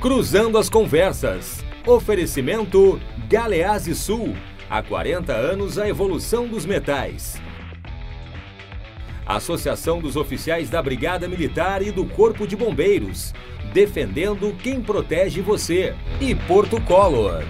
[0.00, 1.64] Cruzando as Conversas.
[1.84, 4.32] Oferecimento Galeazzi Sul.
[4.70, 7.34] Há 40 anos a evolução dos metais.
[9.26, 13.34] Associação dos Oficiais da Brigada Militar e do Corpo de Bombeiros.
[13.72, 15.96] Defendendo quem protege você.
[16.20, 17.42] E Porto Color.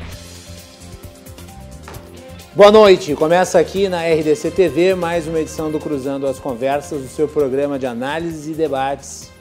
[2.55, 3.15] Boa noite.
[3.15, 7.79] Começa aqui na RDC TV mais uma edição do Cruzando as Conversas, o seu programa
[7.79, 9.37] de análise e debates.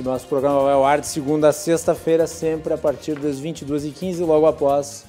[0.00, 4.24] O nosso programa vai ao ar de segunda a sexta-feira, sempre a partir das 22h15,
[4.24, 5.04] logo após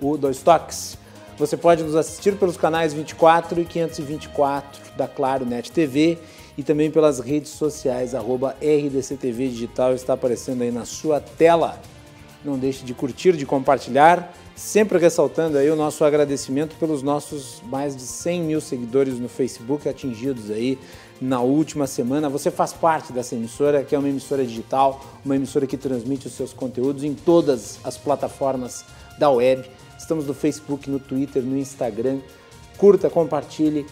[0.00, 0.98] o Dois Toques.
[1.38, 6.18] Você pode nos assistir pelos canais 24 e 524 da Claro Net TV
[6.58, 11.80] e também pelas redes sociais, arroba RDCTV Digital, está aparecendo aí na sua tela.
[12.44, 17.94] Não deixe de curtir, de compartilhar, sempre ressaltando aí o nosso agradecimento pelos nossos mais
[17.94, 20.80] de 100 mil seguidores no Facebook atingidos aí
[21.22, 22.28] na última semana.
[22.28, 26.32] Você faz parte dessa emissora, que é uma emissora digital, uma emissora que transmite os
[26.32, 28.84] seus conteúdos em todas as plataformas
[29.18, 29.64] da web.
[29.96, 32.18] Estamos no Facebook, no Twitter, no Instagram.
[32.76, 33.86] Curta, compartilhe,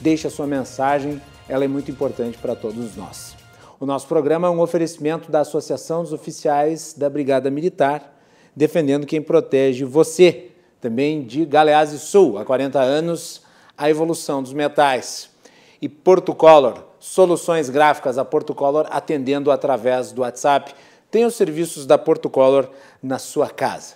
[0.00, 3.34] deixe a sua mensagem, ela é muito importante para todos nós.
[3.80, 8.16] O nosso programa é um oferecimento da Associação dos Oficiais da Brigada Militar,
[8.54, 10.52] defendendo quem protege você.
[10.80, 13.42] Também de Galeazzi Sul, há 40 anos,
[13.76, 15.35] a evolução dos metais.
[15.80, 20.74] E Porto Color, soluções gráficas a Porto Color atendendo através do WhatsApp.
[21.10, 22.70] Tem os serviços da Porto Color
[23.02, 23.94] na sua casa.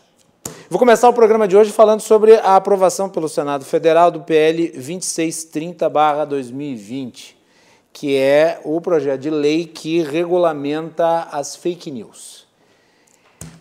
[0.69, 4.73] Vou começar o programa de hoje falando sobre a aprovação pelo Senado Federal do PL
[4.77, 7.35] 2630-2020,
[7.93, 12.49] que é o projeto de lei que regulamenta as fake news.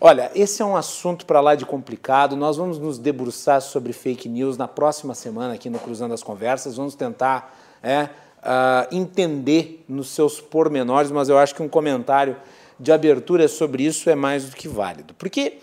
[0.00, 2.36] Olha, esse é um assunto para lá de complicado.
[2.36, 6.76] Nós vamos nos debruçar sobre fake news na próxima semana aqui no Cruzando as Conversas.
[6.76, 12.36] Vamos tentar é, uh, entender nos seus pormenores, mas eu acho que um comentário
[12.78, 15.14] de abertura sobre isso é mais do que válido.
[15.14, 15.58] Porque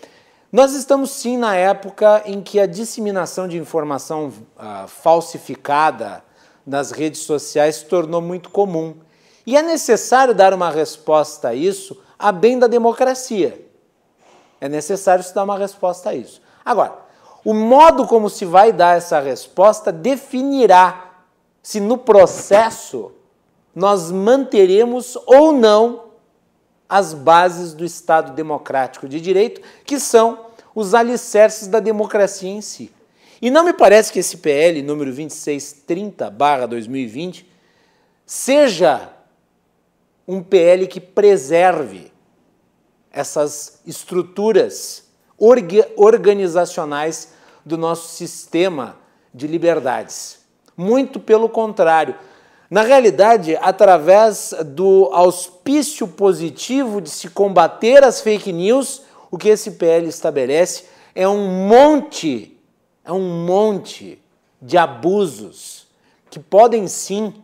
[0.52, 6.22] nós estamos sim na época em que a disseminação de informação uh, falsificada
[6.66, 8.94] nas redes sociais se tornou muito comum.
[9.46, 13.64] E é necessário dar uma resposta a isso a bem da democracia.
[14.60, 16.42] É necessário se dar uma resposta a isso.
[16.64, 16.98] Agora,
[17.44, 21.07] o modo como se vai dar essa resposta definirá
[21.62, 23.12] se no processo
[23.74, 26.08] nós manteremos ou não
[26.88, 32.92] as bases do Estado democrático de direito, que são os alicerces da democracia em si.
[33.40, 37.46] E não me parece que esse PL número 2630/2020
[38.26, 39.12] seja
[40.26, 42.12] um PL que preserve
[43.10, 45.04] essas estruturas
[45.96, 47.32] organizacionais
[47.64, 48.98] do nosso sistema
[49.32, 50.37] de liberdades.
[50.78, 52.14] Muito pelo contrário.
[52.70, 59.72] Na realidade, através do auspício positivo de se combater as fake news, o que esse
[59.72, 60.84] PL estabelece
[61.16, 62.56] é um monte,
[63.04, 64.22] é um monte
[64.62, 65.88] de abusos
[66.30, 67.34] que podem sim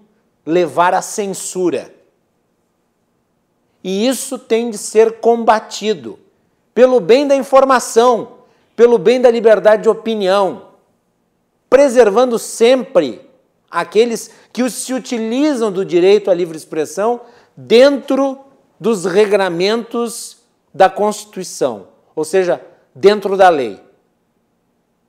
[0.47, 1.93] levar à censura.
[3.83, 6.19] E isso tem de ser combatido
[6.75, 8.39] pelo bem da informação,
[8.77, 10.69] pelo bem da liberdade de opinião,
[11.69, 13.24] preservando sempre
[13.75, 17.21] aqueles que se utilizam do direito à livre expressão
[17.57, 18.39] dentro
[18.79, 20.39] dos regramentos
[20.73, 22.61] da Constituição, ou seja,
[22.95, 23.81] dentro da lei.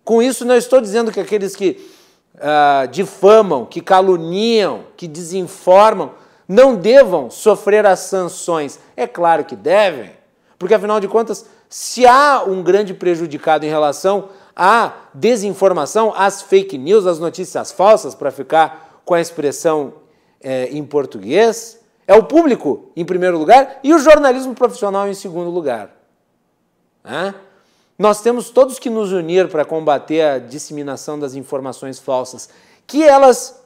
[0.04, 1.90] Com isso, não estou dizendo que aqueles que
[2.36, 6.14] uh, difamam, que caluniam, que desinformam,
[6.48, 8.80] não devam sofrer as sanções.
[8.98, 10.12] É claro que devem,
[10.58, 16.78] porque afinal de contas, se há um grande prejudicado em relação a desinformação, as fake
[16.78, 19.94] news, as notícias falsas, para ficar com a expressão
[20.42, 25.50] é, em português, é o público em primeiro lugar e o jornalismo profissional em segundo
[25.50, 25.90] lugar.
[27.98, 32.50] Nós temos todos que nos unir para combater a disseminação das informações falsas,
[32.86, 33.62] que elas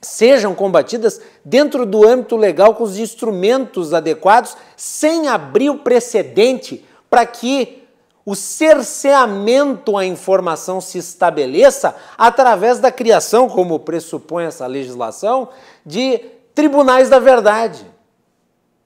[0.00, 7.26] sejam combatidas dentro do âmbito legal com os instrumentos adequados, sem abrir o precedente para
[7.26, 7.82] que
[8.28, 15.48] o cerceamento à informação se estabeleça através da criação, como pressupõe essa legislação,
[15.82, 16.18] de
[16.54, 17.90] tribunais da verdade.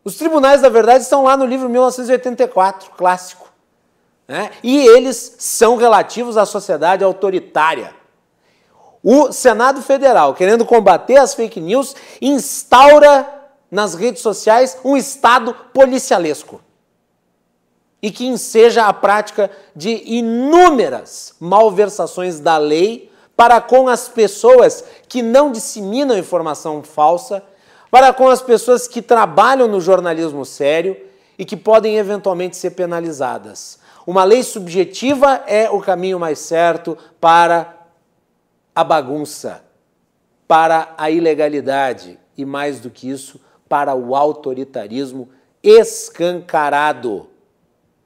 [0.04, 3.48] Os tribunais da verdade estão lá no livro 1984, clássico.
[4.28, 4.52] Né?
[4.62, 7.92] E eles são relativos à sociedade autoritária.
[9.02, 13.28] O Senado Federal, querendo combater as fake news, instaura
[13.68, 16.60] nas redes sociais um Estado policialesco
[18.02, 25.22] e que enseja a prática de inúmeras malversações da lei para com as pessoas que
[25.22, 27.43] não disseminam informação falsa,
[27.90, 30.96] para com as pessoas que trabalham no jornalismo sério
[31.38, 33.78] e que podem eventualmente ser penalizadas.
[34.06, 37.76] Uma lei subjetiva é o caminho mais certo para
[38.75, 39.62] a bagunça,
[40.49, 45.28] para a ilegalidade e, mais do que isso, para o autoritarismo
[45.62, 47.31] escancarado.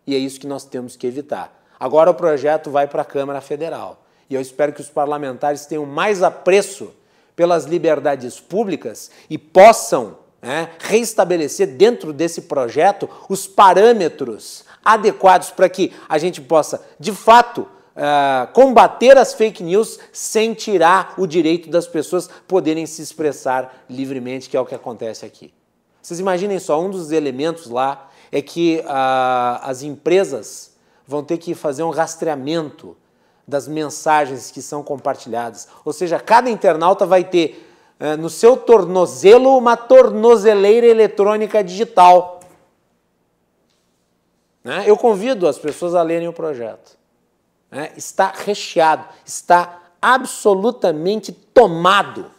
[0.07, 1.53] E é isso que nós temos que evitar.
[1.79, 4.05] Agora o projeto vai para a Câmara Federal.
[4.29, 6.93] E eu espero que os parlamentares tenham mais apreço
[7.35, 15.93] pelas liberdades públicas e possam né, reestabelecer dentro desse projeto os parâmetros adequados para que
[16.09, 17.63] a gente possa, de fato,
[17.97, 24.49] uh, combater as fake news sem tirar o direito das pessoas poderem se expressar livremente,
[24.49, 25.53] que é o que acontece aqui.
[26.01, 30.73] Vocês imaginem só, um dos elementos lá é que uh, as empresas
[31.07, 32.95] vão ter que fazer um rastreamento
[33.49, 35.67] das mensagens que são compartilhadas.
[35.87, 37.67] Ou seja, cada internauta vai ter
[37.99, 42.41] uh, no seu tornozelo uma tornozeleira eletrônica digital.
[44.63, 44.85] Né?
[44.87, 46.99] Eu convido as pessoas a lerem o projeto.
[47.71, 47.91] Né?
[47.97, 52.31] Está recheado, está absolutamente tomado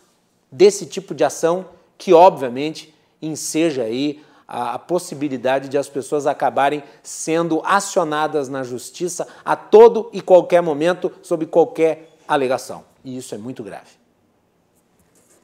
[0.51, 1.65] desse tipo de ação
[1.97, 9.55] que, obviamente, enseja aí a, possibilidade de as pessoas acabarem sendo acionadas na justiça a
[9.55, 12.83] todo e qualquer momento, sob qualquer alegação.
[13.03, 13.89] E isso é muito grave.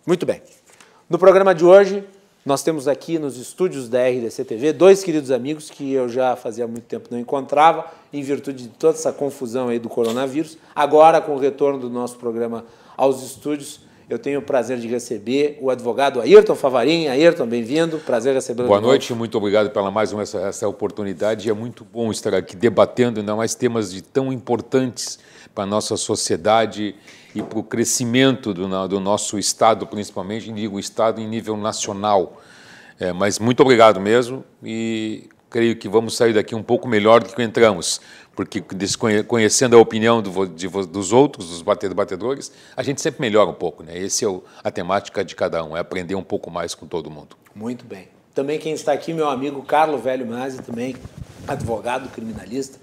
[0.06, 0.42] Muito bem.
[1.10, 2.04] No programa de hoje,
[2.46, 6.68] nós temos aqui nos estúdios da RDC TV dois queridos amigos que eu já fazia
[6.68, 10.58] muito tempo não encontrava, em virtude de toda essa confusão aí do coronavírus.
[10.76, 12.66] Agora, com o retorno do nosso programa
[12.98, 13.80] aos estúdios,
[14.14, 17.08] eu tenho o prazer de receber o advogado Ayrton Favarin.
[17.08, 17.98] Ayrton, bem-vindo.
[17.98, 18.68] Prazer recebê-lo.
[18.68, 19.20] Boa noite, novo.
[19.20, 21.50] muito obrigado pela mais uma essa, essa oportunidade.
[21.50, 25.18] É muito bom estar aqui debatendo ainda mais temas de tão importantes
[25.56, 26.96] para a nossa sociedade
[27.34, 32.40] e para o crescimento do, do, nosso Estado, principalmente, digo Estado em nível nacional.
[33.00, 37.34] É, mas muito obrigado mesmo e creio que vamos sair daqui um pouco melhor do
[37.34, 38.00] que entramos
[38.36, 38.64] porque
[39.28, 43.84] conhecendo a opinião do, de, dos outros, dos batedores, a gente sempre melhora um pouco,
[43.84, 43.98] né?
[43.98, 47.10] Esse é o, a temática de cada um, é aprender um pouco mais com todo
[47.10, 47.38] mundo.
[47.54, 48.08] Muito bem.
[48.34, 50.96] Também quem está aqui, meu amigo Carlos Velho Masi, também
[51.48, 52.80] advogado criminalista.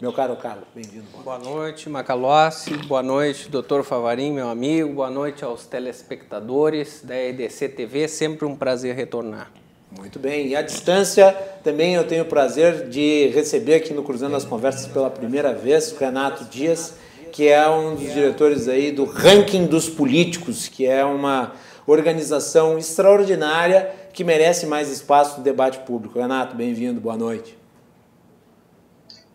[0.00, 1.06] Meu caro Carlos, bem-vindo.
[1.10, 2.76] Boa, boa noite, Macalossi.
[2.86, 4.94] Boa noite, doutor Favarim, meu amigo.
[4.94, 8.06] Boa noite aos telespectadores da EDC TV.
[8.06, 9.57] Sempre um prazer retornar.
[9.90, 10.48] Muito bem.
[10.48, 11.32] E à distância,
[11.64, 15.92] também eu tenho o prazer de receber aqui no Cruzando as Conversas pela primeira vez
[15.92, 16.94] o Renato Dias,
[17.32, 21.52] que é um dos diretores aí do Ranking dos Políticos, que é uma
[21.86, 26.18] organização extraordinária que merece mais espaço no debate público.
[26.18, 27.56] Renato, bem-vindo, boa noite.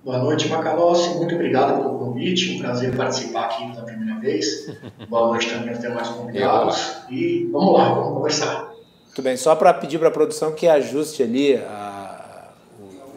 [0.03, 1.15] Boa noite, Macalossi.
[1.15, 2.57] Muito obrigado pelo convite.
[2.57, 4.69] Um prazer participar aqui pela primeira vez.
[5.09, 6.97] Boa noite também aos demais convidados.
[7.09, 8.72] E vamos lá, vamos conversar.
[9.13, 12.49] Muito bem, só para pedir para a produção que ajuste ali a,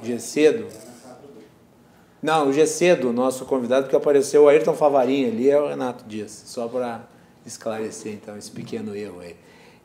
[0.02, 0.66] o GC do.
[2.22, 6.04] Não, o GC do nosso convidado, que apareceu o Ayrton Favarinha ali, é o Renato
[6.06, 6.42] Dias.
[6.44, 7.00] Só para
[7.46, 9.36] esclarecer, então, esse pequeno erro aí.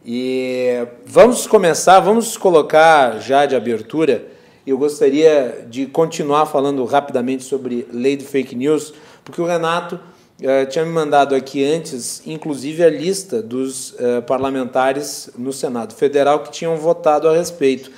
[0.05, 4.27] E vamos começar, vamos colocar já de abertura.
[4.67, 8.93] Eu gostaria de continuar falando rapidamente sobre lei de fake news,
[9.23, 9.97] porque o Renato
[10.41, 16.39] Uh, tinha me mandado aqui antes, inclusive, a lista dos uh, parlamentares no Senado Federal
[16.39, 17.91] que tinham votado a respeito.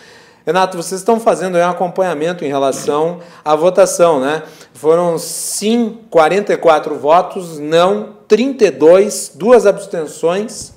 [0.45, 4.43] Renato, vocês estão fazendo um acompanhamento em relação à votação, né?
[4.73, 10.73] Foram sim 44 votos, não 32, duas abstenções,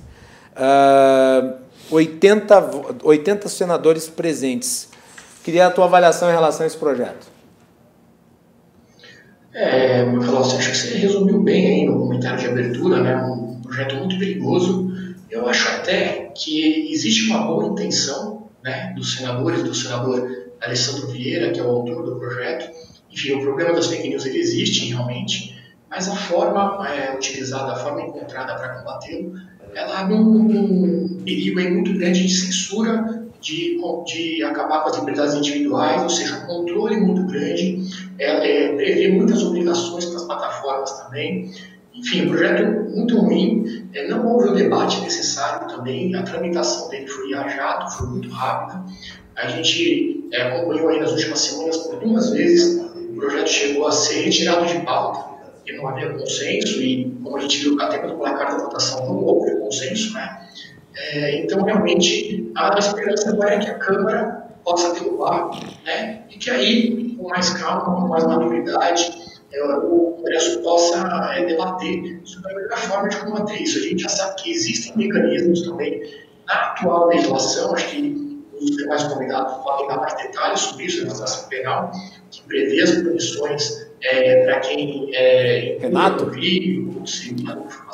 [0.52, 1.52] uh,
[1.90, 2.70] 80,
[3.02, 4.88] 80 senadores presentes.
[5.42, 7.35] Queria a tua avaliação em relação a esse projeto.
[9.56, 13.16] É, Macalossi, acho que você resumiu bem aí no comentário de abertura, né?
[13.16, 14.92] Um projeto muito perigoso.
[15.30, 21.52] Eu acho até que existe uma boa intenção né, dos senadores, do senador Alessandro Vieira,
[21.52, 22.70] que é o autor do projeto.
[23.10, 25.58] Enfim, o problema das fake news ele existe realmente,
[25.88, 29.40] mas a forma é, utilizada, a forma encontrada para combatê-lo,
[29.74, 35.34] ela é um, um perigo muito grande de censura de, de acabar com as liberdades
[35.34, 37.80] individuais, ou seja, um controle muito grande,
[38.18, 41.52] é, é, prevê muitas obrigações para as plataformas também.
[41.94, 47.06] Enfim, um projeto muito ruim, é, não houve o debate necessário também, a tramitação dele
[47.06, 48.84] foi a jato, foi muito rápida.
[49.36, 53.92] A gente é, acompanhou aí nas últimas semanas por duas vezes, o projeto chegou a
[53.92, 55.20] ser retirado de pauta,
[55.54, 59.24] porque não havia consenso, e como a gente viu até pelo placar da votação, não
[59.24, 60.46] houve consenso, né?
[60.96, 65.50] É, então, realmente, a esperança agora é que a Câmara possa derrubar,
[65.84, 66.22] né?
[66.30, 69.12] e que aí, com mais calma, com mais maturidade,
[69.52, 73.78] é, o Congresso possa é, debater sobre a melhor forma de combater isso.
[73.78, 76.02] A gente já sabe que existem mecanismos também
[76.48, 81.04] na atual legislação, acho que os demais convidados podem dar mais detalhes sobre isso, a
[81.04, 81.90] legislação penal,
[82.30, 87.02] que prevê as punições é, para quem é, Renato, vídeo,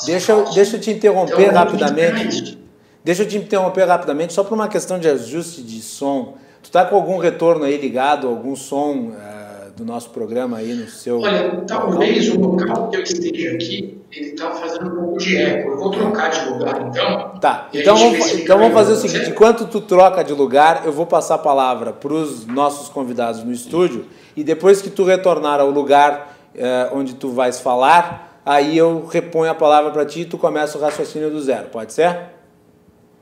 [0.07, 2.62] deixa, eu, deixa eu te interromper então, rapidamente.
[3.05, 6.37] Deixa eu te interromper rapidamente, só por uma questão de ajuste de som.
[6.63, 10.87] Tu está com algum retorno aí ligado, algum som uh, do nosso programa aí no
[10.87, 11.19] seu.
[11.19, 15.71] Olha, talvez o local que eu esteja aqui, ele está fazendo um pouco de eco.
[15.71, 17.41] Eu vou trocar de lugar então.
[17.41, 21.05] Tá, então vamos, então vamos fazer o seguinte: enquanto tu troca de lugar, eu vou
[21.05, 24.07] passar a palavra para os nossos convidados no estúdio
[24.37, 29.51] e depois que tu retornar ao lugar uh, onde tu vais falar, aí eu reponho
[29.51, 31.69] a palavra para ti e tu começa o raciocínio do zero.
[31.71, 32.32] Pode ser?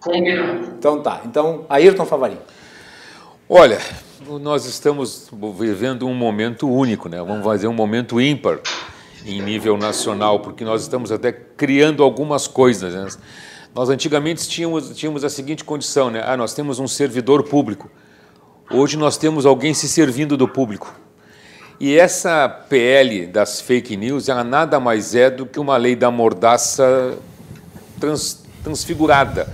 [0.00, 0.72] Combinado.
[0.78, 1.20] Então tá.
[1.24, 2.38] Então, Ayrton Favarim.
[3.48, 3.78] Olha,
[4.40, 5.28] nós estamos
[5.58, 7.18] vivendo um momento único, né?
[7.18, 8.60] Vamos fazer um momento ímpar
[9.26, 12.94] em nível nacional, porque nós estamos até criando algumas coisas.
[12.94, 13.06] Né?
[13.74, 16.22] Nós antigamente tínhamos, tínhamos a seguinte condição, né?
[16.24, 17.90] Ah, nós temos um servidor público.
[18.70, 20.94] Hoje nós temos alguém se servindo do público.
[21.78, 26.10] E essa PL das fake news, ela nada mais é do que uma lei da
[26.10, 27.18] mordaça
[27.98, 29.48] trans, transfigurada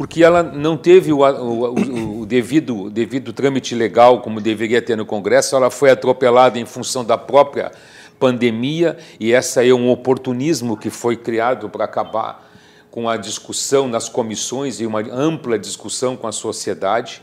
[0.00, 5.04] porque ela não teve o, o, o, devido, devido trâmite legal como deveria ter no
[5.04, 7.70] Congresso, ela foi atropelada em função da própria
[8.18, 12.50] pandemia, e essa é um oportunismo que foi criado para acabar
[12.90, 17.22] com a discussão nas comissões e uma ampla discussão com a sociedade.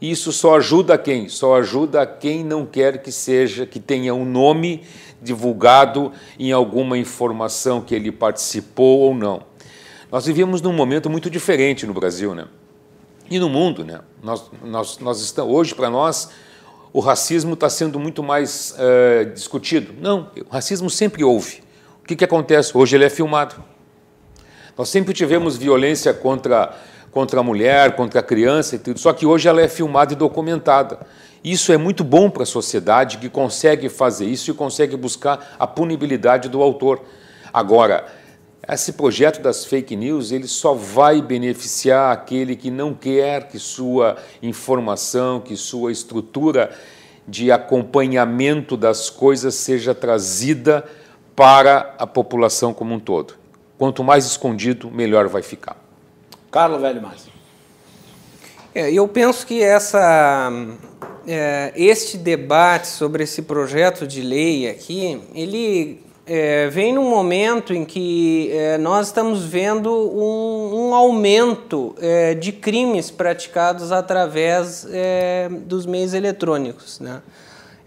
[0.00, 1.28] E isso só ajuda quem?
[1.28, 4.82] Só ajuda quem não quer que seja, que tenha um nome
[5.20, 9.53] divulgado em alguma informação que ele participou ou não.
[10.14, 12.46] Nós vivemos num momento muito diferente no Brasil, né?
[13.28, 13.98] E no mundo, né?
[14.22, 16.30] Nós, nós, nós estamos hoje para nós
[16.92, 19.92] o racismo está sendo muito mais uh, discutido.
[20.00, 21.64] Não, o racismo sempre houve.
[22.00, 22.78] O que, que acontece?
[22.78, 23.56] Hoje ele é filmado.
[24.78, 26.72] Nós sempre tivemos violência contra,
[27.10, 30.16] contra a mulher, contra a criança e tudo, só que hoje ela é filmada e
[30.16, 31.00] documentada.
[31.42, 35.66] Isso é muito bom para a sociedade que consegue fazer isso e consegue buscar a
[35.66, 37.02] punibilidade do autor.
[37.52, 38.06] Agora,
[38.68, 44.16] esse projeto das fake news ele só vai beneficiar aquele que não quer que sua
[44.42, 46.74] informação, que sua estrutura
[47.26, 50.84] de acompanhamento das coisas seja trazida
[51.34, 53.34] para a população como um todo.
[53.76, 55.76] Quanto mais escondido, melhor vai ficar.
[56.50, 57.32] Carlos Velho Márcio.
[58.74, 60.50] É, eu penso que essa,
[61.26, 67.84] é, este debate sobre esse projeto de lei aqui, ele é, vem num momento em
[67.84, 75.84] que é, nós estamos vendo um, um aumento é, de crimes praticados através é, dos
[75.84, 76.98] meios eletrônicos.
[76.98, 77.20] Né?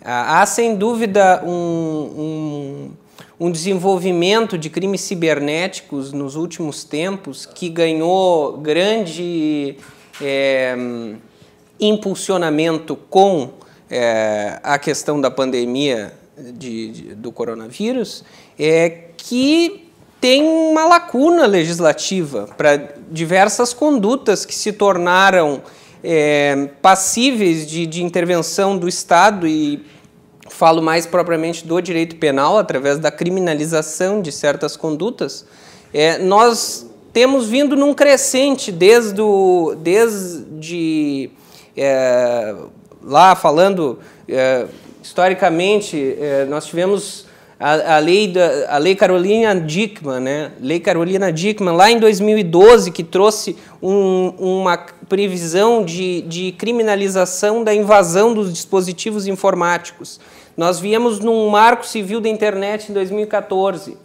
[0.04, 2.92] Há, sem dúvida, um,
[3.40, 9.78] um, um, desenvolvimento de crimes cibernéticos nos últimos tempos que ganhou grande
[10.22, 10.78] é,
[11.80, 13.50] impulsionamento com
[13.90, 18.24] é, a questão da pandemia de, de, do coronavírus
[18.58, 19.88] é que
[20.20, 25.62] tem uma lacuna legislativa para diversas condutas que se tornaram
[26.04, 29.86] é, passíveis de, de intervenção do Estado e
[30.50, 35.46] falo mais propriamente do direito penal através da criminalização de certas condutas.
[35.94, 41.30] É, nós temos vindo num crescente desde, o, desde
[41.76, 42.56] é,
[43.04, 44.66] lá falando é,
[45.18, 47.26] historicamente, eh, nós tivemos
[47.60, 50.52] a, a, lei da, a lei Carolina Dickman, né?
[50.62, 54.78] Lei Carolina Dickman, lá em 2012, que trouxe um, uma
[55.10, 60.20] previsão de, de criminalização da invasão dos dispositivos informáticos.
[60.56, 63.98] Nós viemos num marco civil da internet em 2014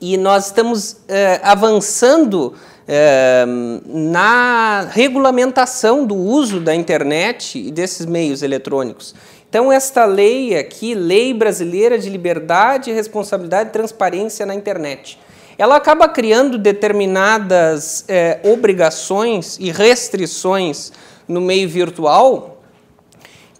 [0.00, 2.54] e nós estamos eh, avançando
[2.88, 3.44] eh,
[3.86, 9.14] na regulamentação do uso da internet e desses meios eletrônicos.
[9.50, 15.18] Então, esta lei aqui, Lei Brasileira de Liberdade, Responsabilidade e Transparência na Internet,
[15.58, 20.92] ela acaba criando determinadas é, obrigações e restrições
[21.26, 22.62] no meio virtual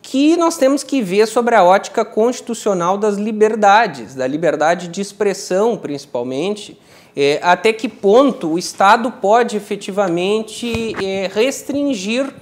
[0.00, 5.76] que nós temos que ver sobre a ótica constitucional das liberdades, da liberdade de expressão,
[5.76, 6.78] principalmente,
[7.16, 12.32] é, até que ponto o Estado pode efetivamente é, restringir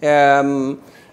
[0.00, 0.42] é,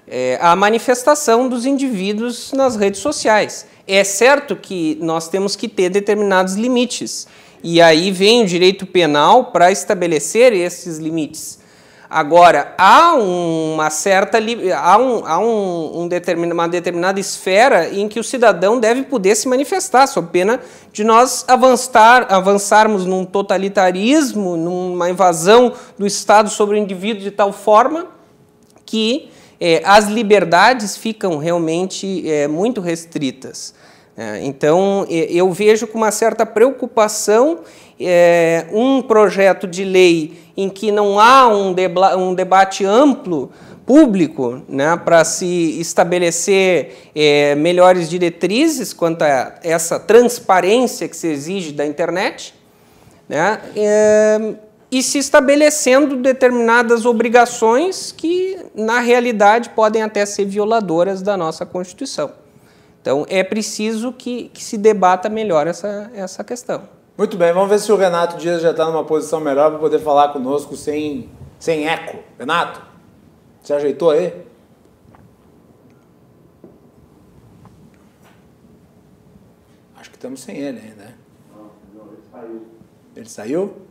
[0.08, 3.66] é, a manifestação dos indivíduos nas redes sociais.
[3.88, 7.28] É certo que nós temos que ter determinados limites,
[7.64, 11.60] e aí vem o direito penal para estabelecer esses limites.
[12.08, 18.20] Agora, há uma certa há, um, há um, um determin, uma determinada esfera em que
[18.20, 20.60] o cidadão deve poder se manifestar, sob pena
[20.94, 27.52] de nós avançar, avançarmos num totalitarismo, numa invasão do Estado sobre o indivíduo de tal
[27.52, 28.08] forma
[28.86, 33.74] que é, as liberdades ficam realmente é, muito restritas.
[34.18, 37.60] É, então, eu vejo com uma certa preocupação
[38.00, 41.76] é, um projeto de lei em que não há um,
[42.18, 43.52] um debate amplo
[43.86, 51.72] público né, para se estabelecer é, melhores diretrizes quanto a essa transparência que se exige
[51.72, 52.56] da internet,
[53.30, 54.56] né, é,
[54.96, 62.32] e se estabelecendo determinadas obrigações que, na realidade, podem até ser violadoras da nossa Constituição.
[63.02, 66.84] Então, é preciso que, que se debata melhor essa, essa questão.
[67.18, 70.00] Muito bem, vamos ver se o Renato Dias já está numa posição melhor para poder
[70.00, 72.20] falar conosco sem, sem eco.
[72.40, 72.82] Renato,
[73.62, 74.34] você ajeitou aí?
[79.98, 81.04] Acho que estamos sem ele ainda.
[81.04, 81.16] Né?
[81.94, 82.66] Não, ele saiu.
[83.14, 83.85] Ele saiu?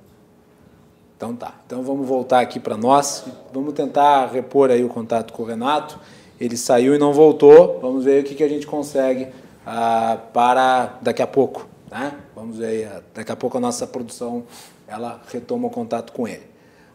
[1.25, 1.55] Então tá.
[1.65, 3.25] Então vamos voltar aqui para nós.
[3.51, 5.99] Vamos tentar repor aí o contato com o Renato.
[6.39, 7.79] Ele saiu e não voltou.
[7.81, 9.29] Vamos ver o que, que a gente consegue
[9.67, 11.67] ah, para daqui a pouco.
[11.91, 12.13] Né?
[12.37, 12.85] Vamos ver aí.
[12.85, 14.45] Ah, daqui a pouco a nossa produção
[14.87, 16.43] ela retoma o contato com ele.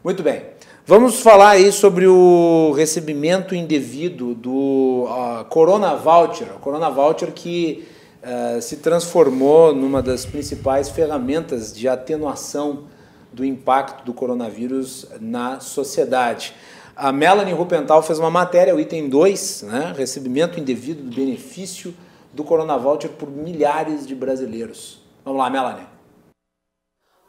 [0.03, 0.43] Muito bem.
[0.85, 6.49] Vamos falar aí sobre o recebimento indevido do uh, Corona Voucher.
[6.55, 7.83] O Corona Voucher que
[8.21, 12.83] uh, se transformou numa das principais ferramentas de atenuação
[13.31, 16.55] do impacto do coronavírus na sociedade.
[16.95, 21.95] A Melanie Rupental fez uma matéria, o item 2, né, recebimento indevido do benefício
[22.33, 25.01] do Corona Voucher por milhares de brasileiros.
[25.23, 25.99] Vamos lá, Melanie.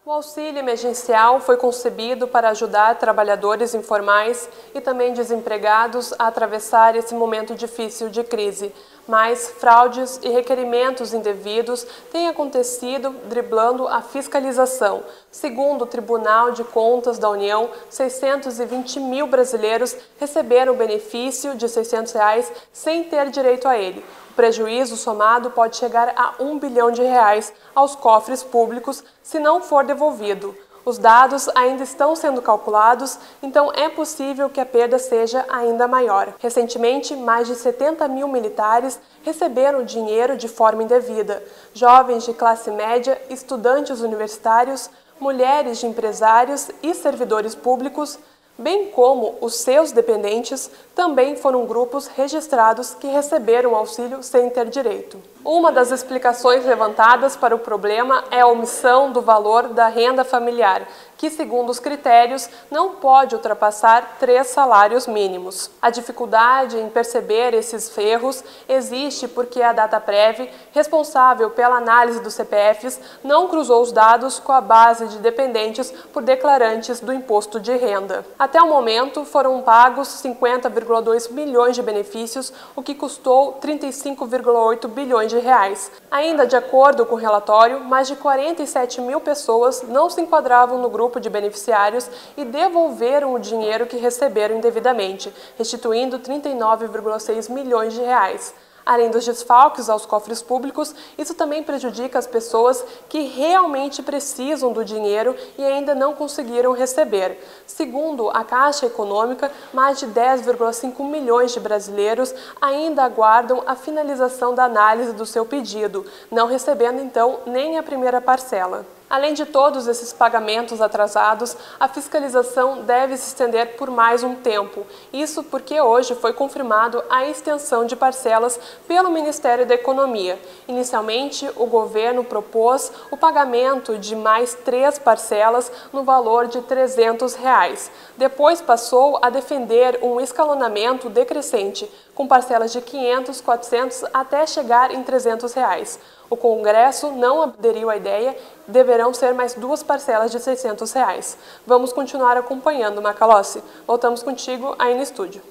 [0.05, 7.15] O auxílio emergencial foi concebido para ajudar trabalhadores informais e também desempregados a atravessar esse
[7.15, 8.73] momento difícil de crise.
[9.11, 15.03] Mas fraudes e requerimentos indevidos têm acontecido driblando a fiscalização.
[15.33, 22.13] Segundo o Tribunal de Contas da União, 620 mil brasileiros receberam o benefício de 600
[22.13, 24.05] reais sem ter direito a ele.
[24.31, 29.61] O prejuízo somado pode chegar a um bilhão de reais aos cofres públicos se não
[29.61, 30.57] for devolvido.
[30.85, 36.35] Os dados ainda estão sendo calculados, então é possível que a perda seja ainda maior.
[36.39, 41.43] Recentemente, mais de 70 mil militares receberam dinheiro de forma indevida.
[41.75, 44.91] Jovens de classe média, estudantes universitários,
[45.21, 48.19] mulheres de empresários e servidores públicos
[48.59, 55.19] bem como os seus dependentes, também foram grupos registrados que receberam auxílio sem ter direito.
[55.43, 60.87] Uma das explicações levantadas para o problema é a omissão do valor da renda familiar,
[61.21, 65.71] que, segundo os critérios, não pode ultrapassar três salários mínimos.
[65.83, 72.99] A dificuldade em perceber esses erros existe porque a DataPrev, responsável pela análise dos CPFs,
[73.23, 78.25] não cruzou os dados com a base de dependentes por declarantes do imposto de renda.
[78.39, 85.39] Até o momento, foram pagos 50,2 milhões de benefícios, o que custou 35,8 bilhões de
[85.39, 85.93] reais.
[86.11, 90.89] Ainda de acordo com o relatório, mais de 47 mil pessoas não se enquadravam no
[90.89, 98.01] grupo grupo de beneficiários e devolveram o dinheiro que receberam indevidamente, restituindo 39,6 milhões de
[98.01, 98.55] reais.
[98.87, 104.85] Além dos desfalques aos cofres públicos, isso também prejudica as pessoas que realmente precisam do
[104.85, 107.39] dinheiro e ainda não conseguiram receber.
[107.67, 114.65] Segundo a Caixa Econômica, mais de 10,5 milhões de brasileiros ainda aguardam a finalização da
[114.65, 118.87] análise do seu pedido, não recebendo então nem a primeira parcela.
[119.11, 124.87] Além de todos esses pagamentos atrasados, a fiscalização deve se estender por mais um tempo.
[125.13, 130.39] Isso porque hoje foi confirmado a extensão de parcelas pelo Ministério da Economia.
[130.69, 137.91] Inicialmente, o governo propôs o pagamento de mais três parcelas no valor de 300 reais.
[138.17, 145.03] Depois passou a defender um escalonamento decrescente, com parcelas de 500, 400 até chegar em
[145.03, 145.99] 300 reais.
[146.31, 148.37] O Congresso não aderiu à ideia,
[148.69, 151.37] deverão ser mais duas parcelas de 600 reais.
[151.67, 153.61] Vamos continuar acompanhando, Macalossi.
[153.85, 155.43] Voltamos contigo aí no estúdio.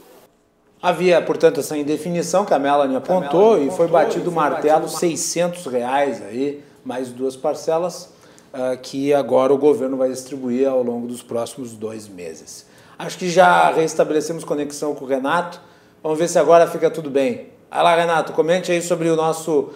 [0.82, 4.88] Havia, portanto, essa indefinição que a Melanie apontou, a Melanie e foi batido o martelo
[4.88, 8.14] 600 reais aí, mais duas parcelas,
[8.54, 12.66] uh, que agora o governo vai distribuir ao longo dos próximos dois meses.
[12.98, 15.60] Acho que já restabelecemos conexão com o Renato.
[16.02, 17.50] Vamos ver se agora fica tudo bem.
[17.70, 19.72] Vai lá, Renato, comente aí sobre o nosso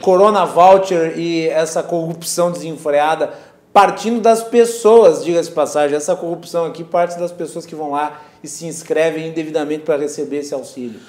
[0.00, 3.32] Corona Voucher e essa corrupção desenfreada,
[3.72, 8.48] partindo das pessoas, diga-se passagem, essa corrupção aqui parte das pessoas que vão lá e
[8.48, 11.00] se inscrevem indevidamente para receber esse auxílio.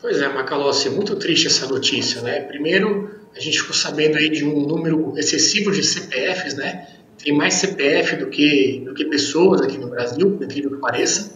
[0.00, 2.40] Pois é, Macalossi, muito triste essa notícia, né?
[2.40, 6.86] Primeiro, a gente ficou sabendo aí de um número excessivo de CPFs, né?
[7.24, 11.33] tem mais CPF do que, do que pessoas aqui no Brasil, por incrível que pareça.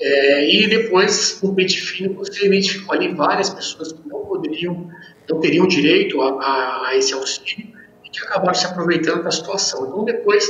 [0.00, 4.90] É, e depois, no pente você identificou ali várias pessoas que não poderiam,
[5.28, 7.68] não teriam direito a, a, a esse auxílio
[8.04, 9.86] e que acabaram se aproveitando da situação.
[9.86, 10.44] Então, depois,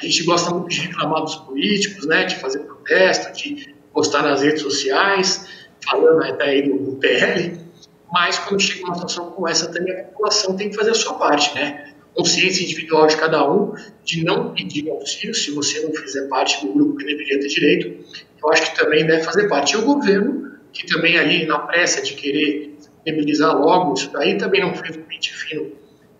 [0.00, 4.42] a gente gosta muito de reclamar dos políticos, né, de fazer protesto, de postar nas
[4.42, 5.46] redes sociais,
[5.84, 7.60] falando até aí do PL,
[8.12, 11.14] mas quando chega uma situação como essa, também a população tem que fazer a sua
[11.14, 11.93] parte, né?
[12.14, 13.74] Consciência individual de cada um,
[14.04, 18.04] de não pedir auxílio se você não fizer parte do grupo que deveria ter direito,
[18.42, 19.74] eu acho que também deve fazer parte.
[19.74, 24.60] E o governo, que também ali na pressa de querer disponibilizar logo isso daí, também
[24.60, 25.72] não fez um pente fino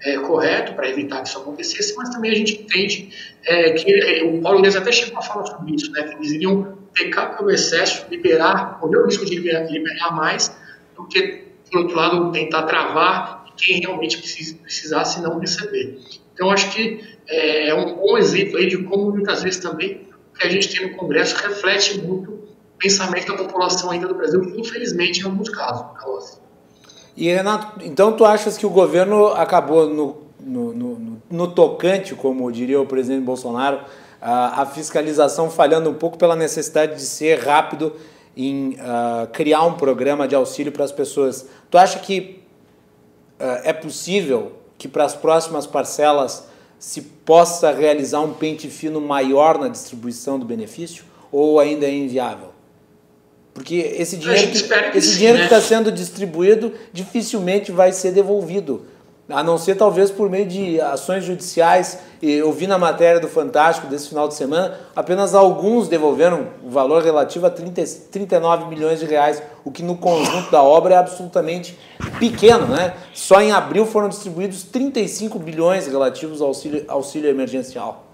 [0.05, 3.11] é, correto para evitar que isso acontecesse, mas também a gente entende
[3.47, 6.33] é, que é, o Paulo Guedes até chegou a falar sobre isso, né, que eles
[6.33, 10.55] iriam pecar pelo excesso, liberar, correr o risco de liberar, liberar mais,
[10.95, 15.99] do que, por outro lado, tentar travar quem realmente precisa, precisasse não receber.
[16.33, 20.39] Então, acho que é, é um bom exemplo aí de como muitas vezes também o
[20.39, 24.43] que a gente tem no Congresso reflete muito o pensamento da população ainda do Brasil,
[24.57, 26.41] infelizmente, em alguns casos, Carlos.
[27.17, 32.51] E, Renato, então tu achas que o governo acabou no, no, no, no tocante, como
[32.51, 33.81] diria o presidente Bolsonaro,
[34.21, 37.95] a, a, fiscalização falhando um pouco pela necessidade de ser rápido
[38.37, 41.47] em uh, criar um programa de auxílio para as pessoas.
[41.71, 42.44] Tu acha que
[43.65, 46.45] é possível que para as próximas parcelas
[46.79, 52.55] se possa realizar um pente fino maior na distribuição do benefício ou ainda é inviável?
[53.55, 55.49] Porque esse dinheiro que, que esse sim, dinheiro né?
[55.49, 58.87] que está sendo distribuído dificilmente vai ser devolvido.
[59.29, 61.99] A não ser talvez por meio de ações judiciais.
[62.23, 67.03] Eu vi na matéria do Fantástico desse final de semana, apenas alguns devolveram o valor
[67.03, 71.79] relativo a 30, 39 milhões de reais, o que no conjunto da obra é absolutamente
[72.19, 72.67] pequeno.
[72.67, 72.95] Né?
[73.15, 78.07] Só em abril foram distribuídos 35 bilhões relativos ao auxílio, auxílio emergencial.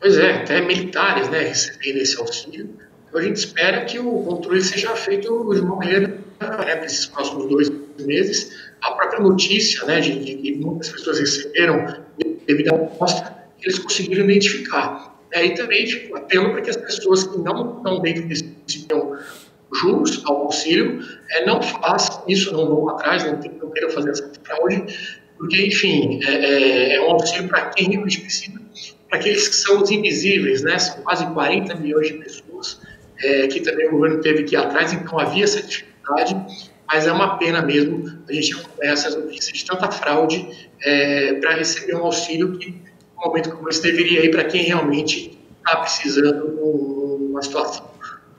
[0.00, 2.70] Pois é, até militares né, recebendo esse auxílio.
[3.08, 7.48] Então a gente espera que o controle seja feito de uma maneira, né, nesses próximos
[7.48, 8.69] dois meses.
[8.82, 12.02] A própria notícia né, de, de que muitas pessoas receberam
[12.46, 15.18] devido à amostra, eles conseguiram identificar.
[15.32, 19.20] É, e também tipo, apelo para que as pessoas que não estão dentro desse sistema
[19.72, 24.30] juros ao auxílio, é, não façam isso, não vão atrás, não, não queiram fazer essa
[24.42, 24.84] fraude,
[25.38, 28.60] porque, enfim, é, é, é um auxílio para quem realmente precisa,
[29.08, 30.78] para aqueles que são os invisíveis, né?
[30.78, 32.80] São quase 40 milhões de pessoas
[33.22, 36.36] é, que também o governo teve que ir atrás, então havia essa dificuldade,
[36.92, 41.54] mas é uma pena mesmo a gente acompanhar essas notícias de tanta fraude é, para
[41.54, 42.70] receber um auxílio que,
[43.16, 47.90] no momento como esse, deveria ir para quem realmente está precisando numa situação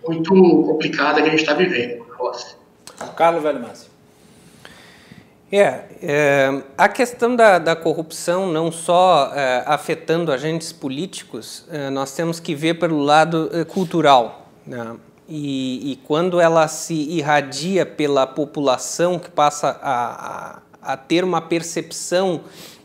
[0.05, 2.03] muito complicada que a gente está vivendo.
[3.15, 3.89] Carlos Velho Márcio.
[5.51, 12.13] É, é, a questão da, da corrupção não só é, afetando agentes políticos, é, nós
[12.15, 14.49] temos que ver pelo lado é, cultural.
[14.65, 14.95] Né?
[15.33, 21.39] E, e, quando ela se irradia pela população, que passa a, a, a ter uma
[21.39, 22.41] percepção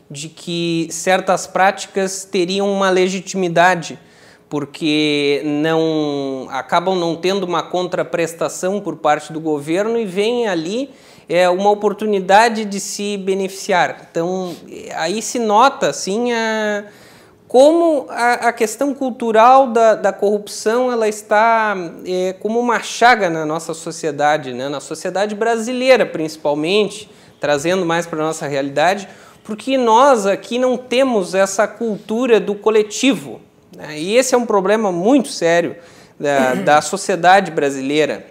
[0.09, 3.99] de que certas práticas teriam uma legitimidade,
[4.47, 10.89] porque não acabam não tendo uma contraprestação por parte do governo e vem ali
[11.27, 14.07] é uma oportunidade de se beneficiar.
[14.09, 14.55] Então
[14.95, 16.85] aí se nota assim a
[17.47, 23.45] como a, a questão cultural da, da, corrupção ela está é, como uma chaga na
[23.45, 24.67] nossa sociedade, né?
[24.67, 29.07] na sociedade brasileira principalmente, trazendo mais para a nossa realidade,
[29.45, 33.39] porque nós aqui não temos essa cultura do coletivo.
[33.75, 33.97] Né?
[33.97, 35.77] E esse é um problema muito sério
[36.19, 38.25] da, da sociedade brasileira,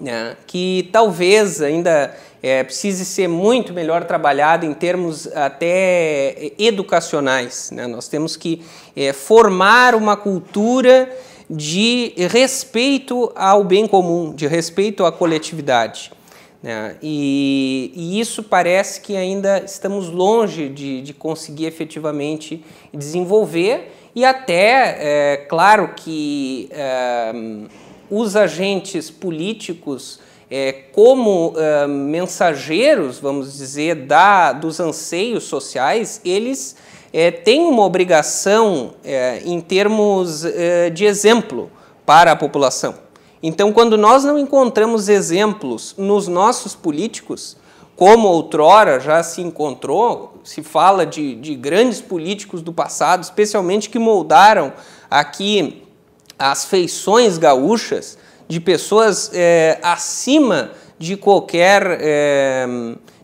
[0.00, 0.36] né?
[0.46, 2.14] que talvez ainda
[2.46, 7.72] é, ser muito melhor trabalhado em termos até educacionais.
[7.72, 7.88] Né?
[7.88, 8.62] Nós temos que
[8.94, 11.10] é, formar uma cultura
[11.50, 16.12] de respeito ao bem comum, de respeito à coletividade.
[16.62, 16.96] Né?
[17.02, 24.96] E, e, isso parece que ainda estamos longe de, de conseguir efetivamente desenvolver, e até,
[24.98, 27.32] é, claro que é,
[28.08, 36.76] os agentes políticos é, como é, mensageiros, vamos dizer, da, dos anseios sociais, eles
[37.12, 41.70] é, têm uma obrigação é, em termos é, de exemplo
[42.04, 42.94] para a população.
[43.42, 47.56] Então, quando nós não encontramos exemplos nos nossos políticos,
[47.96, 53.98] como outrora já se encontrou, se fala de, de grandes políticos do passado, especialmente que
[53.98, 54.72] moldaram
[55.10, 55.82] aqui
[56.38, 62.66] as feições gaúchas, de pessoas é, acima de qualquer, é,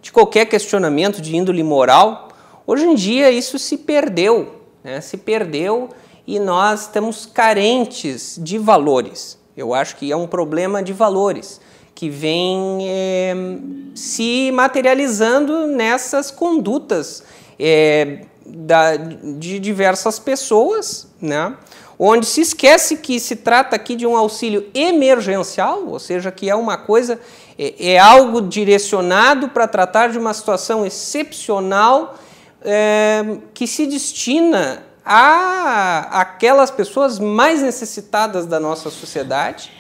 [0.01, 2.29] de qualquer questionamento de índole moral.
[2.67, 5.01] Hoje em dia isso se perdeu, né?
[5.01, 5.89] se perdeu
[6.27, 9.39] e nós estamos carentes de valores.
[9.57, 11.61] Eu acho que é um problema de valores
[11.95, 13.35] que vem é,
[13.95, 17.23] se materializando nessas condutas
[17.59, 21.55] é, da, de diversas pessoas, né?
[21.99, 26.55] Onde se esquece que se trata aqui de um auxílio emergencial, ou seja, que é
[26.55, 27.21] uma coisa,
[27.59, 32.19] é, é algo direcionado para tratar de uma situação excepcional
[32.65, 39.73] é, que se destina a aquelas pessoas mais necessitadas da nossa sociedade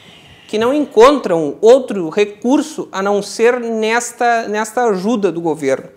[0.48, 5.88] que não encontram outro recurso a não ser nesta, nesta ajuda do governo.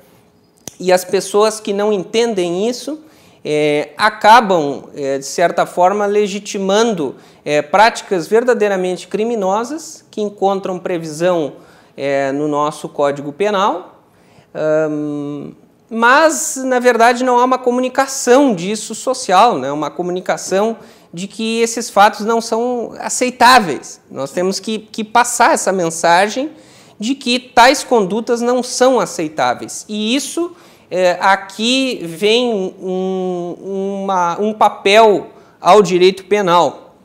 [0.79, 3.03] E as pessoas que não entendem isso
[3.47, 11.53] é, acabam, é, de certa forma, legitimando é, práticas verdadeiramente criminosas que encontram previsão
[11.95, 14.01] é, no nosso Código Penal.
[15.89, 19.71] Mas, na verdade, não há uma comunicação disso social, né?
[19.71, 20.77] uma comunicação
[21.13, 24.01] de que esses fatos não são aceitáveis.
[24.09, 26.51] Nós temos que, que passar essa mensagem
[26.99, 29.85] de que tais condutas não são aceitáveis.
[29.87, 30.55] E isso,
[30.89, 35.27] é, aqui vem um, uma, um papel
[35.59, 36.95] ao direito penal,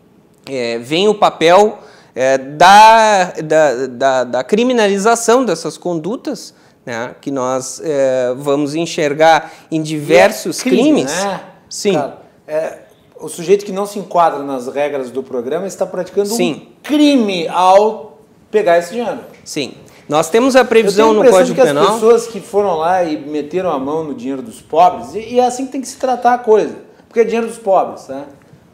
[0.48, 1.78] é, vem o papel
[2.14, 9.82] é, da, da, da, da criminalização dessas condutas, né, que nós é, vamos enxergar em
[9.82, 11.24] diversos é crime, crimes.
[11.24, 11.40] Né?
[11.68, 11.94] Sim.
[11.94, 12.78] Cara, é,
[13.20, 16.52] o sujeito que não se enquadra nas regras do programa está praticando Sim.
[16.52, 18.18] um crime ao
[18.50, 19.20] pegar esse dinheiro.
[19.44, 19.74] Sim.
[20.10, 21.84] Nós temos a previsão no Código que Penal.
[21.84, 25.38] as pessoas que foram lá e meteram a mão no dinheiro dos pobres, e, e
[25.38, 26.74] é assim que tem que se tratar a coisa,
[27.06, 28.24] porque é dinheiro dos pobres, tá?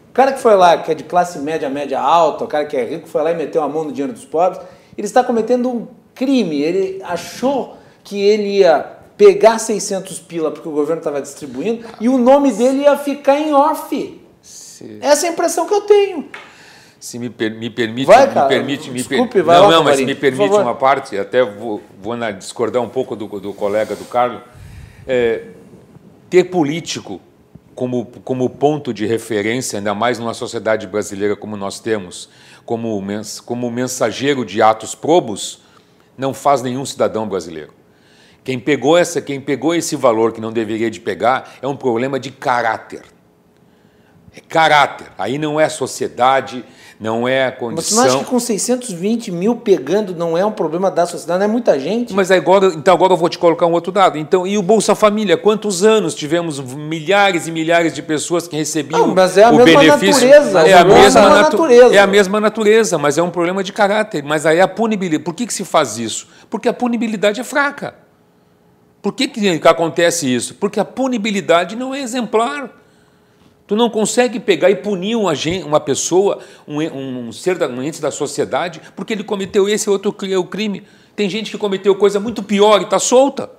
[0.09, 2.75] O cara que foi lá, que é de classe média, média alta, o cara que
[2.75, 4.62] é rico, foi lá e meteu a mão no dinheiro dos pobres,
[4.96, 10.72] ele está cometendo um crime, ele achou que ele ia pegar 600 pila porque o
[10.72, 14.22] governo estava distribuindo e o nome dele ia ficar em off.
[15.03, 16.31] Essa é a impressão que eu tenho.
[16.99, 19.85] Se me, per- me permite, Vai, me permite, me per- Desculpe, vai não, lá, não,
[19.85, 23.53] mas Camarim, me permite uma parte, até vou, vou na- discordar um pouco do, do
[23.53, 24.41] colega do Carlos.
[25.07, 25.43] É,
[26.31, 27.21] ter político
[27.75, 32.29] como, como ponto de referência, ainda mais numa sociedade brasileira como nós temos,
[32.65, 35.61] como, mens, como mensageiro de atos probos,
[36.17, 37.73] não faz nenhum cidadão brasileiro.
[38.43, 42.19] Quem pegou, essa, quem pegou esse valor que não deveria de pegar é um problema
[42.19, 43.03] de caráter.
[44.35, 45.09] É caráter.
[45.19, 46.65] Aí não é sociedade,
[46.99, 48.05] não é Mas tu não condição.
[48.05, 51.39] acha que com 620 mil pegando não é um problema da sociedade?
[51.41, 52.15] Não é muita gente?
[52.15, 54.17] Mas agora, então agora eu vou te colocar um outro dado.
[54.17, 55.37] Então, e o Bolsa Família?
[55.37, 59.57] Quantos anos tivemos milhares e milhares de pessoas que recebiam Não, mas é a o
[59.57, 60.27] mesma benefício?
[60.29, 61.95] natureza, É a é a mesma mesma natu- natureza.
[61.95, 64.23] É a mesma natureza, mas é um problema de caráter.
[64.25, 65.23] Mas aí a punibilidade.
[65.25, 66.27] Por que, que se faz isso?
[66.49, 67.95] Porque a punibilidade é fraca.
[69.03, 70.55] Por que, que acontece isso?
[70.55, 72.71] Porque a punibilidade não é exemplar.
[73.67, 75.33] Tu não consegue pegar e punir uma,
[75.67, 79.91] uma pessoa, um, e- um ser, da, um ente da sociedade, porque ele cometeu esse
[79.91, 80.85] outro o crime.
[81.17, 83.51] Tem gente que cometeu coisa muito pior e está solta.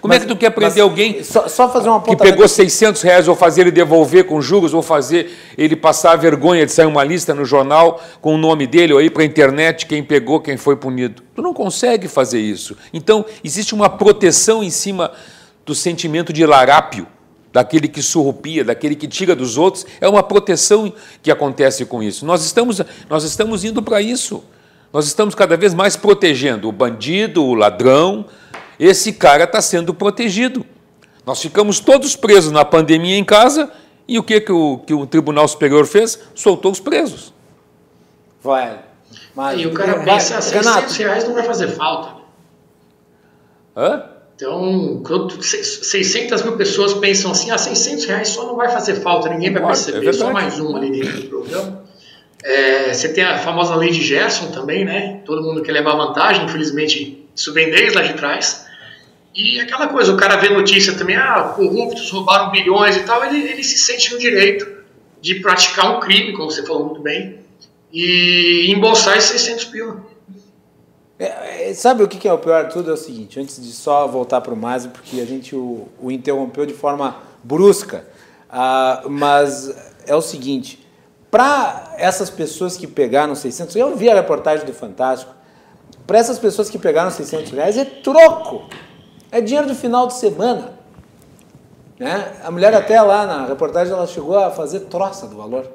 [0.00, 3.02] Como é Mas- que tu quer prender alguém Só, só fazer uma que pegou 600
[3.02, 6.86] reais, ou fazer ele devolver com juros, ou fazer ele passar a vergonha de sair
[6.86, 10.40] uma lista no jornal com o nome dele, ou ir para a internet, quem pegou,
[10.40, 11.22] quem foi punido.
[11.34, 12.76] Tu não consegue fazer isso.
[12.92, 15.12] Então, existe uma proteção em cima
[15.64, 17.06] do sentimento de larápio,
[17.52, 19.86] daquele que surrupia, daquele que tira dos outros.
[20.00, 22.24] É uma proteção que acontece com isso.
[22.26, 24.44] Nós estamos, nós estamos indo para isso.
[24.92, 28.26] Nós estamos cada vez mais protegendo o bandido, o ladrão.
[28.78, 30.64] Esse cara está sendo protegido.
[31.24, 33.70] Nós ficamos todos presos na pandemia em casa
[34.06, 36.18] e o que, que, o, que o Tribunal Superior fez?
[36.34, 37.34] Soltou os presos.
[38.40, 38.78] Vai.
[39.34, 42.16] Mas, E o cara vai, pensa, 600 Renato, reais não vai fazer falta.
[43.76, 44.04] Hã?
[44.36, 48.96] Então, quando seis- 600 mil pessoas pensam assim, ah, 600 reais só não vai fazer
[48.96, 51.84] falta, ninguém vai perceber, é só mais um ali dentro do programa.
[52.44, 55.20] É, você tem a famosa lei de Gerson também, né?
[55.24, 58.66] Todo mundo quer levar vantagem, infelizmente isso vem desde lá de trás.
[59.34, 63.38] E aquela coisa, o cara vê notícia também, ah, corruptos roubaram bilhões e tal, ele,
[63.48, 64.66] ele se sente no direito
[65.20, 67.38] de praticar um crime, como você falou muito bem,
[67.92, 70.06] e embolsar esses 600 pila.
[71.18, 72.90] É, é, sabe o que é o pior de tudo?
[72.90, 76.10] É o seguinte, antes de só voltar para o Masi, porque a gente o, o
[76.10, 78.04] interrompeu de forma brusca,
[78.50, 79.74] ah, mas
[80.06, 80.86] é o seguinte,
[81.30, 85.34] para essas pessoas que pegaram 600, eu vi a reportagem do Fantástico,
[86.06, 88.68] para essas pessoas que pegaram 600 reais é troco,
[89.30, 90.72] é dinheiro de final de semana.
[91.98, 92.32] Né?
[92.44, 95.68] A mulher até lá na reportagem ela chegou a fazer troça do valor.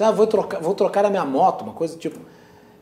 [0.00, 2.18] Ah, vou trocar, vou trocar a minha moto, uma coisa do tipo.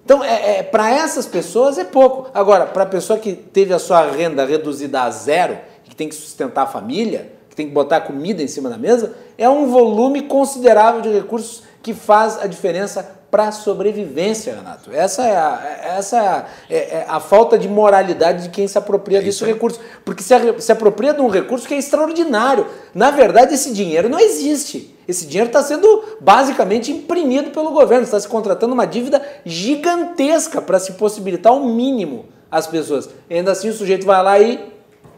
[0.05, 2.31] Então, é, é, para essas pessoas é pouco.
[2.35, 6.15] Agora, para a pessoa que teve a sua renda reduzida a zero, que tem que
[6.15, 10.23] sustentar a família, que tem que botar comida em cima da mesa, é um volume
[10.23, 14.93] considerável de recursos que faz a diferença para a sobrevivência, Renato.
[14.93, 18.77] Essa é a, essa é a, é, é a, falta de moralidade de quem se
[18.77, 19.81] apropria é desse recurso.
[20.05, 22.67] Porque se, se apropria de um recurso que é extraordinário.
[22.95, 24.92] Na verdade, esse dinheiro não existe.
[25.07, 28.05] Esse dinheiro está sendo basicamente imprimido pelo governo.
[28.05, 33.09] Está se contratando uma dívida gigantesca para se possibilitar o um mínimo às pessoas.
[33.29, 34.73] E ainda assim, o sujeito vai lá e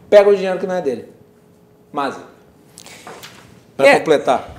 [0.09, 1.09] pega o dinheiro que não é dele.
[1.91, 2.17] Mas,
[3.77, 3.99] para é.
[3.99, 4.55] completar.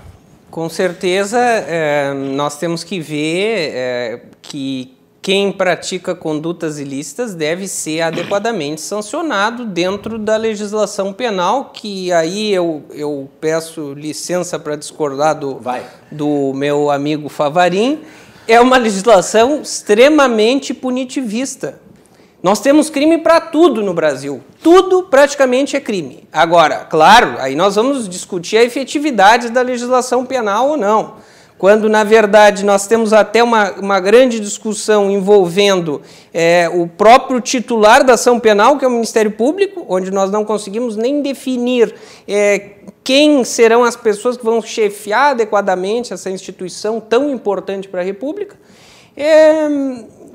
[0.51, 4.96] Com certeza, é, nós temos que ver é, que
[5.27, 12.85] quem pratica condutas ilícitas deve ser adequadamente sancionado dentro da legislação penal, que aí eu,
[12.93, 15.61] eu peço licença para discordar do,
[16.13, 18.03] do meu amigo Favarim,
[18.47, 21.81] é uma legislação extremamente punitivista.
[22.41, 24.41] Nós temos crime para tudo no Brasil.
[24.63, 26.29] Tudo praticamente é crime.
[26.33, 31.15] Agora, claro, aí nós vamos discutir a efetividade da legislação penal ou não.
[31.59, 38.05] Quando, na verdade, nós temos até uma, uma grande discussão envolvendo é, o próprio titular
[38.05, 41.95] da ação penal, que é o Ministério Público, onde nós não conseguimos nem definir
[42.29, 48.05] é, quem serão as pessoas que vão chefiar adequadamente essa instituição tão importante para a
[48.05, 48.57] República.
[49.17, 49.67] É,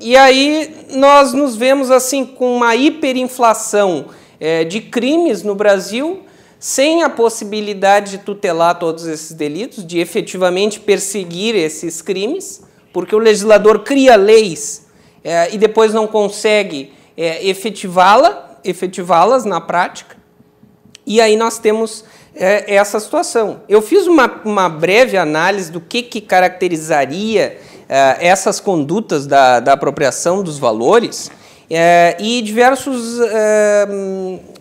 [0.00, 4.06] e aí nós nos vemos assim com uma hiperinflação
[4.40, 6.22] é, de crimes no Brasil,
[6.62, 13.18] sem a possibilidade de tutelar todos esses delitos, de efetivamente perseguir esses crimes, porque o
[13.18, 14.86] legislador cria leis
[15.24, 20.16] é, e depois não consegue é, efetivá-la, efetivá-las na prática.
[21.04, 23.62] E aí nós temos é, essa situação.
[23.68, 29.72] Eu fiz uma, uma breve análise do que, que caracterizaria é, essas condutas da, da
[29.72, 31.28] apropriação dos valores
[31.70, 33.88] é, e diversos é,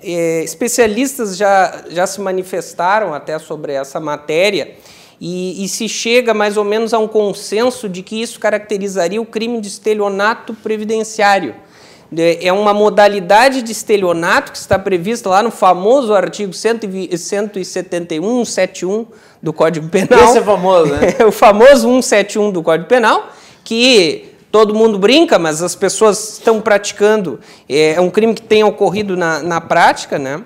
[0.03, 4.75] é, especialistas já, já se manifestaram até sobre essa matéria
[5.19, 9.25] e, e, se chega mais ou menos a um consenso de que isso caracterizaria o
[9.25, 11.55] crime de estelionato previdenciário.
[12.41, 19.05] É uma modalidade de estelionato que está prevista lá no famoso artigo 171, 71
[19.41, 20.25] do Código Penal.
[20.25, 21.15] Esse é famoso, né?
[21.25, 23.29] o famoso 171 do Código Penal,
[23.63, 27.39] que todo mundo brinca, mas as pessoas estão praticando.
[27.69, 30.43] É, é um crime que tem ocorrido na, na prática, né?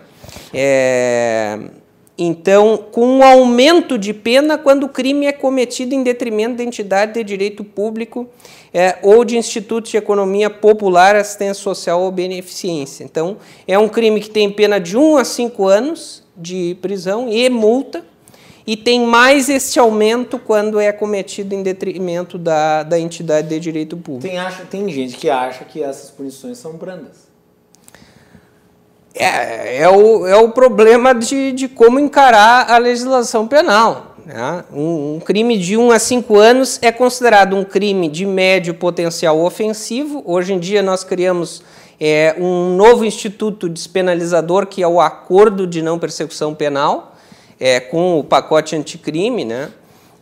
[0.54, 1.60] É,
[2.18, 7.14] então, com um aumento de pena quando o crime é cometido em detrimento da entidade
[7.14, 8.28] de direito público
[8.74, 13.04] é, ou de instituto de economia popular, assistência social ou beneficência.
[13.04, 13.38] Então,
[13.68, 18.06] é um crime que tem pena de 1 a 5 anos de prisão e multa,
[18.68, 23.96] e tem mais este aumento quando é cometido em detrimento da, da entidade de direito
[23.96, 24.28] público.
[24.28, 27.26] Tem, acha, tem gente que acha que essas punições são brandas.
[29.14, 34.16] É, é, o, é o problema de, de como encarar a legislação penal.
[34.26, 34.64] Né?
[34.74, 39.40] Um, um, crime de 1 a 5 anos é considerado um crime de médio potencial
[39.40, 40.24] ofensivo.
[40.26, 41.64] Hoje em dia nós criamos
[42.00, 47.15] é, um novo instituto despenalizador, que é o Acordo de Não Persecução Penal,
[47.60, 49.72] é, com o pacote anticrime, né?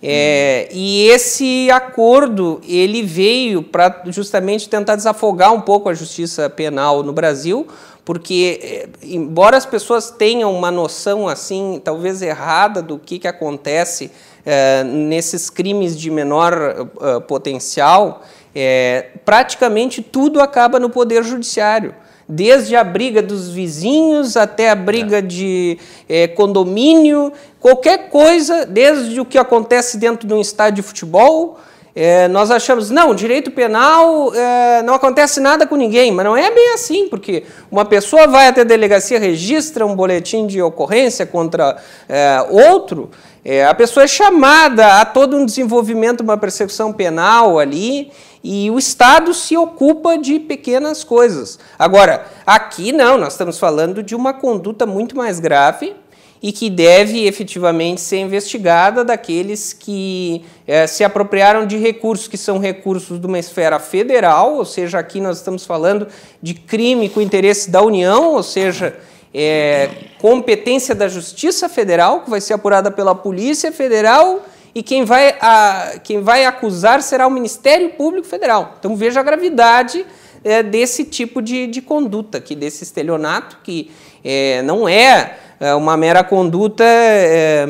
[0.05, 7.03] É, E esse acordo ele veio para justamente tentar desafogar um pouco a justiça penal
[7.03, 7.65] no Brasil,
[8.03, 14.11] porque é, embora as pessoas tenham uma noção assim, talvez errada do que, que acontece
[14.45, 21.95] é, nesses crimes de menor uh, potencial, é, praticamente tudo acaba no poder judiciário
[22.27, 25.21] desde a briga dos vizinhos até a briga é.
[25.21, 31.59] de é, condomínio, qualquer coisa, desde o que acontece dentro de um estádio de futebol.
[31.95, 36.49] É, nós achamos, não, direito penal é, não acontece nada com ninguém, mas não é
[36.49, 41.77] bem assim, porque uma pessoa vai até a delegacia, registra um boletim de ocorrência contra
[42.09, 43.11] é, outro,
[43.45, 48.11] é, a pessoa é chamada a todo um desenvolvimento, uma persecução penal ali,
[48.43, 51.59] e o Estado se ocupa de pequenas coisas.
[51.77, 55.95] Agora, aqui não, nós estamos falando de uma conduta muito mais grave
[56.43, 62.59] e que deve efetivamente ser investigada daqueles que é, se apropriaram de recursos que são
[62.59, 66.05] recursos de uma esfera federal, ou seja, aqui nós estamos falando
[66.41, 68.93] de crime com interesse da União, ou seja,
[69.33, 69.89] é,
[70.19, 75.93] competência da Justiça Federal, que vai ser apurada pela Polícia Federal e quem vai, a,
[76.03, 78.75] quem vai acusar será o Ministério Público Federal.
[78.79, 80.05] Então veja a gravidade
[80.43, 83.91] é, desse tipo de, de conduta, que desse estelionato, que
[84.23, 87.65] é, não é, é uma mera conduta é,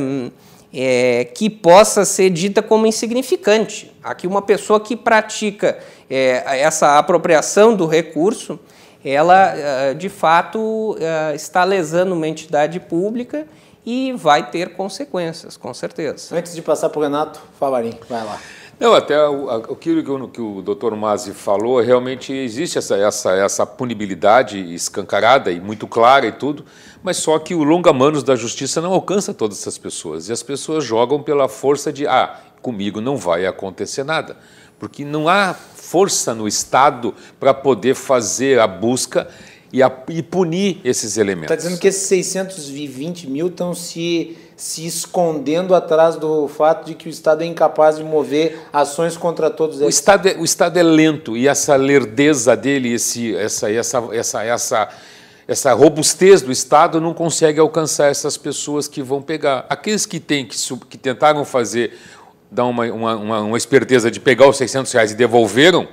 [0.73, 3.93] é, que possa ser dita como insignificante.
[4.03, 5.77] Aqui uma pessoa que pratica
[6.09, 8.59] é, essa apropriação do recurso,
[9.05, 10.95] ela de fato
[11.35, 13.45] está lesando uma entidade pública
[13.85, 16.33] e vai ter consequências, com certeza.
[16.33, 18.39] Antes de passar para o Renato Favarim, vai lá.
[18.83, 19.15] Não, até
[19.71, 25.49] aquilo que o, que o doutor Mazzi falou, realmente existe essa, essa, essa punibilidade escancarada
[25.53, 26.65] e muito clara e tudo,
[27.01, 30.27] mas só que o longa-manos da justiça não alcança todas essas pessoas.
[30.27, 34.35] E as pessoas jogam pela força de, ah, comigo não vai acontecer nada.
[34.77, 39.29] Porque não há força no Estado para poder fazer a busca
[39.71, 41.51] e, a, e punir esses elementos.
[41.51, 47.07] Está dizendo que esses 620 mil estão se, se escondendo atrás do fato de que
[47.07, 49.87] o Estado é incapaz de mover ações contra todos eles.
[49.87, 54.43] O Estado é, o Estado é lento e essa lerdeza dele, esse, essa, essa, essa,
[54.43, 54.89] essa,
[55.47, 59.65] essa robustez do Estado não consegue alcançar essas pessoas que vão pegar.
[59.69, 60.55] Aqueles que, têm, que,
[60.89, 61.97] que tentaram fazer,
[62.49, 65.87] dar uma, uma, uma, uma esperteza de pegar os 600 reais e devolveram,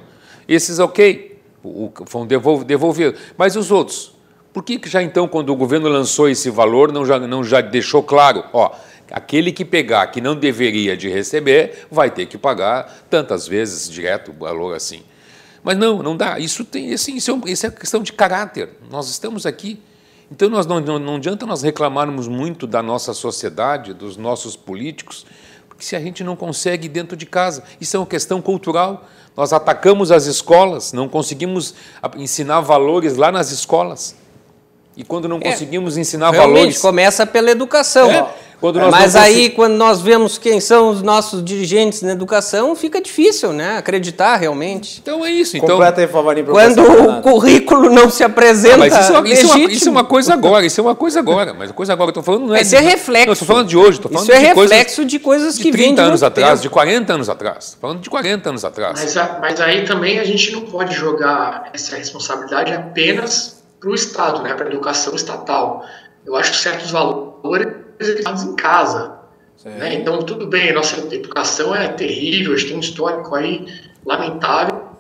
[0.47, 3.21] esses ok, o, foram devolvidos.
[3.37, 4.20] Mas os outros?
[4.53, 7.61] Por que, que já então, quando o governo lançou esse valor, não já, não já
[7.61, 8.45] deixou claro?
[8.53, 8.73] Ó,
[9.11, 14.33] aquele que pegar que não deveria de receber, vai ter que pagar tantas vezes direto
[14.33, 15.03] o valor assim.
[15.63, 16.39] Mas não, não dá.
[16.39, 18.71] Isso, tem, assim, isso, é, isso é questão de caráter.
[18.91, 19.81] Nós estamos aqui.
[20.31, 25.27] Então nós não, não, não adianta nós reclamarmos muito da nossa sociedade, dos nossos políticos,
[25.69, 29.09] porque se a gente não consegue dentro de casa, isso é uma questão cultural.
[29.37, 31.75] Nós atacamos as escolas, não conseguimos
[32.17, 34.15] ensinar valores lá nas escolas.
[34.97, 36.79] E quando não é, conseguimos ensinar valores.
[36.79, 38.11] começa pela educação.
[38.11, 38.27] É.
[38.91, 43.79] Mas aí, quando nós vemos quem são os nossos dirigentes na educação, fica difícil, né?
[43.79, 45.01] Acreditar realmente.
[45.01, 45.57] Então é isso.
[45.57, 48.77] Então, Completa aí, Favarinho, Quando o currículo não se apresenta.
[48.77, 51.21] Mas isso, é, isso, é uma, isso, é uma, coisa agora, isso é uma coisa
[51.21, 51.55] agora.
[51.55, 52.61] Mas a coisa agora, eu estou falando não é.
[52.61, 53.27] Isso é reflexo.
[53.27, 55.73] Não, estou falando de hoje, estou falando isso de é reflexo coisas, de coisas que
[55.73, 56.63] vêm de 30 anos atrás, tempo.
[56.63, 57.79] de 40 anos atrás.
[57.81, 59.01] Falando de 40 anos atrás.
[59.01, 64.43] Mas, mas aí também a gente não pode jogar essa responsabilidade apenas para o Estado,
[64.43, 64.55] né?
[64.55, 65.85] Para a educação estatal.
[66.25, 67.69] Eu acho que certos valores
[67.99, 69.19] educados em casa.
[69.65, 69.95] Né?
[69.95, 73.67] Então, tudo bem, nossa educação é terrível, a gente tem um histórico aí
[74.07, 74.91] lamentável,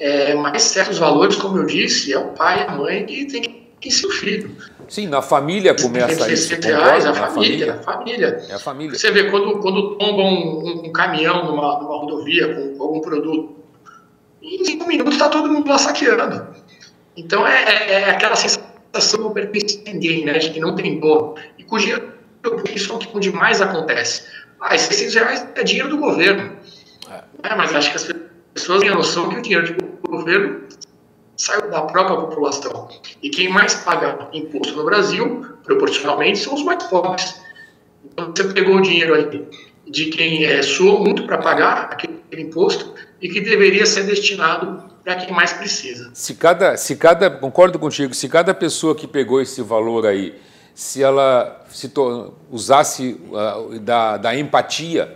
[0.00, 3.42] é, mas certos valores, como eu disse, é o pai e a mãe que tem
[3.78, 4.56] que ensinar o filho.
[4.88, 6.54] Sim, na família começa isso.
[6.62, 8.40] Reais, a família, a família.
[8.48, 8.98] É a família.
[8.98, 13.00] Você vê, quando, quando tomba um, um, um caminhão numa, numa rodovia com, com, algum
[13.00, 13.56] produto,
[14.40, 16.46] em cinco minutos está todo mundo lá saqueando.
[17.16, 18.66] Então, é, é, é aquela sensação
[19.86, 21.34] ninguém, né, de que não tem dono.
[21.58, 21.88] E cujo
[22.74, 24.24] isso é o que mais acontece.
[24.60, 26.56] Ah, esses 600 reais é dinheiro do governo.
[27.10, 27.54] É.
[27.54, 28.12] mas acho que as
[28.52, 30.66] pessoas têm a noção que o dinheiro do governo
[31.36, 32.88] saiu da própria população.
[33.22, 37.40] E quem mais paga imposto no Brasil, proporcionalmente, são os mais pobres.
[38.04, 39.46] Então você pegou o dinheiro aí
[39.88, 45.14] de quem é, suou muito para pagar aquele imposto e que deveria ser destinado para
[45.14, 46.10] quem mais precisa.
[46.12, 50.34] Se cada, se cada, concordo contigo, se cada pessoa que pegou esse valor aí
[50.74, 51.90] se ela se
[52.50, 55.14] usasse uh, da, da empatia,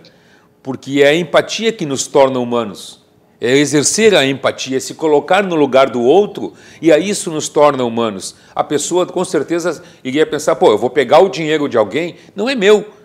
[0.62, 3.05] porque é a empatia que nos torna humanos.
[3.41, 7.49] É exercer a empatia, é se colocar no lugar do outro, e aí isso nos
[7.49, 8.36] torna humanos.
[8.55, 12.49] A pessoa com certeza iria pensar: pô, eu vou pegar o dinheiro de alguém, não
[12.49, 12.99] é meu.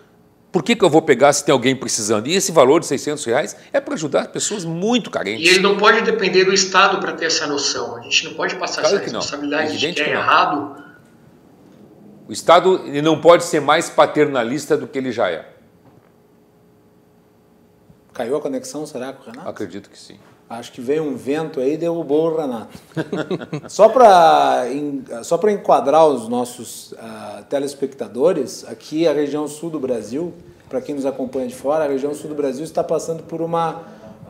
[0.56, 2.28] Por que, que eu vou pegar se tem alguém precisando?
[2.28, 5.46] E esse valor de 600 reais é para ajudar pessoas muito carentes.
[5.46, 7.98] E ele não pode depender do Estado para ter essa noção.
[7.98, 10.82] A gente não pode passar claro essa responsabilidade de que é errado
[12.26, 15.46] o Estado ele não pode ser mais paternalista do que ele já é.
[18.14, 19.50] Caiu a conexão, será, com o Renato?
[19.50, 20.18] Acredito que sim.
[20.48, 22.78] Acho que veio um vento aí e derrubou o Renato.
[23.68, 24.66] só para
[25.24, 30.32] só enquadrar os nossos uh, telespectadores, aqui a região sul do Brasil,
[30.70, 33.82] para quem nos acompanha de fora, a região sul do Brasil está passando por, uma,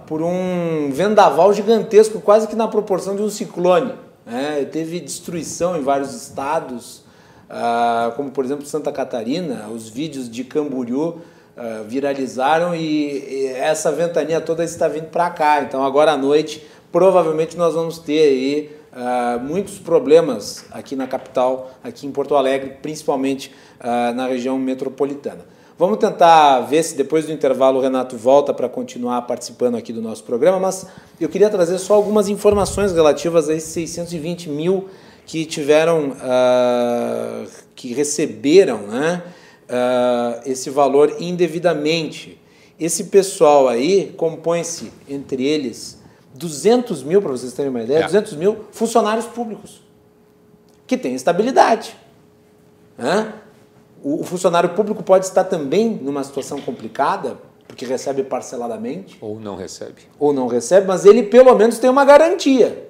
[0.07, 3.93] por um vendaval gigantesco, quase que na proporção de um ciclone.
[4.25, 4.63] Né?
[4.71, 7.03] Teve destruição em vários estados,
[7.49, 11.19] ah, como por exemplo Santa Catarina, os vídeos de Camboriú
[11.57, 15.61] ah, viralizaram e, essa ventania toda está vindo para cá.
[15.61, 21.71] Então agora à noite provavelmente nós vamos ter aí uh, muitos problemas aqui na capital,
[21.83, 25.45] aqui em Porto Alegre, principalmente uh, na região metropolitana.
[25.77, 30.01] Vamos tentar ver se depois do intervalo o Renato volta para continuar participando aqui do
[30.01, 30.87] nosso programa, mas
[31.19, 34.89] eu queria trazer só algumas informações relativas a esses 620 mil
[35.25, 39.21] que tiveram, uh, que receberam né,
[39.69, 42.41] uh, esse valor indevidamente.
[42.79, 46.01] Esse pessoal aí compõe-se, entre eles,
[46.33, 48.03] 200 mil, para vocês terem uma ideia, é.
[48.03, 49.81] 200 mil funcionários públicos
[50.85, 51.95] que têm estabilidade.
[52.97, 53.33] Né?
[54.03, 57.37] O, o funcionário público pode estar também numa situação complicada,
[57.67, 59.17] porque recebe parceladamente.
[59.19, 60.03] Ou não recebe.
[60.19, 62.89] Ou não recebe, mas ele pelo menos tem uma garantia.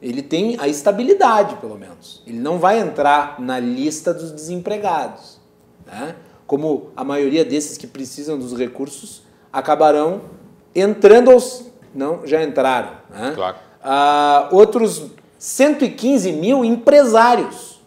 [0.00, 2.22] Ele tem a estabilidade, pelo menos.
[2.26, 5.35] Ele não vai entrar na lista dos desempregados.
[5.86, 6.14] Né?
[6.46, 9.22] Como a maioria desses que precisam dos recursos
[9.52, 10.22] acabarão
[10.74, 11.42] entrando ou
[11.94, 12.90] não já entraram.
[13.10, 13.32] Né?
[13.34, 13.56] Claro.
[13.82, 15.06] Ah, outros
[15.38, 17.80] 115 mil empresários.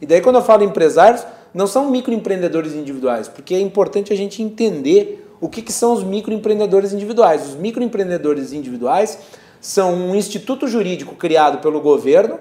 [0.00, 4.42] E daí, quando eu falo empresários, não são microempreendedores individuais, porque é importante a gente
[4.42, 7.48] entender o que, que são os microempreendedores individuais.
[7.48, 9.18] Os microempreendedores individuais
[9.60, 12.38] são um instituto jurídico criado pelo governo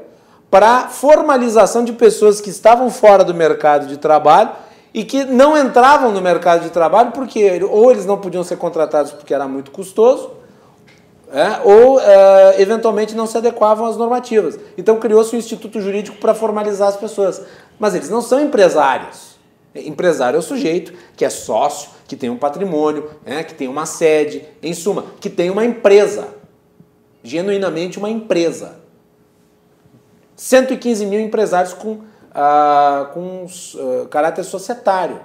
[0.49, 4.51] para formalização de pessoas que estavam fora do mercado de trabalho
[4.93, 9.11] e que não entravam no mercado de trabalho porque ou eles não podiam ser contratados
[9.11, 10.31] porque era muito custoso,
[11.31, 14.59] é, ou é, eventualmente não se adequavam às normativas.
[14.77, 17.41] Então criou-se um instituto jurídico para formalizar as pessoas.
[17.77, 19.37] Mas eles não são empresários.
[19.75, 23.85] Empresário é o sujeito que é sócio, que tem um patrimônio, é, que tem uma
[23.85, 26.29] sede, em suma, que tem uma empresa.
[27.23, 28.79] Genuinamente uma empresa.
[30.35, 31.99] 115 mil empresários com,
[32.41, 35.19] ah, com uh, caráter societário.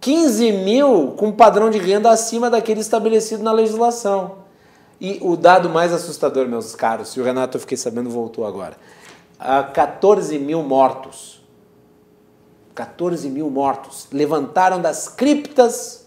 [0.00, 4.38] 15 mil com padrão de renda acima daquele estabelecido na legislação.
[4.98, 8.78] E o dado mais assustador, meus caros, se o Renato eu fiquei sabendo voltou agora,
[9.38, 11.42] uh, 14 mil mortos.
[12.74, 14.08] 14 mil mortos.
[14.10, 16.06] Levantaram das criptas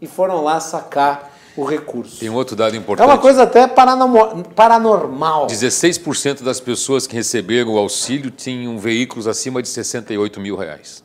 [0.00, 2.20] e foram lá sacar o recurso.
[2.20, 3.08] Tem outro dado importante.
[3.08, 5.46] É uma coisa até paranormal.
[5.46, 11.02] 16% das pessoas que receberam o auxílio tinham veículos acima de 68 mil reais.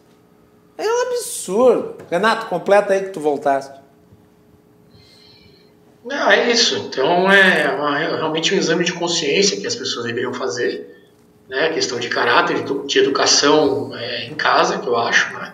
[0.77, 1.95] É um absurdo.
[2.09, 3.79] Renato, completa aí que tu voltaste.
[6.05, 6.77] Não, é isso.
[6.77, 10.93] Então é uma, realmente um exame de consciência que as pessoas deveriam fazer.
[11.49, 11.69] Né?
[11.69, 15.44] Questão de caráter, de educação é, em casa, que eu acho, né?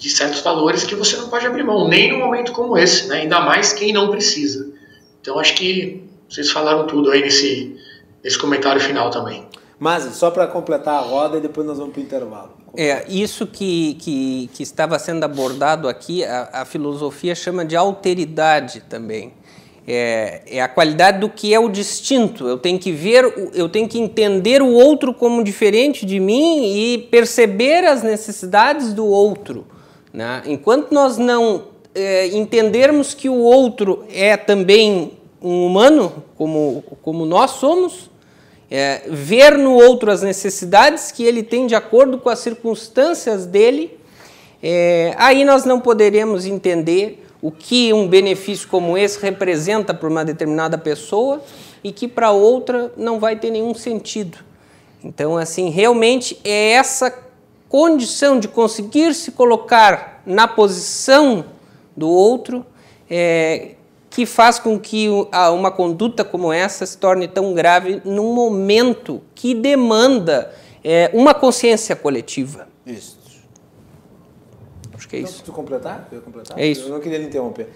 [0.00, 3.16] De certos valores que você não pode abrir mão, nem num momento como esse, né?
[3.16, 4.72] ainda mais quem não precisa.
[5.20, 7.76] Então acho que vocês falaram tudo aí nesse,
[8.24, 9.46] nesse comentário final também.
[9.78, 12.50] Mas só para completar a roda e depois nós vamos para o intervalo.
[12.74, 18.80] É, isso que, que, que estava sendo abordado aqui, a, a filosofia chama de alteridade
[18.88, 19.34] também.
[19.86, 22.48] É, é, a qualidade do que é o distinto.
[22.48, 26.98] Eu tenho que ver, eu tenho que entender o outro como diferente de mim e
[27.10, 29.66] perceber as necessidades do outro.
[30.12, 30.42] Né?
[30.46, 37.52] Enquanto nós não é, entendermos que o outro é também um humano, como, como nós
[37.52, 38.10] somos,
[38.70, 43.98] é, ver no outro as necessidades que ele tem de acordo com as circunstâncias dele,
[44.62, 50.24] é, aí nós não poderemos entender o que um benefício como esse representa para uma
[50.24, 51.42] determinada pessoa
[51.82, 54.38] e que para outra não vai ter nenhum sentido.
[55.02, 57.10] Então, assim, realmente é essa
[57.70, 61.46] condição de conseguir se colocar na posição
[61.96, 62.66] do outro
[63.08, 63.76] é,
[64.10, 65.08] que faz com que
[65.54, 70.52] uma conduta como essa se torne tão grave num momento que demanda
[70.82, 72.66] é, uma consciência coletiva.
[72.84, 73.20] Isso.
[74.92, 75.44] Acho que é isso.
[75.46, 76.08] Não, completar?
[76.10, 76.58] Eu completar?
[76.58, 76.86] É isso.
[76.86, 77.68] Eu não queria lhe interromper.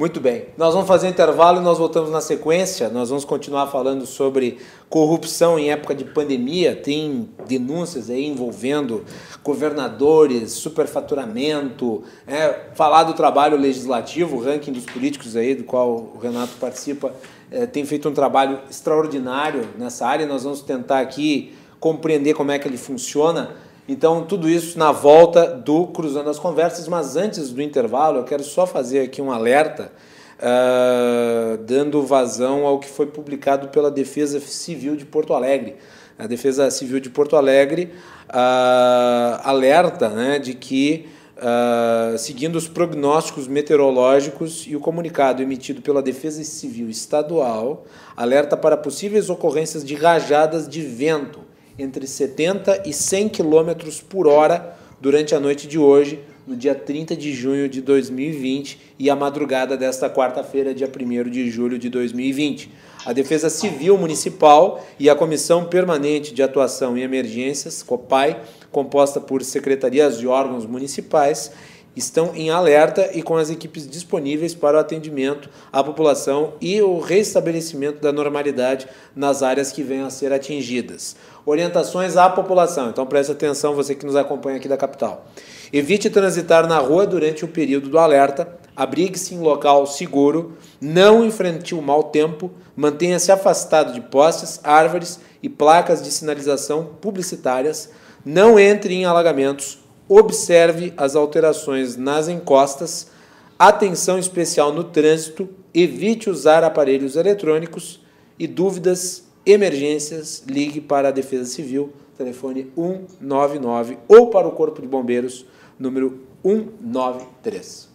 [0.00, 0.46] Muito bem.
[0.56, 2.88] Nós vamos fazer um intervalo e nós voltamos na sequência.
[2.88, 4.56] Nós vamos continuar falando sobre
[4.88, 6.74] corrupção em época de pandemia.
[6.74, 9.04] Tem denúncias aí envolvendo
[9.44, 16.18] governadores, superfaturamento, é, falar do trabalho legislativo, o ranking dos políticos aí, do qual o
[16.18, 17.12] Renato participa,
[17.50, 20.24] é, tem feito um trabalho extraordinário nessa área.
[20.24, 23.50] Nós vamos tentar aqui compreender como é que ele funciona
[23.92, 28.44] então, tudo isso na volta do Cruzando as Conversas, mas antes do intervalo, eu quero
[28.44, 29.90] só fazer aqui um alerta,
[30.38, 35.74] uh, dando vazão ao que foi publicado pela Defesa Civil de Porto Alegre.
[36.16, 37.92] A Defesa Civil de Porto Alegre
[38.28, 46.00] uh, alerta né, de que, uh, seguindo os prognósticos meteorológicos e o comunicado emitido pela
[46.00, 47.86] Defesa Civil Estadual,
[48.16, 51.49] alerta para possíveis ocorrências de rajadas de vento
[51.80, 53.72] entre 70 e 100 km
[54.08, 59.08] por hora durante a noite de hoje, no dia 30 de junho de 2020 e
[59.08, 62.70] a madrugada desta quarta-feira, dia 1 de julho de 2020.
[63.06, 69.42] A Defesa Civil Municipal e a Comissão Permanente de Atuação em Emergências, COPAI, composta por
[69.42, 71.50] secretarias e órgãos municipais,
[71.94, 76.98] estão em alerta e com as equipes disponíveis para o atendimento à população e o
[76.98, 81.16] restabelecimento da normalidade nas áreas que venham a ser atingidas.
[81.44, 82.90] Orientações à população.
[82.90, 85.26] Então preste atenção, você que nos acompanha aqui da capital.
[85.72, 91.74] Evite transitar na rua durante o período do alerta, abrigue-se em local seguro, não enfrente
[91.74, 97.90] o mau tempo, mantenha-se afastado de postes, árvores e placas de sinalização publicitárias,
[98.24, 99.78] não entre em alagamentos,
[100.10, 103.12] observe as alterações nas encostas,
[103.56, 108.00] atenção especial no trânsito, evite usar aparelhos eletrônicos
[108.36, 114.88] e dúvidas emergências, ligue para a Defesa Civil, telefone 199 ou para o Corpo de
[114.88, 115.46] Bombeiros
[115.78, 117.88] número 193.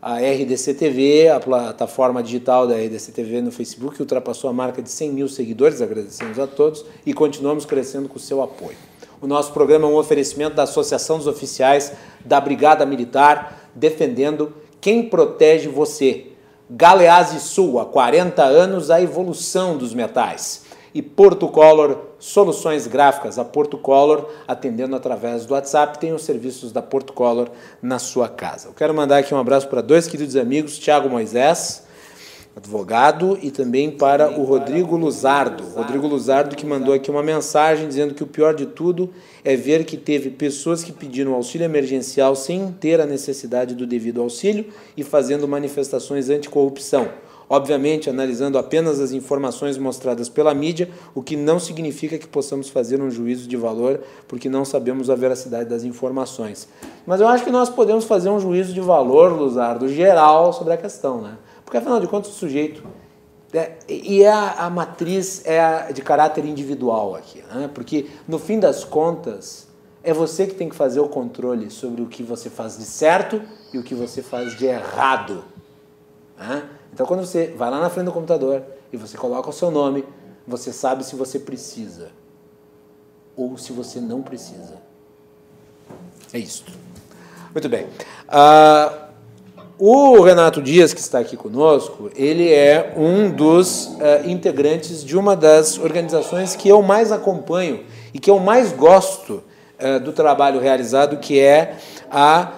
[0.00, 4.90] a RDC TV, a plataforma digital da RDC TV no Facebook, ultrapassou a marca de
[4.90, 8.76] 100 mil seguidores, agradecemos a todos e continuamos crescendo com o seu apoio.
[9.20, 11.92] O nosso programa é um oferecimento da Associação dos Oficiais
[12.24, 16.28] da Brigada Militar, defendendo quem protege você.
[16.70, 20.62] Galeazzi Sul, há 40 anos, a evolução dos metais
[20.94, 26.72] e Porto Color Soluções Gráficas, a Porto Color, atendendo através do WhatsApp, tem os serviços
[26.72, 27.48] da Porto Color
[27.80, 28.68] na sua casa.
[28.68, 31.84] Eu quero mandar aqui um abraço para dois queridos amigos, Tiago Moisés,
[32.56, 35.62] advogado, e também para o Rodrigo Luzardo.
[35.62, 39.10] Rodrigo Luzardo que mandou aqui uma mensagem dizendo que o pior de tudo
[39.44, 44.20] é ver que teve pessoas que pediram auxílio emergencial sem ter a necessidade do devido
[44.20, 44.66] auxílio
[44.96, 47.08] e fazendo manifestações anticorrupção
[47.48, 53.00] obviamente analisando apenas as informações mostradas pela mídia, o que não significa que possamos fazer
[53.00, 56.68] um juízo de valor, porque não sabemos a veracidade das informações.
[57.06, 60.76] Mas eu acho que nós podemos fazer um juízo de valor, Luzardo, geral sobre a
[60.76, 61.38] questão, né?
[61.64, 62.82] Porque afinal de contas o sujeito
[63.52, 67.70] é, e é a, a, matriz é a, de caráter individual aqui, né?
[67.72, 69.68] porque no fim das contas
[70.02, 73.40] é você que tem que fazer o controle sobre o que você faz de certo
[73.72, 75.44] e o que você faz de errado.
[76.38, 76.62] Né?
[76.92, 78.62] Então, quando você vai lá na frente do computador
[78.92, 80.04] e você coloca o seu nome,
[80.46, 82.10] você sabe se você precisa
[83.36, 84.74] ou se você não precisa.
[86.32, 86.64] É isso.
[87.52, 87.86] Muito bem.
[88.28, 89.08] Uh,
[89.78, 95.36] o Renato Dias, que está aqui conosco, ele é um dos uh, integrantes de uma
[95.36, 99.42] das organizações que eu mais acompanho e que eu mais gosto
[99.78, 101.76] uh, do trabalho realizado, que é
[102.10, 102.52] a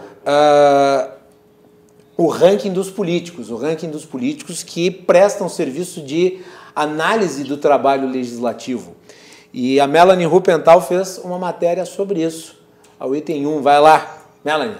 [2.20, 6.44] o ranking dos políticos, o ranking dos políticos que prestam serviço de
[6.76, 8.94] análise do trabalho legislativo.
[9.54, 12.60] E a Melanie Rupental fez uma matéria sobre isso.
[12.98, 14.76] Ao item 1, vai lá, Melanie.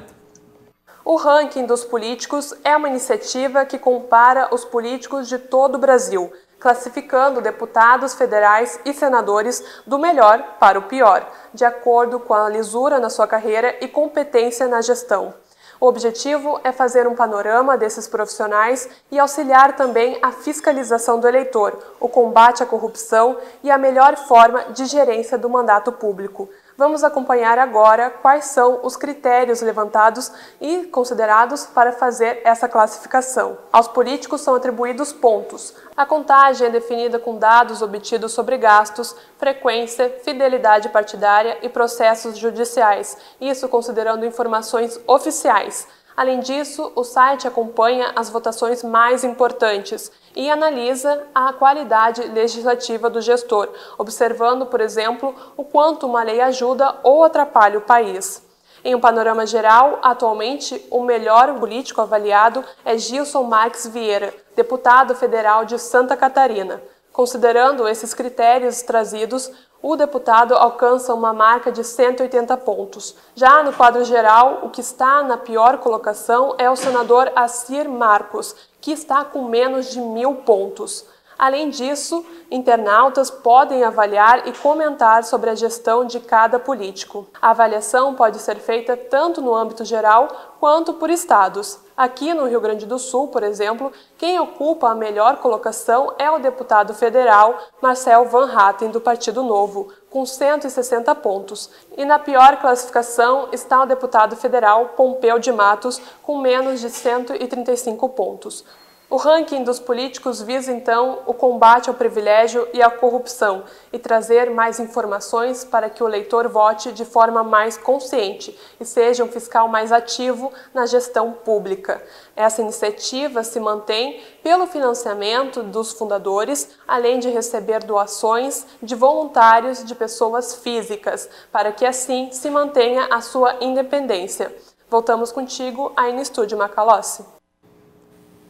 [1.03, 6.31] O ranking dos políticos é uma iniciativa que compara os políticos de todo o Brasil,
[6.59, 13.01] classificando deputados federais e senadores do melhor para o pior, de acordo com a lisura
[13.01, 15.33] na sua carreira e competência na gestão.
[15.81, 21.79] O objetivo é fazer um panorama desses profissionais e auxiliar também a fiscalização do eleitor,
[21.99, 26.51] o combate à corrupção e a melhor forma de gerência do mandato público.
[26.81, 33.59] Vamos acompanhar agora quais são os critérios levantados e considerados para fazer essa classificação.
[33.71, 35.75] Aos políticos são atribuídos pontos.
[35.95, 43.15] A contagem é definida com dados obtidos sobre gastos, frequência, fidelidade partidária e processos judiciais,
[43.39, 45.87] isso considerando informações oficiais.
[46.21, 53.23] Além disso, o site acompanha as votações mais importantes e analisa a qualidade legislativa do
[53.23, 58.47] gestor, observando, por exemplo, o quanto uma lei ajuda ou atrapalha o país.
[58.85, 65.65] Em um panorama geral, atualmente, o melhor político avaliado é Gilson Marques Vieira, deputado federal
[65.65, 66.83] de Santa Catarina.
[67.15, 69.51] Considerando esses critérios trazidos,
[69.83, 73.17] o deputado alcança uma marca de 180 pontos.
[73.35, 78.55] Já no quadro geral, o que está na pior colocação é o senador Assir Marcos,
[78.81, 81.05] que está com menos de mil pontos.
[81.41, 87.27] Além disso, internautas podem avaliar e comentar sobre a gestão de cada político.
[87.41, 90.29] A avaliação pode ser feita tanto no âmbito geral
[90.61, 91.81] quanto por estados.
[91.97, 96.39] Aqui no Rio Grande do Sul, por exemplo, quem ocupa a melhor colocação é o
[96.39, 101.71] deputado federal Marcel Van Hatten, do Partido Novo, com 160 pontos.
[101.97, 108.11] E na pior classificação está o deputado federal Pompeu de Matos, com menos de 135
[108.11, 108.63] pontos.
[109.11, 114.49] O ranking dos políticos visa então o combate ao privilégio e à corrupção e trazer
[114.51, 119.67] mais informações para que o eleitor vote de forma mais consciente e seja um fiscal
[119.67, 122.01] mais ativo na gestão pública.
[122.37, 129.95] Essa iniciativa se mantém pelo financiamento dos fundadores, além de receber doações de voluntários de
[129.97, 134.55] pessoas físicas, para que assim se mantenha a sua independência.
[134.89, 137.40] Voltamos contigo aí no estúdio Macalossi.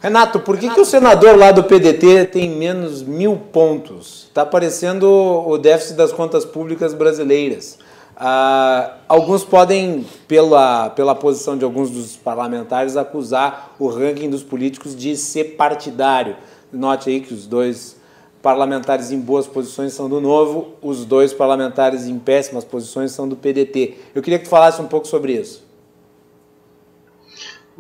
[0.01, 4.25] Renato, por que, que o senador lá do PDT tem menos mil pontos?
[4.29, 7.79] Está aparecendo o déficit das contas públicas brasileiras.
[8.17, 14.97] Ah, alguns podem, pela, pela posição de alguns dos parlamentares, acusar o ranking dos políticos
[14.97, 16.35] de ser partidário.
[16.73, 18.01] Note aí que os dois
[18.41, 23.37] parlamentares em boas posições são do Novo, os dois parlamentares em péssimas posições são do
[23.37, 23.99] PDT.
[24.15, 25.69] Eu queria que tu falasse um pouco sobre isso.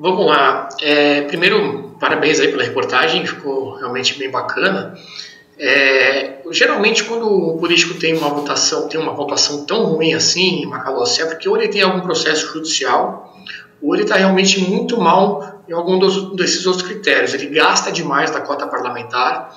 [0.02, 0.70] Vamos lá.
[0.80, 4.94] É, primeiro, parabéns aí pela reportagem, ficou realmente bem bacana.
[5.58, 11.20] É, geralmente, quando o político tem uma votação, tem uma votação tão ruim assim, Macalossi,
[11.20, 13.30] é porque ou ele tem algum processo judicial,
[13.82, 17.34] ou ele está realmente muito mal em algum dos, desses outros critérios.
[17.34, 19.54] Ele gasta demais da cota parlamentar,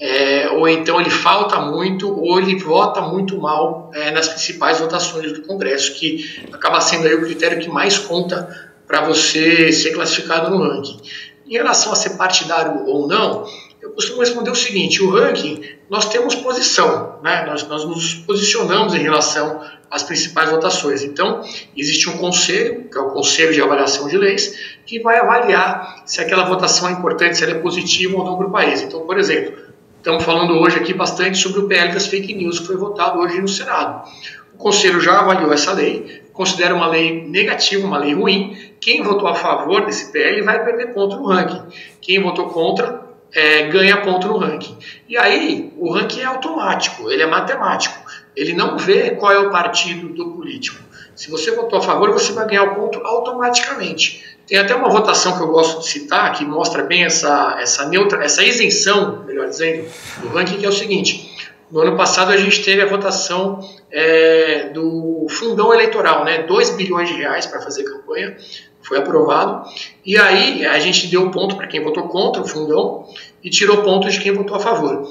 [0.00, 5.34] é, ou então ele falta muito, ou ele vota muito mal é, nas principais votações
[5.34, 10.50] do Congresso, que acaba sendo aí o critério que mais conta para você ser classificado
[10.50, 11.00] no ranking.
[11.46, 13.46] Em relação a ser partidário ou não,
[13.80, 17.46] eu costumo responder o seguinte: o ranking, nós temos posição, né?
[17.46, 21.02] nós, nós nos posicionamos em relação às principais votações.
[21.02, 21.40] Então,
[21.74, 26.20] existe um conselho, que é o Conselho de Avaliação de Leis, que vai avaliar se
[26.20, 28.82] aquela votação é importante, se ela é positiva ou não para o país.
[28.82, 29.56] Então, por exemplo,
[29.96, 33.40] estamos falando hoje aqui bastante sobre o PL das fake news, que foi votado hoje
[33.40, 34.06] no Senado.
[34.52, 38.71] O Conselho já avaliou essa lei, considera uma lei negativa, uma lei ruim.
[38.82, 41.62] Quem votou a favor desse PL vai perder ponto no ranking.
[42.00, 43.00] Quem votou contra
[43.32, 44.76] é, ganha ponto no ranking.
[45.08, 47.96] E aí, o ranking é automático, ele é matemático.
[48.34, 50.82] Ele não vê qual é o partido do político.
[51.14, 54.36] Se você votou a favor, você vai ganhar o ponto automaticamente.
[54.48, 58.24] Tem até uma votação que eu gosto de citar, que mostra bem essa, essa, neutra,
[58.24, 59.88] essa isenção, melhor dizendo,
[60.22, 61.30] do ranking, que é o seguinte.
[61.70, 63.60] No ano passado a gente teve a votação
[63.90, 66.42] é, do fundão eleitoral, né?
[66.42, 68.36] 2 bilhões de reais para fazer campanha,
[68.82, 69.68] foi aprovado.
[70.04, 73.06] E aí a gente deu ponto para quem votou contra o fundão
[73.42, 75.08] e tirou pontos de quem votou a favor.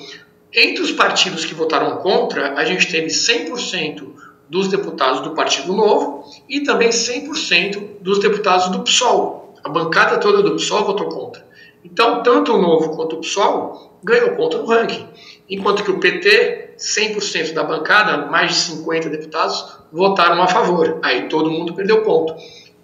[0.54, 4.06] Entre os partidos que votaram contra, a gente teve 100%
[4.50, 9.56] dos deputados do Partido Novo e também 100% dos deputados do PSOL.
[9.64, 11.46] A bancada toda do PSOL votou contra.
[11.86, 15.08] Então, tanto o Novo quanto o PSOL ganhou ponto no ranking.
[15.50, 21.00] Enquanto que o PT, 100% da bancada, mais de 50 deputados, votaram a favor.
[21.02, 22.36] Aí todo mundo perdeu ponto.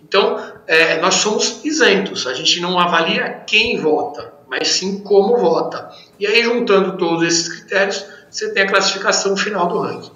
[0.08, 2.26] Então, é, nós somos isentos.
[2.28, 5.89] A gente não avalia quem vota, mas sim como vota.
[6.20, 10.12] E aí, juntando todos esses critérios, você tem a classificação final do ranking.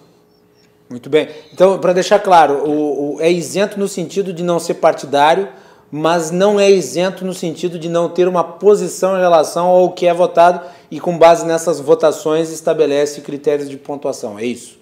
[0.89, 1.29] Muito bem.
[1.53, 5.47] Então, para deixar claro, o, o, é isento no sentido de não ser partidário,
[5.89, 10.07] mas não é isento no sentido de não ter uma posição em relação ao que
[10.07, 14.39] é votado e com base nessas votações estabelece critérios de pontuação.
[14.39, 14.80] É isso?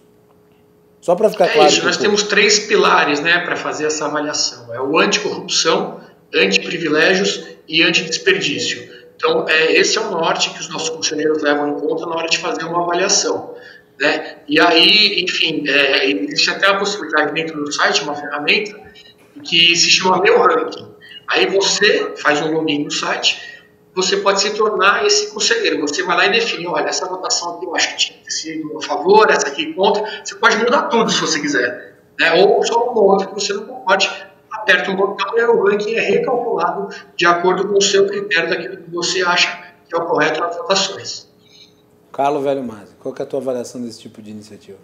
[1.02, 1.70] Só para ficar é claro.
[1.70, 4.74] Isso, nós temos três pilares né, para fazer essa avaliação.
[4.74, 6.02] É o anticorrupção,
[6.34, 8.90] antiprivilégios e antidesperdício.
[9.16, 12.28] Então, é, esse é o norte que os nossos conselheiros levam em conta na hora
[12.28, 13.56] de fazer uma avaliação.
[14.00, 14.38] Né?
[14.48, 18.80] E aí, enfim, é, existe até a possibilidade dentro do site, uma ferramenta,
[19.44, 20.88] que se chama Meu Ranking.
[21.28, 23.59] Aí você faz um login no site
[23.96, 25.82] você pode se tornar esse conselheiro.
[25.82, 28.78] Você vai lá e define, olha, essa votação aqui eu acho que tinha que sido
[28.78, 30.04] a favor, essa aqui contra.
[30.24, 31.98] Você pode mudar tudo se você quiser.
[32.20, 32.34] Né?
[32.34, 34.10] Ou só uma outra que você não concorde,
[34.52, 38.78] aperta um botão e o ranking é recalculado de acordo com o seu critério daquilo
[38.78, 41.28] que você acha que é o correto nas votações.
[42.12, 44.78] Carlos Velho Masi, qual é a tua avaliação desse tipo de iniciativa?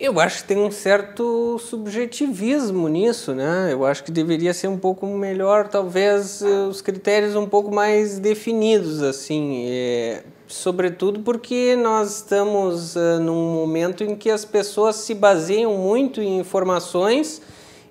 [0.00, 3.70] Eu acho que tem um certo subjetivismo nisso, né?
[3.72, 8.20] Eu acho que deveria ser um pouco melhor, talvez, eh, os critérios um pouco mais
[8.20, 9.64] definidos, assim.
[9.68, 16.22] É, sobretudo porque nós estamos uh, num momento em que as pessoas se baseiam muito
[16.22, 17.42] em informações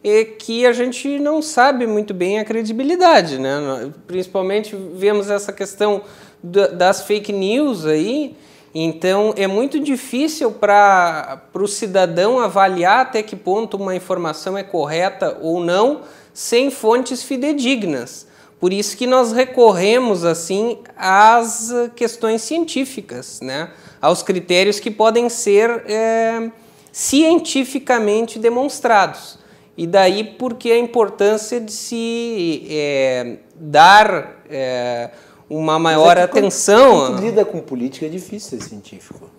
[0.02, 3.92] e que a gente não sabe muito bem a credibilidade, né?
[4.08, 6.02] Principalmente vemos essa questão
[6.42, 8.36] das fake news aí,
[8.84, 15.38] então, é muito difícil para o cidadão avaliar até que ponto uma informação é correta
[15.42, 16.02] ou não
[16.34, 18.28] sem fontes fidedignas.
[18.60, 23.70] Por isso que nós recorremos assim às questões científicas, né?
[24.02, 26.52] aos critérios que podem ser é,
[26.92, 29.40] cientificamente demonstrados.
[29.78, 35.12] E daí porque a importância de se é, dar é,
[35.50, 36.92] uma maior é atenção.
[36.92, 39.30] Quando, quando lida com política é difícil ser científico.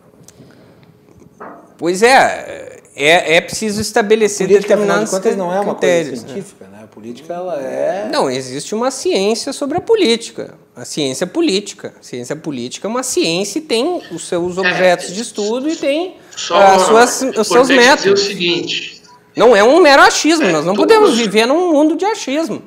[1.77, 6.09] Pois é, é, é preciso estabelecer política, determinados de contas, não é uma critérios.
[6.09, 6.81] coisa científica, né?
[6.83, 8.09] A política ela é.
[8.11, 10.55] Não, existe uma ciência sobre a política.
[10.75, 11.95] A ciência política.
[12.01, 15.77] A ciência política é uma ciência e tem os seus objetos é, de estudo e
[15.77, 18.03] tem as suas, os seus métodos.
[18.03, 19.03] Dizer o seguinte.
[19.37, 20.93] Não é um mero achismo, é, nós não todos...
[20.93, 22.61] podemos viver num mundo de achismo.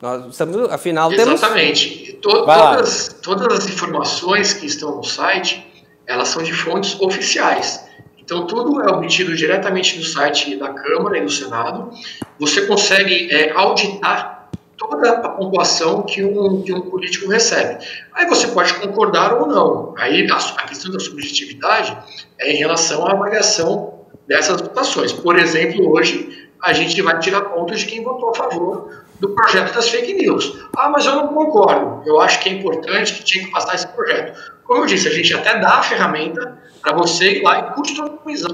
[0.00, 2.06] Nós estamos, afinal, Exatamente.
[2.06, 2.20] temos...
[2.22, 5.66] To, todas, todas as informações que estão no site,
[6.06, 7.84] elas são de fontes oficiais.
[8.18, 11.90] Então, tudo é obtido diretamente do site da Câmara e do Senado.
[12.38, 17.84] Você consegue é, auditar toda a pontuação que um, que um político recebe.
[18.14, 19.94] Aí você pode concordar ou não.
[19.98, 21.96] Aí a, a questão da subjetividade
[22.38, 25.12] é em relação à avaliação dessas votações.
[25.12, 29.74] Por exemplo, hoje a gente vai tirar conta de quem votou a favor do projeto
[29.74, 30.66] das fake news.
[30.76, 32.02] Ah, mas eu não concordo.
[32.06, 34.38] Eu acho que é importante que tinha que passar esse projeto.
[34.64, 38.50] Como eu disse, a gente até dá a ferramenta para você ir lá e customizar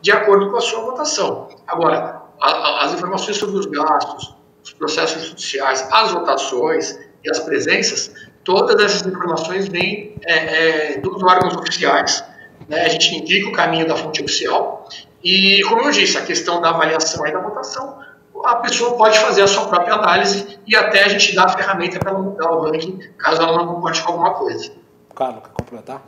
[0.00, 1.48] de acordo com a sua votação.
[1.66, 7.40] Agora, a, a, as informações sobre os gastos, os processos judiciais, as votações e as
[7.40, 8.14] presenças,
[8.44, 12.24] todas essas informações vêm é, é, dos órgãos oficiais.
[12.68, 12.82] Né?
[12.82, 14.88] A gente indica o caminho da fonte oficial.
[15.22, 17.98] E, como eu disse, a questão da avaliação e da votação,
[18.44, 21.98] a pessoa pode fazer a sua própria análise e até a gente dá a ferramenta
[21.98, 24.72] para ela mudar o ranking, caso ela não concorde com alguma coisa.
[25.14, 26.02] Carlos, quer complementar?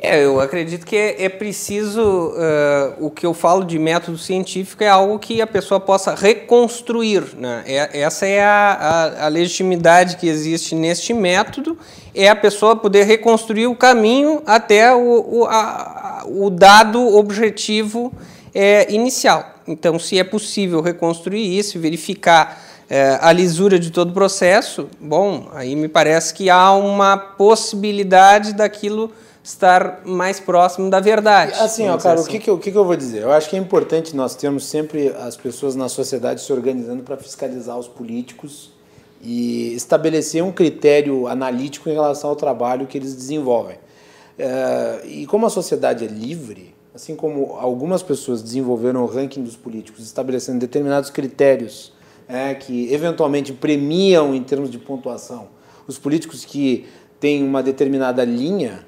[0.00, 2.02] É, eu acredito que é, é preciso.
[2.02, 7.22] Uh, o que eu falo de método científico é algo que a pessoa possa reconstruir.
[7.36, 7.62] Né?
[7.66, 8.72] É, essa é a,
[9.20, 11.78] a, a, legitimidade que existe neste método:
[12.14, 18.12] é a pessoa poder reconstruir o caminho até o, o, a, o dado objetivo
[18.52, 19.53] é, inicial.
[19.66, 25.48] Então, se é possível reconstruir isso, verificar é, a lisura de todo o processo, bom,
[25.52, 29.10] aí me parece que há uma possibilidade daquilo
[29.42, 31.52] estar mais próximo da verdade.
[31.60, 32.28] Assim, ó, cara, assim.
[32.28, 33.22] o, que, que, eu, o que, que eu vou dizer?
[33.22, 37.16] Eu acho que é importante nós termos sempre as pessoas na sociedade se organizando para
[37.16, 38.72] fiscalizar os políticos
[39.20, 43.76] e estabelecer um critério analítico em relação ao trabalho que eles desenvolvem.
[44.38, 49.56] É, e como a sociedade é livre, assim como algumas pessoas desenvolveram o ranking dos
[49.56, 51.92] políticos, estabelecendo determinados critérios
[52.28, 55.48] é, que eventualmente premiam em termos de pontuação
[55.86, 56.86] os políticos que
[57.20, 58.86] têm uma determinada linha,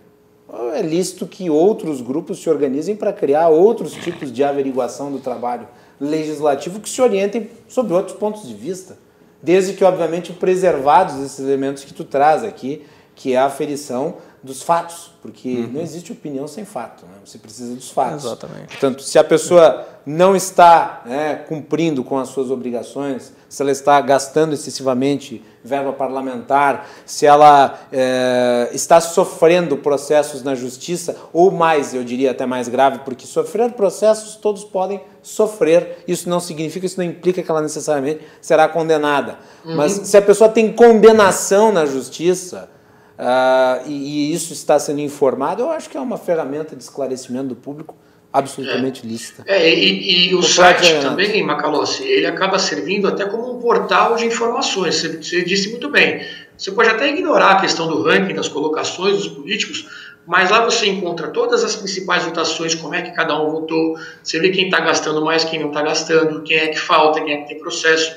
[0.74, 5.66] é lícito que outros grupos se organizem para criar outros tipos de averiguação do trabalho
[6.00, 8.96] legislativo que se orientem sobre outros pontos de vista,
[9.42, 12.82] desde que, obviamente, preservados esses elementos que tu traz aqui,
[13.14, 15.70] que é a aferição dos fatos, porque uhum.
[15.74, 17.14] não existe opinião sem fato, né?
[17.24, 18.24] você precisa dos fatos.
[18.24, 18.68] Exatamente.
[18.68, 24.00] Portanto, se a pessoa não está né, cumprindo com as suas obrigações, se ela está
[24.00, 32.04] gastando excessivamente verba parlamentar, se ela é, está sofrendo processos na justiça, ou mais, eu
[32.04, 37.04] diria até mais grave, porque sofrer processos todos podem sofrer, isso não significa, isso não
[37.04, 39.38] implica que ela necessariamente será condenada.
[39.64, 39.74] Uhum.
[39.74, 42.70] Mas se a pessoa tem condenação na justiça,
[43.18, 43.92] uh, e,
[44.30, 47.94] e, isso está sendo informado, eu acho que é uma ferramenta de esclarecimento do público
[48.32, 49.08] absolutamente é.
[49.08, 49.44] lícita.
[49.46, 53.60] É, e, e o, o site é, também, Macalossi, ele acaba servindo até como um
[53.60, 56.22] portal de informações, você, você disse muito bem.
[56.56, 59.86] Você pode até ignorar a questão do ranking, das colocações dos políticos,
[60.26, 64.40] mas lá você encontra todas as principais votações, como é que cada um votou, você
[64.40, 67.36] vê quem está gastando mais, quem não está gastando, quem é que falta, quem é
[67.42, 68.12] que tem processo.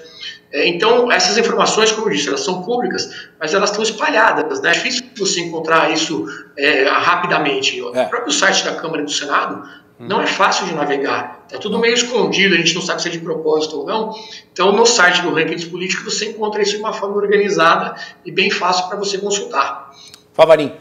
[0.51, 4.61] É, então, essas informações, como eu disse, elas são públicas, mas elas estão espalhadas.
[4.61, 4.69] Né?
[4.69, 6.25] É difícil você encontrar isso
[6.57, 7.79] é, rapidamente.
[7.79, 8.03] É.
[8.03, 9.67] O próprio site da Câmara e do Senado
[9.99, 11.43] não é fácil de navegar.
[11.45, 14.15] Está tudo meio escondido, a gente não sabe se é de propósito ou não.
[14.51, 17.95] Então, no site do Ranking dos Políticos, você encontra isso de uma forma organizada
[18.25, 19.91] e bem fácil para você consultar.
[20.33, 20.73] Favarim.